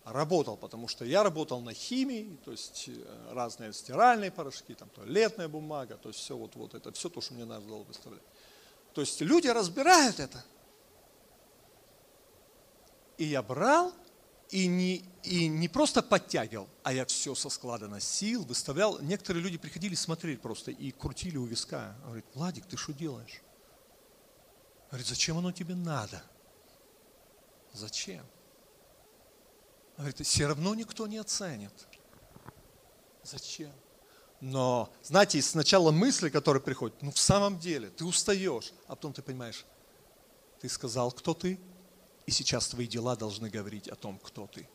Работал, 0.05 0.57
потому 0.57 0.89
что 0.89 1.05
я 1.05 1.23
работал 1.23 1.61
на 1.61 1.75
химии, 1.75 2.39
то 2.45 2.51
есть 2.51 2.89
э, 2.89 3.33
разные 3.33 3.75
стиральные 3.75 4.31
порошки, 4.31 4.75
там 4.75 4.89
туалетная 4.89 5.49
бумага, 5.49 5.99
то 5.99 6.09
есть 6.09 6.21
все 6.21 6.35
вот, 6.35 6.57
вот 6.57 6.75
это, 6.75 6.91
все 6.93 7.11
то, 7.11 7.21
что 7.21 7.35
мне 7.35 7.45
надо 7.45 7.67
было 7.67 7.83
выставлять. 7.83 8.23
То 8.95 9.03
есть 9.03 9.21
люди 9.21 9.49
разбирают 9.49 10.19
это. 10.19 10.43
И 13.19 13.25
я 13.25 13.43
брал 13.43 13.93
и 14.51 14.67
не, 14.67 15.05
и 15.25 15.49
не 15.49 15.69
просто 15.69 16.03
подтягивал, 16.03 16.69
а 16.83 16.93
я 16.93 17.05
все 17.05 17.35
со 17.35 17.51
склада 17.51 17.89
носил, 17.89 18.45
выставлял. 18.45 18.99
Некоторые 19.01 19.43
люди 19.43 19.59
приходили 19.59 19.95
смотреть 19.95 20.41
просто 20.41 20.71
и 20.71 20.91
крутили 20.91 21.37
у 21.37 21.45
виска. 21.45 21.97
Говорит, 22.05 22.25
Владик, 22.35 22.67
ты 22.67 22.77
что 22.77 22.93
делаешь? 22.93 23.43
Говорит, 24.91 25.07
зачем 25.07 25.37
оно 25.37 25.53
тебе 25.53 25.75
надо? 25.75 26.23
Зачем? 27.75 28.25
Говорит, 29.99 30.25
все 30.27 30.47
равно 30.47 30.75
никто 30.75 31.07
не 31.07 31.19
оценит. 31.19 31.73
Зачем? 33.23 33.73
Но, 34.41 34.91
знаете, 35.03 35.43
сначала 35.43 35.91
мысли, 35.91 36.31
которые 36.31 36.63
приходят, 36.63 37.03
ну 37.03 37.11
в 37.11 37.19
самом 37.19 37.59
деле, 37.59 37.91
ты 37.91 38.05
устаешь, 38.05 38.73
а 38.87 38.95
потом 38.95 39.13
ты 39.13 39.21
понимаешь, 39.21 39.67
ты 40.61 40.69
сказал, 40.69 41.11
кто 41.11 41.35
ты, 41.35 41.59
и 42.29 42.31
сейчас 42.31 42.69
твои 42.69 42.87
дела 42.87 43.17
должны 43.17 43.49
говорить 43.49 43.89
о 43.89 43.97
том, 43.97 44.19
кто 44.19 44.47
ты. 44.47 44.69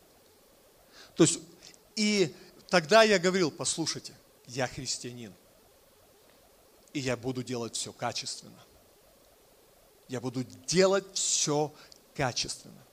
То 1.16 1.24
есть, 1.24 1.40
и 1.96 2.36
тогда 2.68 3.04
я 3.04 3.20
говорил, 3.20 3.52
послушайте, 3.52 4.12
я 4.48 4.66
христианин, 4.66 5.32
и 6.94 7.00
я 7.00 7.16
буду 7.16 7.44
делать 7.44 7.76
все 7.76 7.94
качественно. 7.94 8.60
Я 10.08 10.20
буду 10.20 10.44
делать 10.66 11.06
все 11.14 11.72
качественно. 12.16 12.84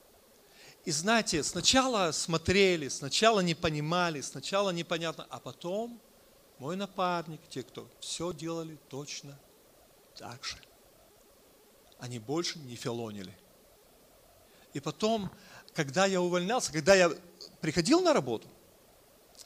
И 0.84 0.90
знаете, 0.90 1.42
сначала 1.42 2.12
смотрели, 2.12 2.88
сначала 2.88 3.40
не 3.40 3.54
понимали, 3.54 4.20
сначала 4.20 4.68
непонятно, 4.68 5.26
а 5.30 5.40
потом 5.40 5.98
мой 6.58 6.76
напарник, 6.76 7.40
те, 7.48 7.62
кто 7.62 7.88
все 8.00 8.34
делали 8.34 8.78
точно 8.90 9.38
так 10.18 10.44
же. 10.44 10.58
Они 11.98 12.18
больше 12.18 12.58
не 12.58 12.76
филонили. 12.76 13.34
И 14.72 14.80
потом, 14.80 15.30
когда 15.74 16.06
я 16.06 16.20
увольнялся, 16.20 16.72
когда 16.72 16.94
я 16.94 17.10
приходил 17.60 18.00
на 18.00 18.12
работу, 18.12 18.48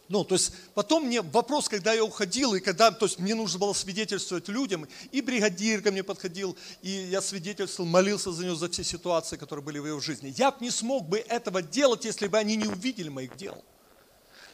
ну, 0.09 0.23
то 0.23 0.35
есть 0.35 0.53
потом 0.75 1.07
мне 1.07 1.23
вопрос, 1.23 1.69
когда 1.69 1.95
я 1.95 2.05
уходил, 2.05 2.55
и 2.55 2.61
когда, 2.61 2.91
то 2.91 3.07
есть 3.07 3.19
мне 3.19 3.35
нужно 3.35 3.59
было 3.59 3.73
свидетельствовать 3.73 4.49
людям, 4.49 4.87
и 5.13 5.23
бригадир 5.23 5.81
ко 5.81 5.91
мне 5.91 6.03
подходил, 6.03 6.57
и 6.83 6.91
я 6.91 7.23
свидетельствовал, 7.23 7.89
молился 7.89 8.31
за 8.31 8.45
него, 8.45 8.55
за 8.55 8.69
все 8.69 8.85
ситуации, 8.85 9.37
которые 9.37 9.65
были 9.65 9.79
в 9.79 9.87
его 9.87 10.01
жизни. 10.01 10.35
Я 10.37 10.51
бы 10.51 10.59
не 10.61 10.71
смог 10.71 11.09
бы 11.09 11.19
этого 11.19 11.63
делать, 11.63 12.05
если 12.05 12.27
бы 12.27 12.37
они 12.37 12.57
не 12.57 12.67
увидели 12.67 13.09
моих 13.09 13.37
дел. 13.37 13.65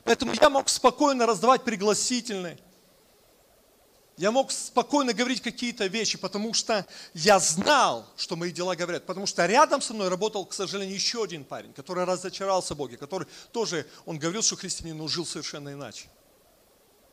Поэтому 0.05 0.33
я 0.41 0.51
мог 0.51 0.69
спокойно 0.69 1.27
раздавать 1.27 1.65
пригласительные, 1.65 2.59
я 4.21 4.31
мог 4.31 4.53
спокойно 4.53 5.15
говорить 5.15 5.41
какие-то 5.41 5.87
вещи, 5.87 6.19
потому 6.19 6.53
что 6.53 6.87
я 7.15 7.39
знал, 7.39 8.07
что 8.19 8.37
мои 8.37 8.53
дела 8.53 8.77
говорят. 8.77 9.07
Потому 9.07 9.25
что 9.25 9.47
рядом 9.47 9.81
со 9.81 9.95
мной 9.95 10.11
работал, 10.11 10.45
к 10.45 10.53
сожалению, 10.53 10.95
еще 10.95 11.25
один 11.25 11.43
парень, 11.43 11.73
который 11.73 12.05
разочаровался 12.05 12.75
в 12.75 12.77
Боге, 12.77 12.99
который 12.99 13.27
тоже, 13.51 13.87
он 14.05 14.19
говорил, 14.19 14.43
что 14.43 14.57
христианин, 14.57 14.99
но 14.99 15.09
жил 15.09 15.25
совершенно 15.25 15.73
иначе. 15.73 16.11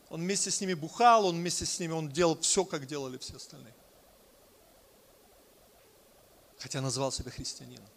Он 0.10 0.20
вместе 0.20 0.52
с 0.52 0.60
ними 0.60 0.74
бухал, 0.74 1.26
он 1.28 1.38
вместе 1.38 1.66
с 1.66 1.80
ними, 1.80 1.94
он 1.94 2.10
делал 2.10 2.38
все, 2.42 2.66
как 2.66 2.86
делали 2.86 3.18
все 3.18 3.38
остальные. 3.38 3.74
Хотя 6.60 6.82
называл 6.82 7.14
себя 7.14 7.32
христианином. 7.32 7.88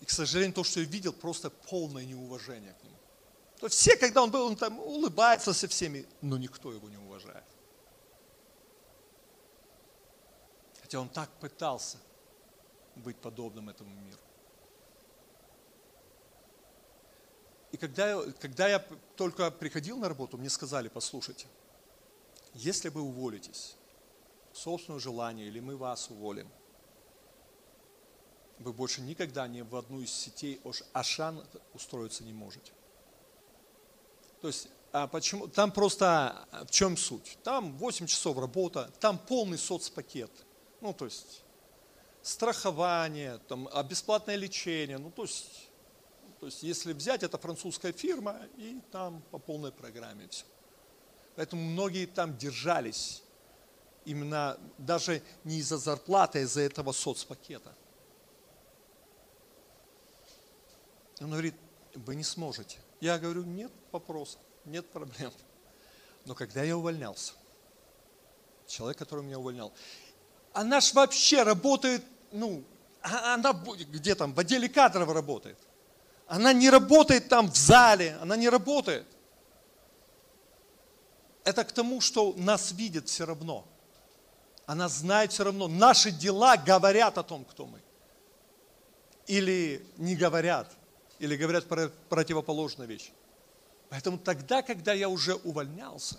И, 0.00 0.04
к 0.04 0.10
сожалению, 0.10 0.52
то, 0.52 0.64
что 0.64 0.80
я 0.80 0.86
видел, 0.86 1.12
просто 1.12 1.48
полное 1.48 2.04
неуважение 2.04 2.74
к 2.74 2.82
нему. 2.82 2.99
То 3.60 3.68
все, 3.68 3.94
когда 3.96 4.22
он 4.22 4.30
был, 4.30 4.46
он 4.46 4.56
там 4.56 4.78
улыбается 4.78 5.52
со 5.52 5.68
всеми, 5.68 6.06
но 6.22 6.38
никто 6.38 6.72
его 6.72 6.88
не 6.88 6.96
уважает. 6.96 7.44
Хотя 10.80 10.98
он 10.98 11.10
так 11.10 11.28
пытался 11.40 11.98
быть 12.96 13.18
подобным 13.18 13.68
этому 13.68 13.94
миру. 13.94 14.18
И 17.72 17.76
когда 17.76 18.22
когда 18.40 18.66
я 18.66 18.78
только 19.14 19.50
приходил 19.50 19.98
на 19.98 20.08
работу, 20.08 20.38
мне 20.38 20.48
сказали, 20.48 20.88
послушайте, 20.88 21.46
если 22.54 22.88
вы 22.88 23.02
уволитесь, 23.02 23.76
собственное 24.54 25.00
желание, 25.00 25.46
или 25.46 25.60
мы 25.60 25.76
вас 25.76 26.10
уволим, 26.10 26.48
вы 28.58 28.72
больше 28.72 29.02
никогда 29.02 29.46
ни 29.46 29.60
в 29.60 29.76
одну 29.76 30.00
из 30.00 30.10
сетей 30.10 30.60
Ашан 30.94 31.46
устроиться 31.74 32.24
не 32.24 32.32
можете. 32.32 32.72
То 34.40 34.48
есть, 34.48 34.68
а 34.92 35.06
почему? 35.06 35.48
Там 35.48 35.70
просто 35.70 36.46
в 36.66 36.70
чем 36.70 36.96
суть? 36.96 37.38
Там 37.42 37.76
8 37.76 38.06
часов 38.06 38.38
работа, 38.38 38.90
там 39.00 39.18
полный 39.18 39.58
соцпакет. 39.58 40.30
Ну, 40.80 40.92
то 40.92 41.04
есть, 41.04 41.42
страхование, 42.22 43.38
там, 43.48 43.68
а 43.72 43.82
бесплатное 43.82 44.36
лечение. 44.36 44.98
Ну, 44.98 45.10
то 45.10 45.22
есть, 45.22 45.68
то 46.40 46.46
есть, 46.46 46.62
если 46.62 46.92
взять, 46.92 47.22
это 47.22 47.38
французская 47.38 47.92
фирма, 47.92 48.36
и 48.56 48.80
там 48.90 49.22
по 49.30 49.38
полной 49.38 49.72
программе 49.72 50.26
все. 50.28 50.44
Поэтому 51.36 51.62
многие 51.62 52.06
там 52.06 52.36
держались 52.36 53.22
именно 54.04 54.58
даже 54.78 55.22
не 55.44 55.58
из-за 55.58 55.78
зарплаты, 55.78 56.40
а 56.40 56.42
из-за 56.42 56.62
этого 56.62 56.92
соцпакета. 56.92 57.74
Он 61.20 61.30
говорит, 61.30 61.54
вы 61.94 62.14
не 62.14 62.24
сможете. 62.24 62.78
Я 63.00 63.18
говорю, 63.18 63.44
нет 63.44 63.72
вопросов, 63.92 64.40
нет 64.64 64.88
проблем. 64.90 65.32
Но 66.24 66.34
когда 66.34 66.62
я 66.62 66.76
увольнялся, 66.76 67.32
человек, 68.66 68.98
который 68.98 69.24
меня 69.24 69.38
увольнял, 69.38 69.72
она 70.52 70.80
ж 70.80 70.92
вообще 70.92 71.42
работает, 71.42 72.04
ну, 72.32 72.62
а 73.02 73.34
она 73.34 73.52
где 73.52 74.14
там, 74.14 74.34
в 74.34 74.38
отделе 74.38 74.68
кадров 74.68 75.10
работает. 75.10 75.58
Она 76.26 76.52
не 76.52 76.70
работает 76.70 77.28
там 77.28 77.50
в 77.50 77.56
зале, 77.56 78.16
она 78.20 78.36
не 78.36 78.48
работает. 78.48 79.06
Это 81.44 81.64
к 81.64 81.72
тому, 81.72 82.00
что 82.00 82.34
нас 82.36 82.72
видят 82.72 83.08
все 83.08 83.24
равно. 83.24 83.66
Она 84.66 84.88
знает 84.88 85.32
все 85.32 85.44
равно. 85.44 85.66
Наши 85.66 86.12
дела 86.12 86.56
говорят 86.56 87.18
о 87.18 87.24
том, 87.24 87.44
кто 87.44 87.66
мы. 87.66 87.80
Или 89.26 89.84
не 89.96 90.14
говорят 90.14 90.76
или 91.20 91.36
говорят 91.36 91.68
противоположную 92.08 92.88
вещь. 92.88 93.12
Поэтому 93.90 94.18
тогда, 94.18 94.62
когда 94.62 94.94
я 94.94 95.08
уже 95.08 95.34
увольнялся, 95.34 96.18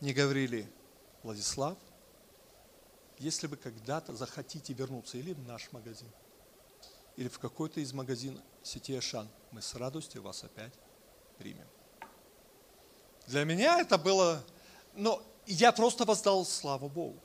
не 0.00 0.12
говорили, 0.12 0.70
Владислав, 1.22 1.78
если 3.18 3.46
вы 3.46 3.56
когда-то 3.56 4.14
захотите 4.14 4.74
вернуться 4.74 5.16
или 5.16 5.32
в 5.32 5.38
наш 5.46 5.72
магазин, 5.72 6.10
или 7.16 7.28
в 7.28 7.38
какой-то 7.38 7.80
из 7.80 7.94
магазинов 7.94 8.44
сети 8.62 8.94
Ашан, 8.94 9.26
мы 9.52 9.62
с 9.62 9.74
радостью 9.74 10.20
вас 10.20 10.44
опять 10.44 10.74
примем. 11.38 11.66
Для 13.26 13.44
меня 13.44 13.80
это 13.80 13.96
было, 13.96 14.44
но 14.92 15.22
я 15.46 15.72
просто 15.72 16.04
воздал 16.04 16.44
славу 16.44 16.90
Богу. 16.90 17.18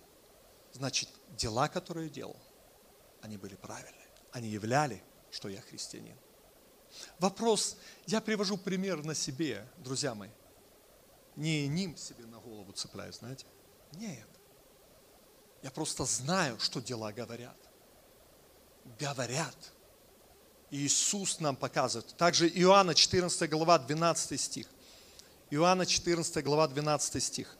Значит, 0.71 1.09
дела, 1.31 1.67
которые 1.67 2.07
я 2.07 2.13
делал, 2.13 2.37
они 3.21 3.35
были 3.35 3.55
правильные. 3.55 4.07
Они 4.31 4.47
являли 4.47 5.03
что 5.31 5.49
я 5.49 5.61
христианин. 5.61 6.15
Вопрос, 7.19 7.77
я 8.05 8.21
привожу 8.21 8.57
пример 8.57 9.03
на 9.03 9.15
себе, 9.15 9.65
друзья 9.77 10.13
мои. 10.13 10.29
Не 11.35 11.67
ним 11.67 11.95
себе 11.95 12.25
на 12.25 12.39
голову 12.39 12.71
цепляю, 12.73 13.13
знаете. 13.13 13.45
Нет. 13.93 14.27
Я 15.63 15.71
просто 15.71 16.03
знаю, 16.05 16.59
что 16.59 16.81
дела 16.81 17.11
говорят. 17.13 17.57
Говорят. 18.99 19.55
Иисус 20.69 21.39
нам 21.39 21.55
показывает. 21.55 22.15
Также 22.17 22.47
Иоанна 22.49 22.93
14 22.93 23.49
глава 23.49 23.79
12 23.79 24.39
стих. 24.39 24.67
Иоанна 25.49 25.85
14 25.85 26.43
глава 26.43 26.67
12 26.67 27.23
стих. 27.23 27.57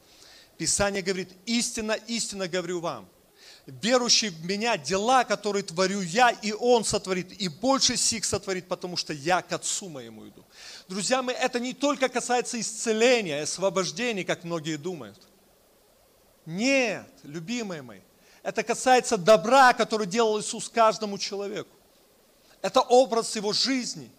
Писание 0.58 1.02
говорит, 1.02 1.32
истинно, 1.46 1.94
истинно 1.94 2.48
говорю 2.48 2.82
вам– 2.82 3.10
верующий 3.66 4.30
в 4.30 4.46
меня, 4.46 4.78
дела, 4.78 5.24
которые 5.24 5.64
творю 5.64 6.02
я, 6.02 6.30
и 6.30 6.52
он 6.52 6.84
сотворит, 6.84 7.32
и 7.40 7.48
больше 7.48 7.96
сих 7.96 8.26
сотворит, 8.26 8.68
потому 8.68 8.98
что 8.98 9.14
я 9.14 9.42
к 9.42 9.52
Отцу 9.52 9.90
моему 9.90 10.28
иду. 10.28 10.44
Друзья 10.88 11.22
мои, 11.22 11.36
это 11.36 11.60
не 11.60 11.74
только 11.74 12.10
касается 12.10 12.60
исцеления, 12.60 13.44
освобождения, 13.44 14.24
как 14.24 14.44
многие 14.44 14.78
думают. 14.78 15.20
Нет, 16.46 17.08
любимые 17.24 17.82
мои, 17.82 18.02
это 18.44 18.64
касается 18.64 19.18
добра, 19.18 19.74
который 19.74 20.08
делал 20.08 20.40
Иисус 20.40 20.68
каждому 20.68 21.18
человеку. 21.18 21.76
Это 22.62 22.82
образ 22.82 23.36
его 23.36 23.54
жизни. 23.54 24.12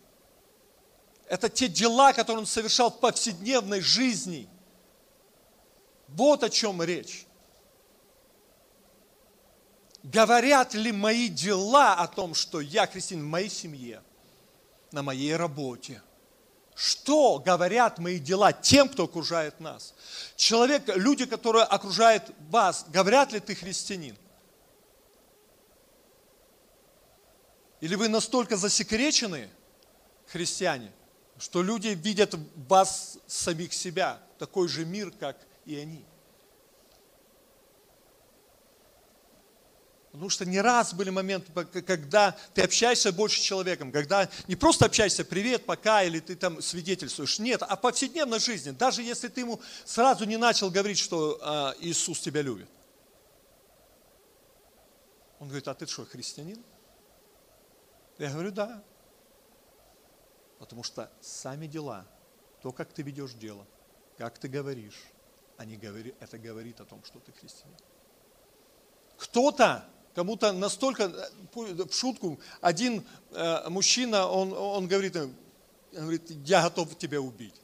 Это 1.28 1.48
те 1.48 1.68
дела, 1.68 2.12
которые 2.12 2.40
он 2.40 2.46
совершал 2.46 2.90
в 2.90 3.00
повседневной 3.00 3.80
жизни. 3.80 4.48
Вот 6.08 6.42
о 6.44 6.50
чем 6.50 6.82
речь. 6.82 7.26
Говорят 10.02 10.74
ли 10.74 10.90
мои 10.90 11.28
дела 11.28 11.94
о 11.94 12.08
том, 12.08 12.34
что 12.34 12.60
я 12.60 12.86
христианин 12.86 13.26
в 13.26 13.28
моей 13.28 13.48
семье, 13.48 14.02
на 14.90 15.02
моей 15.02 15.36
работе? 15.36 16.02
Что 16.74 17.38
говорят 17.38 17.98
мои 17.98 18.18
дела 18.18 18.52
тем, 18.52 18.88
кто 18.88 19.04
окружает 19.04 19.60
нас? 19.60 19.94
Человек, 20.36 20.82
люди, 20.96 21.26
которые 21.26 21.64
окружают 21.64 22.32
вас, 22.50 22.84
говорят 22.88 23.32
ли 23.32 23.38
ты 23.38 23.54
христианин? 23.54 24.16
Или 27.80 27.94
вы 27.94 28.08
настолько 28.08 28.56
засекречены, 28.56 29.48
христиане, 30.26 30.92
что 31.38 31.62
люди 31.62 31.88
видят 31.88 32.34
вас 32.68 33.18
самих 33.26 33.72
себя, 33.72 34.20
такой 34.38 34.68
же 34.68 34.84
мир, 34.84 35.12
как 35.12 35.36
и 35.66 35.76
они? 35.76 36.04
Потому 40.12 40.28
что 40.28 40.44
не 40.44 40.60
раз 40.60 40.92
были 40.92 41.08
моменты, 41.08 41.50
когда 41.64 42.36
ты 42.52 42.62
общаешься 42.62 43.12
больше 43.12 43.40
с 43.40 43.42
человеком, 43.42 43.90
когда 43.90 44.28
не 44.46 44.56
просто 44.56 44.84
общаешься, 44.84 45.24
привет, 45.24 45.64
пока, 45.64 46.02
или 46.02 46.20
ты 46.20 46.36
там 46.36 46.60
свидетельствуешь. 46.60 47.38
Нет, 47.38 47.62
а 47.62 47.76
повседневной 47.76 48.38
жизни, 48.38 48.72
даже 48.72 49.02
если 49.02 49.28
ты 49.28 49.40
ему 49.40 49.58
сразу 49.86 50.26
не 50.26 50.36
начал 50.36 50.70
говорить, 50.70 50.98
что 50.98 51.38
а, 51.40 51.74
Иисус 51.80 52.20
тебя 52.20 52.42
любит. 52.42 52.68
Он 55.38 55.48
говорит, 55.48 55.66
а 55.66 55.74
ты 55.74 55.86
что, 55.86 56.04
христианин? 56.04 56.62
Я 58.18 58.30
говорю, 58.30 58.52
да. 58.52 58.84
Потому 60.58 60.82
что 60.82 61.10
сами 61.22 61.66
дела, 61.66 62.06
то, 62.60 62.70
как 62.70 62.92
ты 62.92 63.00
ведешь 63.00 63.32
дело, 63.32 63.66
как 64.18 64.38
ты 64.38 64.48
говоришь, 64.48 65.02
они 65.56 65.78
говори, 65.78 66.14
это 66.20 66.36
говорит 66.36 66.82
о 66.82 66.84
том, 66.84 67.02
что 67.02 67.18
ты 67.18 67.32
христианин. 67.32 67.78
Кто-то 69.16 69.88
Кому-то 70.14 70.52
настолько, 70.52 71.04
э, 71.04 71.84
в 71.84 71.92
шутку, 71.92 72.38
один 72.60 73.04
э, 73.30 73.68
мужчина, 73.70 74.26
он, 74.28 74.52
он 74.52 74.86
говорит, 74.86 75.16
он 75.16 75.34
говорит, 75.92 76.30
я 76.44 76.62
готов 76.62 76.98
тебя 76.98 77.20
убить. 77.20 77.54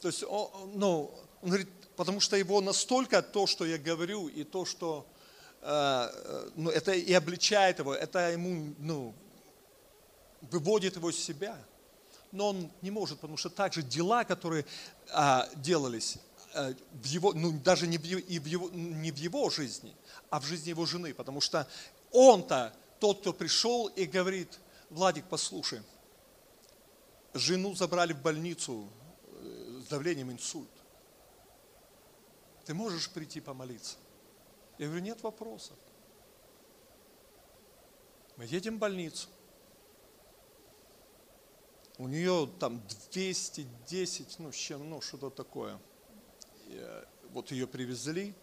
То 0.00 0.08
есть, 0.08 0.24
он, 0.24 0.50
ну, 0.74 1.14
он 1.40 1.48
говорит, 1.48 1.68
потому 1.96 2.20
что 2.20 2.36
его 2.36 2.60
настолько 2.60 3.22
то, 3.22 3.46
что 3.46 3.64
я 3.64 3.78
говорю, 3.78 4.26
и 4.26 4.42
то, 4.42 4.64
что 4.64 5.06
э, 5.62 5.66
э 6.12 6.50
ну, 6.56 6.70
это 6.70 6.92
и 6.92 7.12
обличает 7.12 7.78
его, 7.78 7.94
это 7.94 8.32
ему, 8.32 8.74
ну, 8.78 9.14
выводит 10.50 10.96
его 10.96 11.10
из 11.10 11.24
себя. 11.24 11.56
Но 12.32 12.48
он 12.48 12.70
не 12.82 12.90
может, 12.90 13.20
потому 13.20 13.36
что 13.36 13.50
также 13.50 13.82
дела, 13.82 14.24
которые 14.24 14.66
а, 15.12 15.48
делались, 15.54 16.18
Э, 16.18 16.33
в 16.54 17.04
его, 17.04 17.32
ну, 17.32 17.52
даже 17.52 17.86
не 17.86 17.98
в, 17.98 18.04
и 18.04 18.38
в 18.38 18.46
его, 18.46 18.70
не 18.70 19.10
в 19.10 19.16
его 19.16 19.50
жизни, 19.50 19.94
а 20.30 20.40
в 20.40 20.44
жизни 20.44 20.68
его 20.68 20.86
жены, 20.86 21.12
потому 21.12 21.40
что 21.40 21.68
он-то 22.12 22.74
тот, 23.00 23.20
кто 23.20 23.32
пришел 23.32 23.88
и 23.88 24.04
говорит, 24.04 24.60
Владик, 24.90 25.24
послушай, 25.28 25.82
жену 27.32 27.74
забрали 27.74 28.12
в 28.12 28.22
больницу 28.22 28.88
э, 29.26 29.80
с 29.84 29.88
давлением 29.88 30.30
инсульт. 30.30 30.70
Ты 32.64 32.72
можешь 32.72 33.10
прийти 33.10 33.40
помолиться? 33.40 33.96
Я 34.78 34.86
говорю, 34.86 35.02
нет 35.02 35.22
вопросов. 35.22 35.76
Мы 38.36 38.44
едем 38.46 38.76
в 38.76 38.78
больницу. 38.78 39.28
У 41.98 42.06
нее 42.08 42.48
там 42.58 42.80
210, 43.12 44.38
ну, 44.38 44.52
чем, 44.52 44.88
ну, 44.88 45.00
что-то 45.00 45.30
такое– 45.30 45.80
Э, 45.93 45.93
вот 47.30 47.50
ее 47.50 47.66
привезли, 47.66 48.34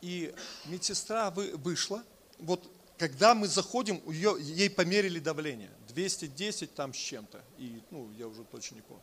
и 0.00 0.34
медсестра 0.66 1.30
вышла, 1.30 2.04
вот 2.38 2.70
когда 2.98 3.34
мы 3.34 3.48
заходим, 3.48 4.00
ее, 4.10 4.36
ей 4.38 4.70
померили 4.70 5.18
давление, 5.18 5.70
210 5.88 6.74
там 6.74 6.92
с 6.92 6.96
чем-то, 6.96 7.42
и, 7.58 7.82
ну, 7.90 8.10
я 8.12 8.28
уже 8.28 8.44
точно 8.44 8.76
не 8.76 8.82
помню, 8.82 9.02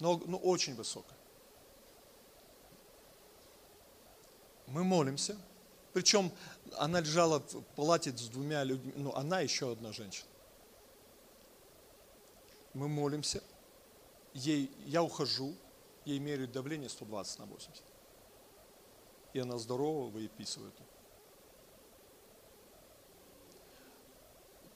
но 0.00 0.22
ну, 0.26 0.36
очень 0.38 0.74
высокое. 0.74 1.18
Мы 4.68 4.84
молимся, 4.84 5.36
причем 5.92 6.32
она 6.78 7.00
лежала 7.00 7.40
в 7.40 7.62
палате 7.76 8.16
с 8.16 8.28
двумя 8.28 8.64
людьми, 8.64 8.92
ну, 8.96 9.12
она 9.14 9.40
еще 9.40 9.72
одна 9.72 9.92
женщина. 9.92 10.28
Мы 12.72 12.88
молимся, 12.88 13.42
ей, 14.32 14.70
я 14.86 15.02
ухожу, 15.02 15.54
ей 16.04 16.18
меряют 16.18 16.52
давление 16.52 16.88
120 16.88 17.38
на 17.38 17.46
80. 17.46 17.82
И 19.34 19.38
она 19.38 19.58
здорова, 19.58 20.08
выписывают. 20.10 20.74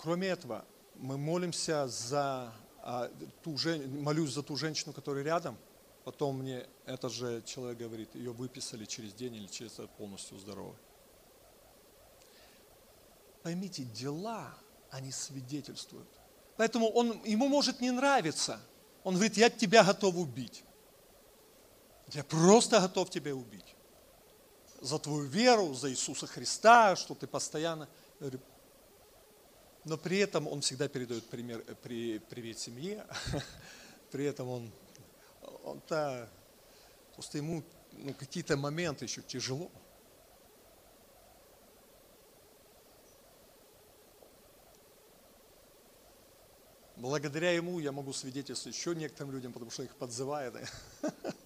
кроме 0.07 0.29
этого, 0.29 0.65
мы 0.95 1.19
молимся 1.19 1.89
за 1.89 2.53
а, 2.81 3.11
ту 3.43 3.59
жен... 3.59 4.05
молюсь 4.05 4.31
за 4.31 4.45
ту 4.45 4.57
женщину, 4.57 4.93
которая 4.93 5.25
рядом. 5.25 5.59
Потом 6.05 6.39
мне 6.39 6.65
этот 6.85 7.13
же 7.13 7.43
человек 7.45 7.79
говорит, 7.79 8.15
ее 8.15 8.31
выписали 8.31 8.85
через 8.85 9.13
день 9.15 9.35
или 9.35 9.49
через 9.49 9.73
полностью 9.99 10.39
здоровый. 10.39 10.79
Поймите, 13.43 13.83
дела, 13.83 14.55
они 14.93 15.11
свидетельствуют. 15.11 16.09
Поэтому 16.57 16.89
он, 16.89 17.21
ему 17.25 17.49
может 17.49 17.81
не 17.81 17.91
нравиться. 17.91 18.61
Он 19.03 19.15
говорит, 19.15 19.37
я 19.37 19.51
тебя 19.51 19.83
готов 19.83 20.15
убить. 20.15 20.63
Я 22.13 22.23
просто 22.25 22.81
готов 22.81 23.11
тебя 23.11 23.35
убить. 23.35 23.75
За 24.81 24.99
твою 24.99 25.25
веру, 25.25 25.75
за 25.75 25.91
Иисуса 25.91 26.27
Христа, 26.27 26.95
что 26.97 27.15
ты 27.15 27.27
постоянно... 27.27 27.89
Но 29.85 29.97
при 29.97 30.19
этом 30.19 30.49
он 30.49 30.61
всегда 30.61 30.89
передает 30.89 31.25
пример, 31.27 31.63
при, 31.83 32.19
привет 32.19 32.59
семье. 32.59 33.07
При 34.11 34.25
этом 34.25 34.49
он, 34.49 34.73
он 35.63 35.79
-то, 35.87 36.29
просто 37.15 37.39
ему 37.39 37.63
ну, 37.93 38.13
какие-то 38.15 38.57
моменты 38.57 39.05
еще 39.05 39.23
тяжело. 39.23 39.71
Благодаря 46.97 47.53
ему 47.53 47.79
я 47.79 47.93
могу 47.93 48.13
свидетельствовать 48.13 48.77
еще 48.77 48.93
некоторым 48.97 49.31
людям, 49.31 49.53
потому 49.53 49.71
что 49.71 49.85
их 49.85 49.95
подзывает. 49.95 50.55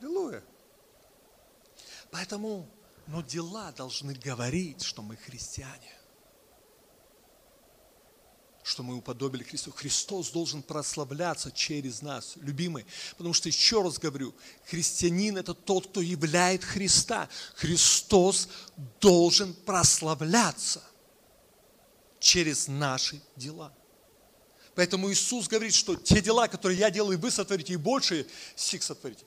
Аллилуйя. 0.00 0.42
Поэтому, 2.10 2.68
но 3.06 3.22
дела 3.22 3.70
должны 3.72 4.14
говорить, 4.14 4.82
что 4.82 5.02
мы 5.02 5.16
христиане. 5.16 5.94
Что 8.62 8.82
мы 8.82 8.96
уподобили 8.96 9.42
Христу. 9.42 9.72
Христос 9.72 10.30
должен 10.30 10.62
прославляться 10.62 11.50
через 11.50 12.02
нас, 12.02 12.36
любимый. 12.36 12.86
Потому 13.16 13.34
что, 13.34 13.48
еще 13.48 13.82
раз 13.82 13.98
говорю, 13.98 14.34
христианин– 14.66 15.36
это 15.38 15.54
тот, 15.54 15.88
кто 15.88 16.00
являет 16.00 16.64
Христа. 16.64 17.28
Христос 17.56 18.48
должен 19.00 19.54
прославляться 19.54 20.82
через 22.20 22.68
наши 22.68 23.20
дела. 23.36 23.72
Поэтому 24.74 25.10
Иисус 25.10 25.48
говорит, 25.48 25.74
что 25.74 25.96
те 25.96 26.20
дела, 26.20 26.48
которые 26.48 26.78
я 26.78 26.90
делаю, 26.90 27.18
вы 27.18 27.30
сотворите, 27.30 27.74
и 27.74 27.76
больше 27.76 28.26
сих 28.56 28.82
сотворите. 28.82 29.24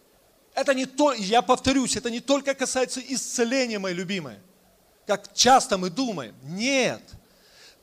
Это 0.53 0.73
не 0.73 0.85
то, 0.85 1.13
я 1.13 1.41
повторюсь, 1.41 1.95
это 1.95 2.11
не 2.11 2.19
только 2.19 2.53
касается 2.53 2.99
исцеления, 2.99 3.79
мои 3.79 3.93
любимые, 3.93 4.39
как 5.07 5.33
часто 5.33 5.77
мы 5.77 5.89
думаем. 5.89 6.35
Нет. 6.43 7.01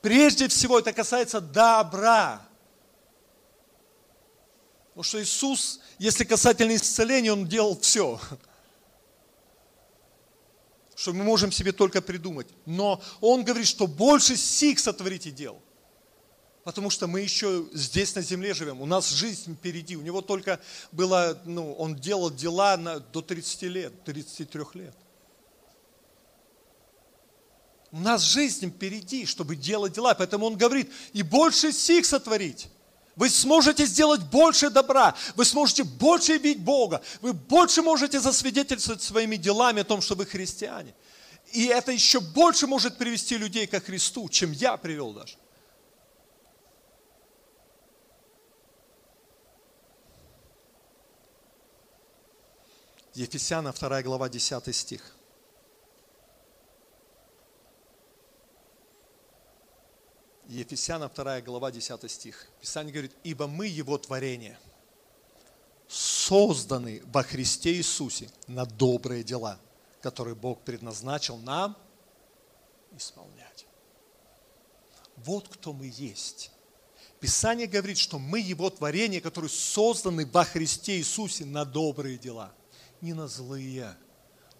Прежде 0.00 0.48
всего 0.48 0.78
это 0.78 0.92
касается 0.92 1.40
добра. 1.40 2.46
Потому 4.90 5.02
что 5.04 5.22
Иисус, 5.22 5.80
если 5.98 6.24
касательно 6.24 6.74
исцеления, 6.74 7.32
Он 7.32 7.46
делал 7.46 7.78
все. 7.80 8.20
Что 10.94 11.12
мы 11.12 11.24
можем 11.24 11.50
себе 11.52 11.72
только 11.72 12.02
придумать. 12.02 12.48
Но 12.66 13.02
Он 13.20 13.44
говорит, 13.44 13.66
что 13.66 13.86
больше 13.86 14.36
сих 14.36 14.78
сотворите 14.78 15.30
дел. 15.30 15.60
Потому 16.64 16.90
что 16.90 17.06
мы 17.06 17.20
еще 17.20 17.66
здесь 17.72 18.14
на 18.14 18.22
земле 18.22 18.52
живем, 18.52 18.82
у 18.82 18.86
нас 18.86 19.08
жизнь 19.08 19.56
впереди. 19.56 19.96
У 19.96 20.02
него 20.02 20.20
только 20.20 20.60
было, 20.92 21.40
ну, 21.46 21.72
он 21.72 21.96
делал 21.96 22.30
дела 22.30 22.76
на, 22.76 23.00
до 23.00 23.22
30 23.22 23.62
лет, 23.62 24.04
33 24.04 24.62
лет. 24.74 24.94
У 27.92 27.98
нас 27.98 28.22
жизнь 28.22 28.70
впереди, 28.70 29.26
чтобы 29.26 29.56
делать 29.56 29.94
дела. 29.94 30.14
Поэтому 30.14 30.46
он 30.46 30.56
говорит, 30.56 30.92
и 31.12 31.22
больше 31.22 31.72
сих 31.72 32.04
сотворить. 32.06 32.68
Вы 33.16 33.28
сможете 33.28 33.86
сделать 33.86 34.22
больше 34.22 34.70
добра, 34.70 35.14
вы 35.34 35.44
сможете 35.44 35.82
больше 35.82 36.38
видеть 36.38 36.62
Бога, 36.62 37.02
вы 37.20 37.32
больше 37.32 37.82
можете 37.82 38.20
засвидетельствовать 38.20 39.02
своими 39.02 39.36
делами 39.36 39.80
о 39.80 39.84
том, 39.84 40.00
что 40.00 40.14
вы 40.14 40.24
христиане. 40.24 40.94
И 41.52 41.66
это 41.66 41.90
еще 41.90 42.20
больше 42.20 42.66
может 42.66 42.96
привести 42.96 43.36
людей 43.36 43.66
ко 43.66 43.80
Христу, 43.80 44.28
чем 44.28 44.52
я 44.52 44.76
привел 44.76 45.12
даже. 45.12 45.34
Ефесяна 53.20 53.72
2 53.72 54.02
глава 54.02 54.30
10 54.30 54.74
стих. 54.74 55.14
Ефесяна 60.48 61.10
2 61.10 61.42
глава 61.42 61.70
10 61.70 62.10
стих. 62.10 62.46
Писание 62.62 62.94
говорит, 62.94 63.14
ибо 63.22 63.46
мы 63.46 63.66
Его 63.66 63.98
творение, 63.98 64.58
созданы 65.86 67.02
во 67.12 67.22
Христе 67.22 67.74
Иисусе 67.74 68.30
на 68.46 68.64
добрые 68.64 69.22
дела, 69.22 69.58
которые 70.00 70.34
Бог 70.34 70.62
предназначил 70.62 71.36
нам 71.36 71.76
исполнять. 72.96 73.66
Вот 75.16 75.46
кто 75.46 75.74
мы 75.74 75.92
есть. 75.94 76.50
Писание 77.20 77.66
говорит, 77.66 77.98
что 77.98 78.18
мы 78.18 78.40
Его 78.40 78.70
творение, 78.70 79.20
которые 79.20 79.50
созданы 79.50 80.24
во 80.24 80.46
Христе 80.46 80.96
Иисусе 80.96 81.44
на 81.44 81.66
добрые 81.66 82.16
дела– 82.16 82.54
не 83.02 83.14
на 83.14 83.28
злые, 83.28 83.96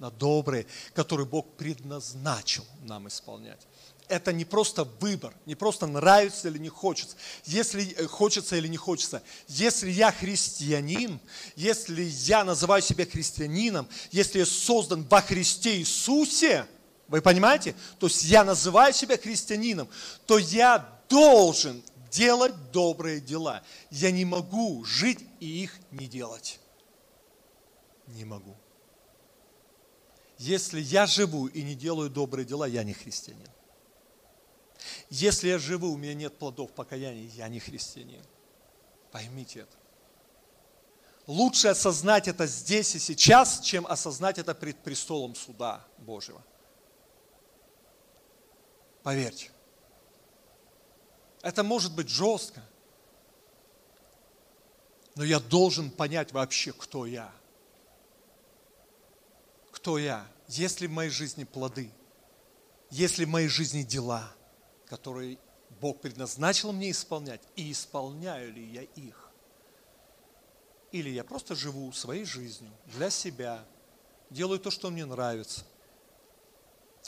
на 0.01 0.11
добрые, 0.11 0.67
которые 0.95 1.27
Бог 1.27 1.47
предназначил 1.57 2.65
нам 2.83 3.07
исполнять. 3.07 3.61
Это 4.09 4.33
не 4.33 4.45
просто 4.45 4.85
выбор, 4.99 5.33
не 5.47 5.55
просто 5.55 5.87
нравится 5.87 6.49
или 6.49 6.59
не 6.59 6.69
хочется, 6.69 7.17
если 7.45 7.93
э, 7.93 8.07
хочется 8.07 8.57
или 8.57 8.67
не 8.67 8.77
хочется. 8.77 9.23
Если 9.47 9.91
я 9.91 10.11
христианин, 10.11 11.21
если 11.55 12.03
я 12.03 12.43
называю 12.43 12.83
себя 12.83 13.07
христианином, 13.07 13.87
если 14.11 14.41
я 14.41 14.47
создан 14.47 15.07
во 15.09 15.21
Христе 15.21 15.77
Иисусе, 15.77 16.67
вы 17.07 17.21
понимаете? 17.21 17.77
То 18.01 18.07
есть 18.07 18.25
я 18.25 18.43
называю 18.43 18.93
себя 18.93 19.17
христианином, 19.17 19.89
то 20.27 20.39
я 20.39 20.89
должен 21.09 21.81
делать 22.11 22.55
добрые 22.73 23.21
дела. 23.21 23.63
Я 23.91 24.11
не 24.11 24.25
могу 24.25 24.85
жить 24.85 25.21
и 25.39 25.63
их 25.63 25.79
не 25.93 26.07
делать 26.07 26.59
не 28.15 28.25
могу. 28.25 28.57
Если 30.39 30.81
я 30.81 31.07
живу 31.07 31.49
и 31.49 31.63
не 31.63 31.75
делаю 31.75 32.09
добрые 32.09 32.47
дела, 32.47 32.67
я 32.67 32.83
не 32.83 32.95
христианин. 32.95 33.49
Если 35.11 35.49
я 35.49 35.59
живу, 35.59 35.93
у 35.93 35.97
меня 35.97 36.15
нет 36.15 36.39
плодов 36.39 36.73
покаяния, 36.73 37.29
я 37.35 37.49
не 37.49 37.61
христианин. 37.61 38.25
Поймите 39.13 39.61
это. 39.61 39.77
Лучше 41.27 41.69
осознать 41.69 42.27
это 42.27 42.47
здесь 42.47 42.95
и 42.95 42.99
сейчас, 42.99 43.61
чем 43.61 43.87
осознать 43.87 44.39
это 44.39 44.55
пред 44.55 44.83
престолом 44.83 45.35
суда 45.35 45.85
Божьего. 45.99 46.43
Поверьте. 49.03 49.51
Это 51.43 51.63
может 51.63 51.95
быть 51.95 52.09
жестко, 52.09 52.63
но 55.15 55.25
я 55.25 55.39
должен 55.39 55.91
понять 55.91 56.33
вообще, 56.33 56.73
кто 56.73 57.07
я 57.07 57.33
кто 59.81 59.97
я, 59.97 60.27
есть 60.47 60.83
ли 60.83 60.87
в 60.87 60.91
моей 60.91 61.09
жизни 61.09 61.45
плоды, 61.45 61.91
есть 62.91 63.17
ли 63.17 63.25
в 63.25 63.31
моей 63.31 63.49
жизни 63.49 63.83
дела, 63.83 64.31
которые 64.87 65.39
Бог 65.81 66.03
предназначил 66.03 66.73
мне 66.73 66.91
исполнять, 66.91 67.41
и 67.57 67.73
исполняю 67.73 68.53
ли 68.53 68.63
я 68.63 68.83
их. 68.83 69.31
Или 70.93 71.09
я 71.09 71.25
просто 71.25 71.55
живу 71.55 71.91
своей 71.93 72.27
жизнью 72.27 72.71
для 72.87 73.09
себя, 73.09 73.65
делаю 74.29 74.61
то, 74.61 74.71
что 74.71 74.91
мне 74.91 75.07
нравится, 75.07 75.65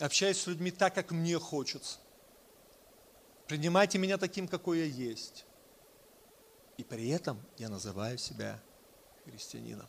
общаюсь 0.01 0.39
с 0.39 0.47
людьми 0.47 0.71
так, 0.71 0.95
как 0.95 1.11
мне 1.11 1.39
хочется. 1.39 1.99
Принимайте 3.49 3.99
меня 3.99 4.17
таким, 4.17 4.49
какой 4.49 4.79
я 4.79 4.85
есть. 4.87 5.45
И 6.79 6.85
при 6.85 7.11
этом 7.11 7.39
я 7.59 7.69
называю 7.69 8.17
себя 8.17 8.59
христианином. 9.27 9.89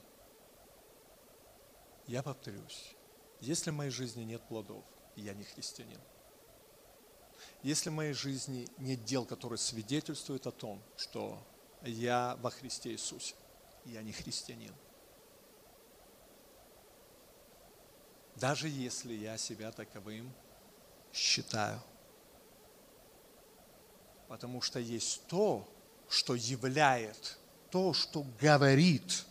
Я 2.07 2.21
повторюсь, 2.21 2.95
если 3.39 3.71
в 3.71 3.75
моей 3.75 3.91
жизни 3.91 4.23
нет 4.23 4.41
плодов, 4.47 4.83
я 5.15 5.33
не 5.33 5.43
христианин. 5.43 5.99
Если 7.61 7.89
в 7.89 7.93
моей 7.93 8.13
жизни 8.13 8.67
нет 8.77 9.03
дел, 9.05 9.25
которые 9.25 9.57
свидетельствуют 9.57 10.47
о 10.47 10.51
том, 10.51 10.81
что 10.97 11.41
я 11.81 12.37
во 12.41 12.49
Христе 12.49 12.91
Иисусе, 12.91 13.35
я 13.85 14.01
не 14.01 14.11
христианин. 14.11 14.73
Даже 18.35 18.67
если 18.67 19.13
я 19.13 19.37
себя 19.37 19.71
таковым 19.71 20.33
считаю. 21.13 21.81
Потому 24.27 24.61
что 24.61 24.79
есть 24.79 25.25
то, 25.27 25.67
что 26.09 26.35
являет, 26.35 27.37
то, 27.69 27.93
что 27.93 28.25
говорит, 28.41 29.25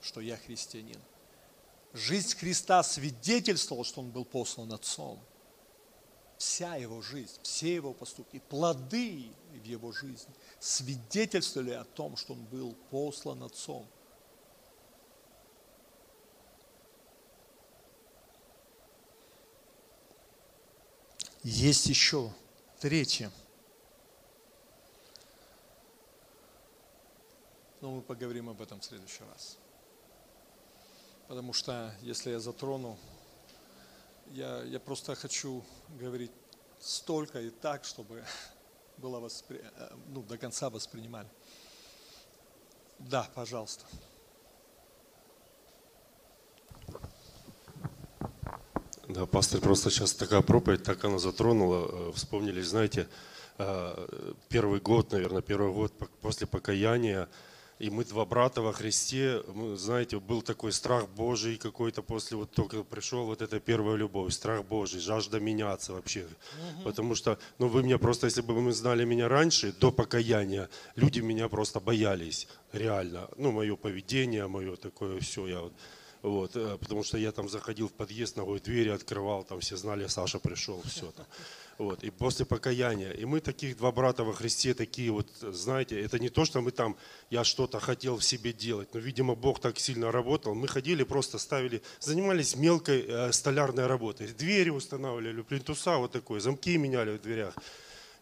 что 0.00 0.20
я 0.20 0.36
христианин. 0.36 1.00
Жизнь 1.94 2.36
Христа 2.36 2.82
свидетельствовала, 2.82 3.84
что 3.84 4.00
Он 4.00 4.10
был 4.10 4.24
послан 4.24 4.72
Отцом. 4.72 5.20
вся 6.36 6.76
его 6.76 7.00
жизнь, 7.00 7.38
все 7.42 7.74
его 7.74 7.94
поступки, 7.94 8.38
плоды 8.48 9.30
в 9.52 9.64
его 9.64 9.92
жизни 9.92 10.34
свидетельствовали 10.58 11.70
о 11.70 11.84
том, 11.84 12.16
что 12.16 12.34
он 12.34 12.44
был 12.44 12.74
послан 12.90 13.42
Отцом. 13.44 13.86
Есть 21.42 21.86
еще 21.86 22.32
третье. 22.80 23.30
Но 27.80 27.90
мы 27.90 28.02
поговорим 28.02 28.48
об 28.48 28.62
этом 28.62 28.80
в 28.80 28.84
следующий 28.84 29.24
раз. 29.24 29.58
Потому 31.28 31.52
что 31.52 31.92
если 32.02 32.30
я 32.30 32.40
затрону, 32.40 32.98
я, 34.32 34.62
я 34.64 34.80
просто 34.80 35.14
хочу 35.14 35.62
говорить 35.98 36.32
столько 36.80 37.40
и 37.40 37.50
так, 37.50 37.84
чтобы 37.84 38.24
было 38.98 39.20
воспри... 39.20 39.60
Э, 39.76 39.90
ну, 40.08 40.22
до 40.22 40.36
конца 40.36 40.70
воспринимали. 40.70 41.28
Да, 42.98 43.28
пожалуйста. 43.34 43.84
Да, 49.08 49.26
пастор, 49.26 49.60
просто 49.60 49.90
сейчас 49.90 50.14
такая 50.14 50.40
проповедь, 50.42 50.82
так 50.82 51.04
она 51.04 51.18
затронула. 51.18 51.88
Э, 51.90 52.12
вспомнили, 52.14 52.60
знаете, 52.62 53.08
э, 53.58 54.34
первый 54.48 54.80
год, 54.80 55.12
наверное, 55.12 55.42
первый 55.42 55.72
год 55.72 55.92
после 56.20 56.46
покаяния, 56.46 57.28
и 57.78 57.90
мы 57.90 58.04
два 58.04 58.24
брата 58.24 58.62
во 58.62 58.72
Христе, 58.72 59.42
знаете, 59.74 60.20
был 60.20 60.42
такой 60.42 60.72
страх 60.72 61.08
Божий 61.08 61.56
какой-то 61.56 62.02
после, 62.02 62.36
вот 62.36 62.52
только 62.52 62.82
пришел 62.82 63.26
вот 63.26 63.42
эта 63.42 63.60
первая 63.60 63.96
любовь, 63.96 64.32
страх 64.32 64.64
Божий, 64.64 65.00
жажда 65.00 65.40
меняться 65.40 65.92
вообще. 65.92 66.20
Угу. 66.20 66.84
Потому 66.84 67.14
что, 67.14 67.38
ну 67.58 67.68
вы 67.68 67.82
меня 67.82 67.98
просто, 67.98 68.26
если 68.26 68.42
бы 68.42 68.54
вы 68.54 68.72
знали 68.72 69.04
меня 69.04 69.28
раньше, 69.28 69.72
до 69.72 69.90
покаяния, 69.90 70.68
люди 70.96 71.20
меня 71.20 71.48
просто 71.48 71.80
боялись, 71.80 72.48
реально. 72.72 73.28
Ну, 73.36 73.52
мое 73.52 73.76
поведение, 73.76 74.46
мое 74.46 74.76
такое 74.76 75.20
все, 75.20 75.46
я 75.46 75.60
вот 75.60 75.72
вот, 76.24 76.56
э, 76.56 76.78
потому 76.80 77.04
что 77.04 77.18
я 77.18 77.32
там 77.32 77.50
заходил 77.50 77.86
в 77.86 77.92
подъезд, 77.92 78.36
ногой 78.36 78.58
двери 78.58 78.88
открывал, 78.88 79.44
там 79.44 79.60
все 79.60 79.76
знали, 79.76 80.06
Саша 80.06 80.38
пришел, 80.38 80.80
все 80.86 81.10
там. 81.10 81.26
Вот, 81.76 82.02
и 82.02 82.08
после 82.08 82.46
покаяния. 82.46 83.10
И 83.10 83.26
мы 83.26 83.40
таких 83.40 83.76
два 83.76 83.92
брата 83.92 84.24
во 84.24 84.32
Христе, 84.32 84.72
такие 84.72 85.10
вот, 85.10 85.28
знаете, 85.42 86.00
это 86.00 86.18
не 86.18 86.30
то, 86.30 86.46
что 86.46 86.62
мы 86.62 86.70
там, 86.70 86.96
я 87.28 87.44
что-то 87.44 87.78
хотел 87.78 88.16
в 88.16 88.24
себе 88.24 88.54
делать, 88.54 88.88
но, 88.94 89.00
видимо, 89.00 89.34
Бог 89.34 89.60
так 89.60 89.78
сильно 89.78 90.10
работал. 90.10 90.54
Мы 90.54 90.66
ходили, 90.66 91.04
просто 91.04 91.36
ставили, 91.36 91.82
занимались 92.00 92.56
мелкой 92.56 93.04
э, 93.06 93.32
столярной 93.32 93.86
работой. 93.86 94.28
Двери 94.28 94.70
устанавливали, 94.70 95.42
плинтуса 95.42 95.98
вот 95.98 96.12
такой, 96.12 96.40
замки 96.40 96.78
меняли 96.78 97.18
в 97.18 97.20
дверях. 97.20 97.54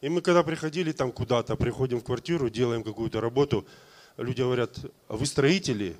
И 0.00 0.08
мы 0.08 0.22
когда 0.22 0.42
приходили 0.42 0.90
там 0.90 1.12
куда-то, 1.12 1.54
приходим 1.54 2.00
в 2.00 2.04
квартиру, 2.04 2.50
делаем 2.50 2.82
какую-то 2.82 3.20
работу, 3.20 3.64
люди 4.16 4.42
говорят, 4.42 4.76
а 5.06 5.16
вы 5.16 5.24
строители? 5.24 5.94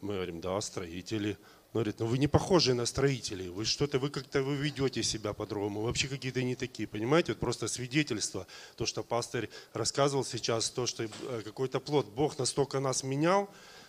Мы 0.00 0.14
говорим, 0.14 0.40
да, 0.40 0.60
строители. 0.60 1.36
Он 1.72 1.82
говорит, 1.82 2.00
ну 2.00 2.06
вы 2.06 2.18
не 2.18 2.26
похожи 2.26 2.74
на 2.74 2.84
строителей, 2.84 3.48
вы 3.48 3.64
что-то, 3.64 4.00
вы 4.00 4.10
как-то 4.10 4.42
вы 4.42 4.56
ведете 4.56 5.04
себя 5.04 5.32
по-другому, 5.32 5.82
вообще 5.82 6.08
какие-то 6.08 6.42
не 6.42 6.56
такие, 6.56 6.88
понимаете? 6.88 7.32
Вот 7.32 7.38
просто 7.38 7.68
свидетельство, 7.68 8.48
то, 8.76 8.86
что 8.86 9.04
пастор 9.04 9.48
рассказывал 9.72 10.24
сейчас, 10.24 10.68
то, 10.70 10.86
что 10.86 11.04
э, 11.04 11.42
какой-то 11.44 11.78
плод, 11.78 12.08
Бог 12.08 12.38
настолько 12.38 12.80
нас 12.80 13.04
менял, 13.04 13.48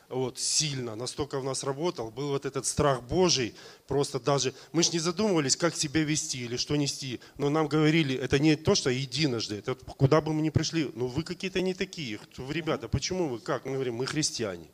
вот, 0.10 0.38
сильно, 0.38 0.96
настолько 0.96 1.40
в 1.40 1.44
нас 1.44 1.64
работал, 1.64 2.12
был 2.12 2.30
вот 2.30 2.46
этот 2.46 2.68
страх 2.68 3.02
Божий, 3.02 3.56
просто 3.88 4.20
даже, 4.20 4.54
мы 4.74 4.84
же 4.84 4.92
не 4.92 5.00
задумывались, 5.00 5.56
как 5.56 5.76
себя 5.76 6.04
вести 6.04 6.46
или 6.46 6.58
что 6.58 6.76
нести, 6.76 7.20
но 7.38 7.50
нам 7.50 7.68
говорили, 7.68 8.16
это 8.16 8.38
не 8.38 8.56
то, 8.56 8.76
что 8.76 8.92
единожды, 8.92 9.56
это 9.56 9.74
куда 9.74 10.22
бы 10.22 10.34
мы 10.34 10.44
ни 10.44 10.52
пришли, 10.52 10.92
ну 10.94 11.08
вы 11.08 11.24
какие-то 11.24 11.62
не 11.62 11.74
такие, 11.74 12.20
ребята, 12.50 12.88
почему 12.88 13.28
вы, 13.28 13.40
как? 13.40 13.66
Мы 13.66 13.74
говорим, 13.74 13.96
мы 13.96 14.06
христиане. 14.06 14.68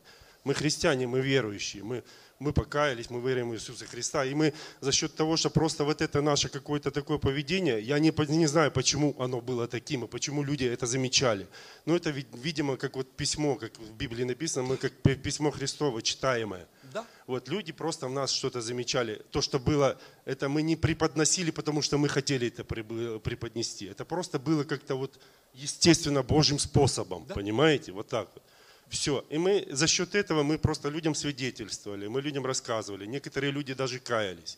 Мы 0.48 0.54
христиане, 0.54 1.08
мы 1.08 1.20
верующие, 1.20 1.84
мы, 1.84 2.04
мы 2.40 2.54
покаялись, 2.54 3.10
мы 3.10 3.20
верим 3.20 3.50
в 3.50 3.54
Иисуса 3.54 3.86
Христа. 3.86 4.24
И 4.24 4.34
мы 4.34 4.54
за 4.80 4.94
счет 4.94 5.14
того, 5.14 5.36
что 5.36 5.50
просто 5.50 5.84
вот 5.84 6.02
это 6.02 6.22
наше 6.22 6.48
какое-то 6.48 6.90
такое 6.90 7.18
поведение, 7.18 7.82
я 7.82 8.00
не, 8.00 8.14
не 8.30 8.48
знаю, 8.48 8.72
почему 8.72 9.14
оно 9.20 9.42
было 9.42 9.68
таким, 9.68 10.06
и 10.06 10.08
почему 10.08 10.44
люди 10.44 10.64
это 10.64 10.86
замечали. 10.86 11.48
Но 11.86 11.98
это, 11.98 12.12
видимо, 12.12 12.78
как 12.78 12.96
вот 12.96 13.12
письмо, 13.18 13.56
как 13.56 13.78
в 13.78 13.92
Библии 13.92 14.24
написано, 14.24 14.64
мы 14.64 14.78
как 14.78 14.94
письмо 15.22 15.52
Христово 15.52 16.02
читаемое. 16.02 16.66
Да. 16.94 17.06
Вот 17.26 17.50
люди 17.50 17.74
просто 17.74 18.08
в 18.08 18.12
нас 18.12 18.32
что-то 18.32 18.62
замечали. 18.62 19.22
То, 19.32 19.42
что 19.42 19.60
было, 19.60 19.98
это 20.24 20.48
мы 20.48 20.62
не 20.62 20.78
преподносили, 20.78 21.52
потому 21.52 21.82
что 21.82 21.98
мы 21.98 22.08
хотели 22.08 22.48
это 22.48 22.64
преподнести. 22.64 23.88
Это 23.88 24.06
просто 24.06 24.40
было 24.40 24.64
как-то 24.64 24.96
вот 24.96 25.20
естественно 25.54 26.24
Божьим 26.24 26.58
способом, 26.58 27.26
да. 27.28 27.34
понимаете? 27.34 27.92
Вот 27.92 28.08
так 28.08 28.30
вот. 28.34 28.44
Все. 28.90 29.26
И 29.30 29.38
мы 29.38 29.68
за 29.70 29.88
счет 29.88 30.16
этого 30.16 30.44
мы 30.44 30.58
просто 30.58 30.90
людям 30.90 31.14
свидетельствовали, 31.14 32.08
мы 32.08 32.22
людям 32.22 32.46
рассказывали. 32.46 33.06
Некоторые 33.06 33.52
люди 33.52 33.74
даже 33.74 34.00
каялись. 34.00 34.58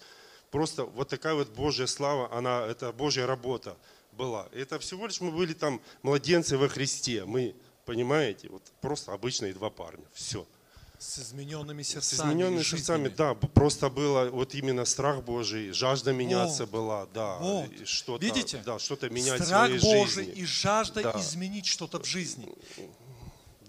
Просто 0.52 0.86
вот 0.86 1.10
такая 1.10 1.36
вот 1.36 1.50
Божья 1.50 1.86
слава, 1.88 2.32
она, 2.34 2.66
это 2.66 2.92
Божья 2.92 3.26
работа 3.26 3.76
была. 4.14 4.48
Это 4.54 4.80
всего 4.80 5.08
лишь 5.08 5.22
мы 5.22 5.32
были 5.32 5.54
там 5.54 5.82
младенцы 6.02 6.58
во 6.58 6.68
Христе. 6.68 7.26
Мы, 7.26 7.56
понимаете, 7.86 8.50
вот 8.50 8.64
просто 8.82 9.14
обычные 9.14 9.54
два 9.54 9.70
парня. 9.70 10.04
Все. 10.14 10.46
С 11.00 11.20
измененными 11.20 11.82
сердцами. 11.82 12.20
С 12.20 12.22
измененными 12.22 12.64
сердцами, 12.64 13.08
да. 13.08 13.34
Просто 13.34 13.90
было 13.90 14.30
вот 14.30 14.54
именно 14.54 14.84
страх 14.84 15.24
Божий, 15.24 15.72
жажда 15.72 16.12
меняться 16.12 16.66
вот, 16.66 16.72
была, 16.72 17.06
да. 17.14 17.38
Вот. 17.38 17.88
Что-то, 17.88 18.26
Видите? 18.26 18.62
Да, 18.66 18.80
что-то 18.80 19.10
менять 19.10 19.42
страх 19.46 19.72
в 19.72 19.80
своей 19.80 20.04
Божий 20.04 20.26
жизни. 20.26 20.42
и 20.42 20.46
жажда 20.46 21.04
да. 21.04 21.14
изменить 21.18 21.68
что-то 21.68 22.00
в 22.00 22.06
жизни. 22.06 22.54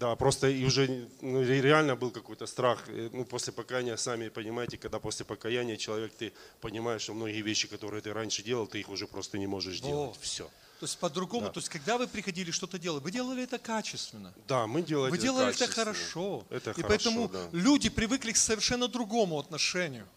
Да, 0.01 0.15
просто 0.15 0.47
и 0.49 0.65
уже 0.65 1.07
ну, 1.21 1.43
реально 1.43 1.95
был 1.95 2.09
какой-то 2.09 2.47
страх. 2.47 2.85
Ну, 2.87 3.23
после 3.23 3.53
покаяния, 3.53 3.97
сами 3.97 4.29
понимаете, 4.29 4.77
когда 4.77 4.99
после 4.99 5.25
покаяния 5.25 5.77
человек, 5.77 6.11
ты 6.17 6.33
понимаешь, 6.59 7.03
что 7.03 7.13
многие 7.13 7.43
вещи, 7.43 7.67
которые 7.67 8.01
ты 8.01 8.11
раньше 8.11 8.41
делал, 8.41 8.65
ты 8.65 8.79
их 8.79 8.89
уже 8.89 9.05
просто 9.05 9.37
не 9.37 9.45
можешь 9.45 9.79
вот. 9.81 9.87
делать. 9.87 10.17
Все. 10.19 10.43
То 10.79 10.85
есть 10.85 10.97
по-другому, 10.97 11.45
да. 11.45 11.51
то 11.51 11.59
есть 11.59 11.69
когда 11.69 11.99
вы 11.99 12.07
приходили 12.07 12.49
что-то 12.49 12.79
делать, 12.79 13.03
вы 13.03 13.11
делали 13.11 13.43
это 13.43 13.59
качественно. 13.59 14.33
Да, 14.47 14.65
мы 14.65 14.81
делали 14.81 15.11
Вы 15.11 15.19
делали 15.19 15.51
это 15.51 15.67
хорошо. 15.67 16.43
Это 16.49 16.71
и 16.71 16.73
хорошо, 16.73 16.87
поэтому 16.87 17.27
да. 17.27 17.49
люди 17.51 17.89
привыкли 17.89 18.31
к 18.31 18.37
совершенно 18.37 18.87
другому 18.87 19.37
отношению. 19.37 20.07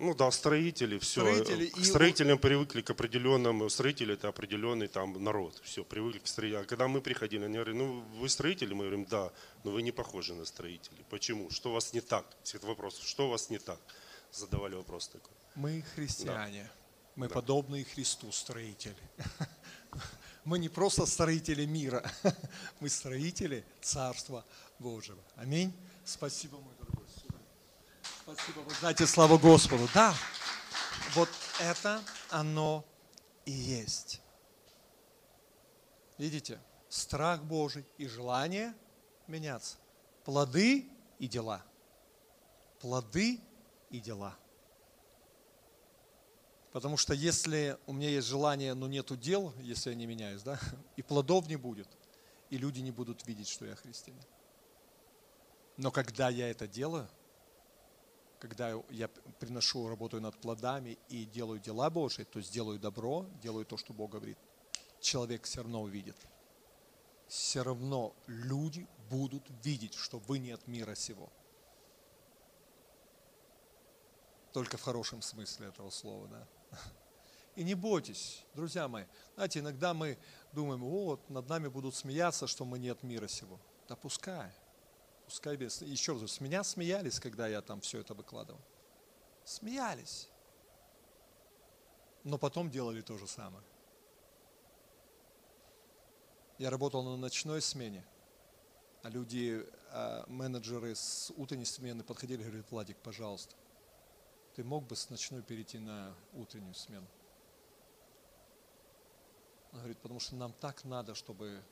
Ну 0.00 0.14
да, 0.14 0.30
строители, 0.30 0.98
все. 0.98 1.20
Строители 1.20 1.66
к 1.66 1.84
строителям 1.84 2.38
и... 2.38 2.40
привыкли 2.40 2.82
к 2.82 2.90
определенному, 2.90 3.68
строители 3.68 4.14
это 4.14 4.28
определенный 4.28 4.86
там 4.86 5.22
народ, 5.22 5.60
все, 5.64 5.82
привыкли 5.82 6.20
к 6.20 6.26
строителям. 6.28 6.62
А 6.62 6.64
когда 6.66 6.86
мы 6.86 7.00
приходили, 7.00 7.44
они 7.44 7.54
говорили, 7.54 7.76
ну 7.76 8.00
вы 8.20 8.28
строители? 8.28 8.74
Мы 8.74 8.84
говорим, 8.84 9.04
да, 9.06 9.32
но 9.64 9.72
вы 9.72 9.82
не 9.82 9.90
похожи 9.90 10.34
на 10.34 10.44
строителей. 10.44 11.04
Почему? 11.10 11.50
Что 11.50 11.70
у 11.70 11.72
вас 11.72 11.92
не 11.92 12.00
так? 12.00 12.24
Все 12.44 12.58
вопрос, 12.58 13.00
что 13.00 13.26
у 13.26 13.30
вас 13.30 13.50
не 13.50 13.58
так? 13.58 13.80
Задавали 14.32 14.76
вопрос 14.76 15.08
такой. 15.08 15.34
Мы 15.56 15.84
христиане, 15.94 16.62
да. 16.62 16.70
мы 17.16 17.28
да. 17.28 17.34
подобные 17.34 17.84
Христу 17.84 18.30
строители. 18.30 19.02
Мы 20.44 20.58
не 20.58 20.68
просто 20.68 21.04
строители 21.06 21.66
мира, 21.66 22.10
мы 22.80 22.88
строители 22.88 23.64
Царства 23.82 24.44
Божьего. 24.78 25.18
Аминь. 25.36 25.72
Спасибо, 26.04 26.58
мой 26.58 26.77
Спасибо, 28.30 28.60
вы 28.60 28.74
знаете, 28.74 29.06
слава 29.06 29.38
Господу. 29.38 29.88
Да, 29.94 30.14
вот 31.14 31.30
это 31.60 32.02
оно 32.28 32.84
и 33.46 33.52
есть. 33.52 34.20
Видите, 36.18 36.60
страх 36.90 37.42
Божий 37.42 37.86
и 37.96 38.06
желание 38.06 38.74
меняться. 39.28 39.78
Плоды 40.26 40.90
и 41.18 41.26
дела. 41.26 41.64
Плоды 42.80 43.40
и 43.88 43.98
дела. 43.98 44.36
Потому 46.72 46.98
что 46.98 47.14
если 47.14 47.78
у 47.86 47.94
меня 47.94 48.10
есть 48.10 48.28
желание, 48.28 48.74
но 48.74 48.88
нету 48.88 49.16
дел, 49.16 49.54
если 49.60 49.88
я 49.88 49.96
не 49.96 50.04
меняюсь, 50.04 50.42
да, 50.42 50.60
и 50.96 51.02
плодов 51.02 51.46
не 51.46 51.56
будет, 51.56 51.88
и 52.50 52.58
люди 52.58 52.80
не 52.80 52.90
будут 52.90 53.26
видеть, 53.26 53.48
что 53.48 53.64
я 53.64 53.74
христианин. 53.74 54.22
Но 55.78 55.90
когда 55.90 56.28
я 56.28 56.50
это 56.50 56.68
делаю, 56.68 57.08
когда 58.38 58.72
я 58.90 59.08
приношу, 59.38 59.88
работаю 59.88 60.22
над 60.22 60.38
плодами 60.40 60.98
и 61.08 61.24
делаю 61.24 61.60
дела 61.60 61.90
Божьи, 61.90 62.24
то 62.24 62.38
есть 62.38 62.52
делаю 62.52 62.78
добро, 62.78 63.26
делаю 63.42 63.66
то, 63.66 63.76
что 63.76 63.92
Бог 63.92 64.12
говорит, 64.12 64.38
человек 65.00 65.44
все 65.44 65.62
равно 65.62 65.82
увидит. 65.82 66.16
Все 67.26 67.62
равно 67.62 68.14
люди 68.26 68.86
будут 69.10 69.44
видеть, 69.62 69.94
что 69.94 70.18
вы 70.18 70.38
не 70.38 70.52
от 70.52 70.66
мира 70.66 70.94
сего. 70.94 71.30
Только 74.52 74.78
в 74.78 74.82
хорошем 74.82 75.20
смысле 75.20 75.68
этого 75.68 75.90
слова, 75.90 76.26
да. 76.28 76.48
И 77.56 77.64
не 77.64 77.74
бойтесь, 77.74 78.44
друзья 78.54 78.88
мои. 78.88 79.04
Знаете, 79.34 79.58
иногда 79.58 79.92
мы 79.92 80.16
думаем, 80.52 80.80
вот, 80.80 81.28
над 81.28 81.48
нами 81.48 81.68
будут 81.68 81.94
смеяться, 81.96 82.46
что 82.46 82.64
мы 82.64 82.78
не 82.78 82.88
от 82.88 83.02
мира 83.02 83.26
сего. 83.26 83.60
Да 83.88 83.96
пускай 83.96 84.52
пускай 85.28 85.56
без... 85.56 85.82
Еще 85.82 86.12
раз, 86.14 86.32
с 86.32 86.40
меня 86.40 86.64
смеялись, 86.64 87.20
когда 87.20 87.46
я 87.46 87.60
там 87.60 87.82
все 87.82 88.00
это 88.00 88.14
выкладывал. 88.14 88.60
Смеялись. 89.44 90.28
Но 92.24 92.38
потом 92.38 92.70
делали 92.70 93.02
то 93.02 93.18
же 93.18 93.26
самое. 93.26 93.62
Я 96.56 96.70
работал 96.70 97.02
на 97.02 97.16
ночной 97.16 97.60
смене, 97.60 98.04
а 99.02 99.10
люди, 99.10 99.64
а, 99.90 100.24
менеджеры 100.28 100.94
с 100.94 101.30
утренней 101.36 101.66
смены 101.66 102.02
подходили 102.02 102.40
и 102.40 102.44
говорят, 102.46 102.70
Владик, 102.70 102.96
пожалуйста, 102.96 103.54
ты 104.56 104.64
мог 104.64 104.86
бы 104.86 104.96
с 104.96 105.10
ночной 105.10 105.42
перейти 105.42 105.78
на 105.78 106.14
утреннюю 106.32 106.74
смену? 106.74 107.06
Он 109.72 109.78
говорит, 109.78 109.98
потому 109.98 110.20
что 110.20 110.34
нам 110.36 110.54
так 110.54 110.84
надо, 110.84 111.14
чтобы... 111.14 111.62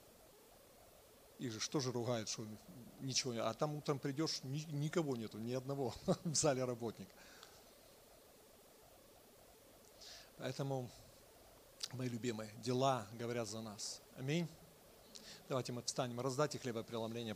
Их 1.38 1.52
же 1.52 1.60
что 1.60 1.80
же 1.80 1.92
ругают, 1.92 2.28
что 2.28 2.46
ничего 3.00 3.34
не... 3.34 3.40
А 3.40 3.52
там 3.52 3.74
утром 3.74 3.98
придешь, 3.98 4.42
ни- 4.42 4.70
никого 4.72 5.16
нету, 5.16 5.38
ни 5.38 5.52
одного 5.52 5.94
в 6.24 6.34
зале 6.34 6.64
работник. 6.64 7.08
Поэтому, 10.38 10.88
мои 11.92 12.08
любимые, 12.08 12.50
дела 12.62 13.06
говорят 13.12 13.48
за 13.48 13.60
нас. 13.60 14.00
Аминь. 14.16 14.48
Давайте 15.48 15.72
мы 15.72 15.82
встанем, 15.82 16.20
раздайте 16.20 16.58
хлебопреломление. 16.58 17.34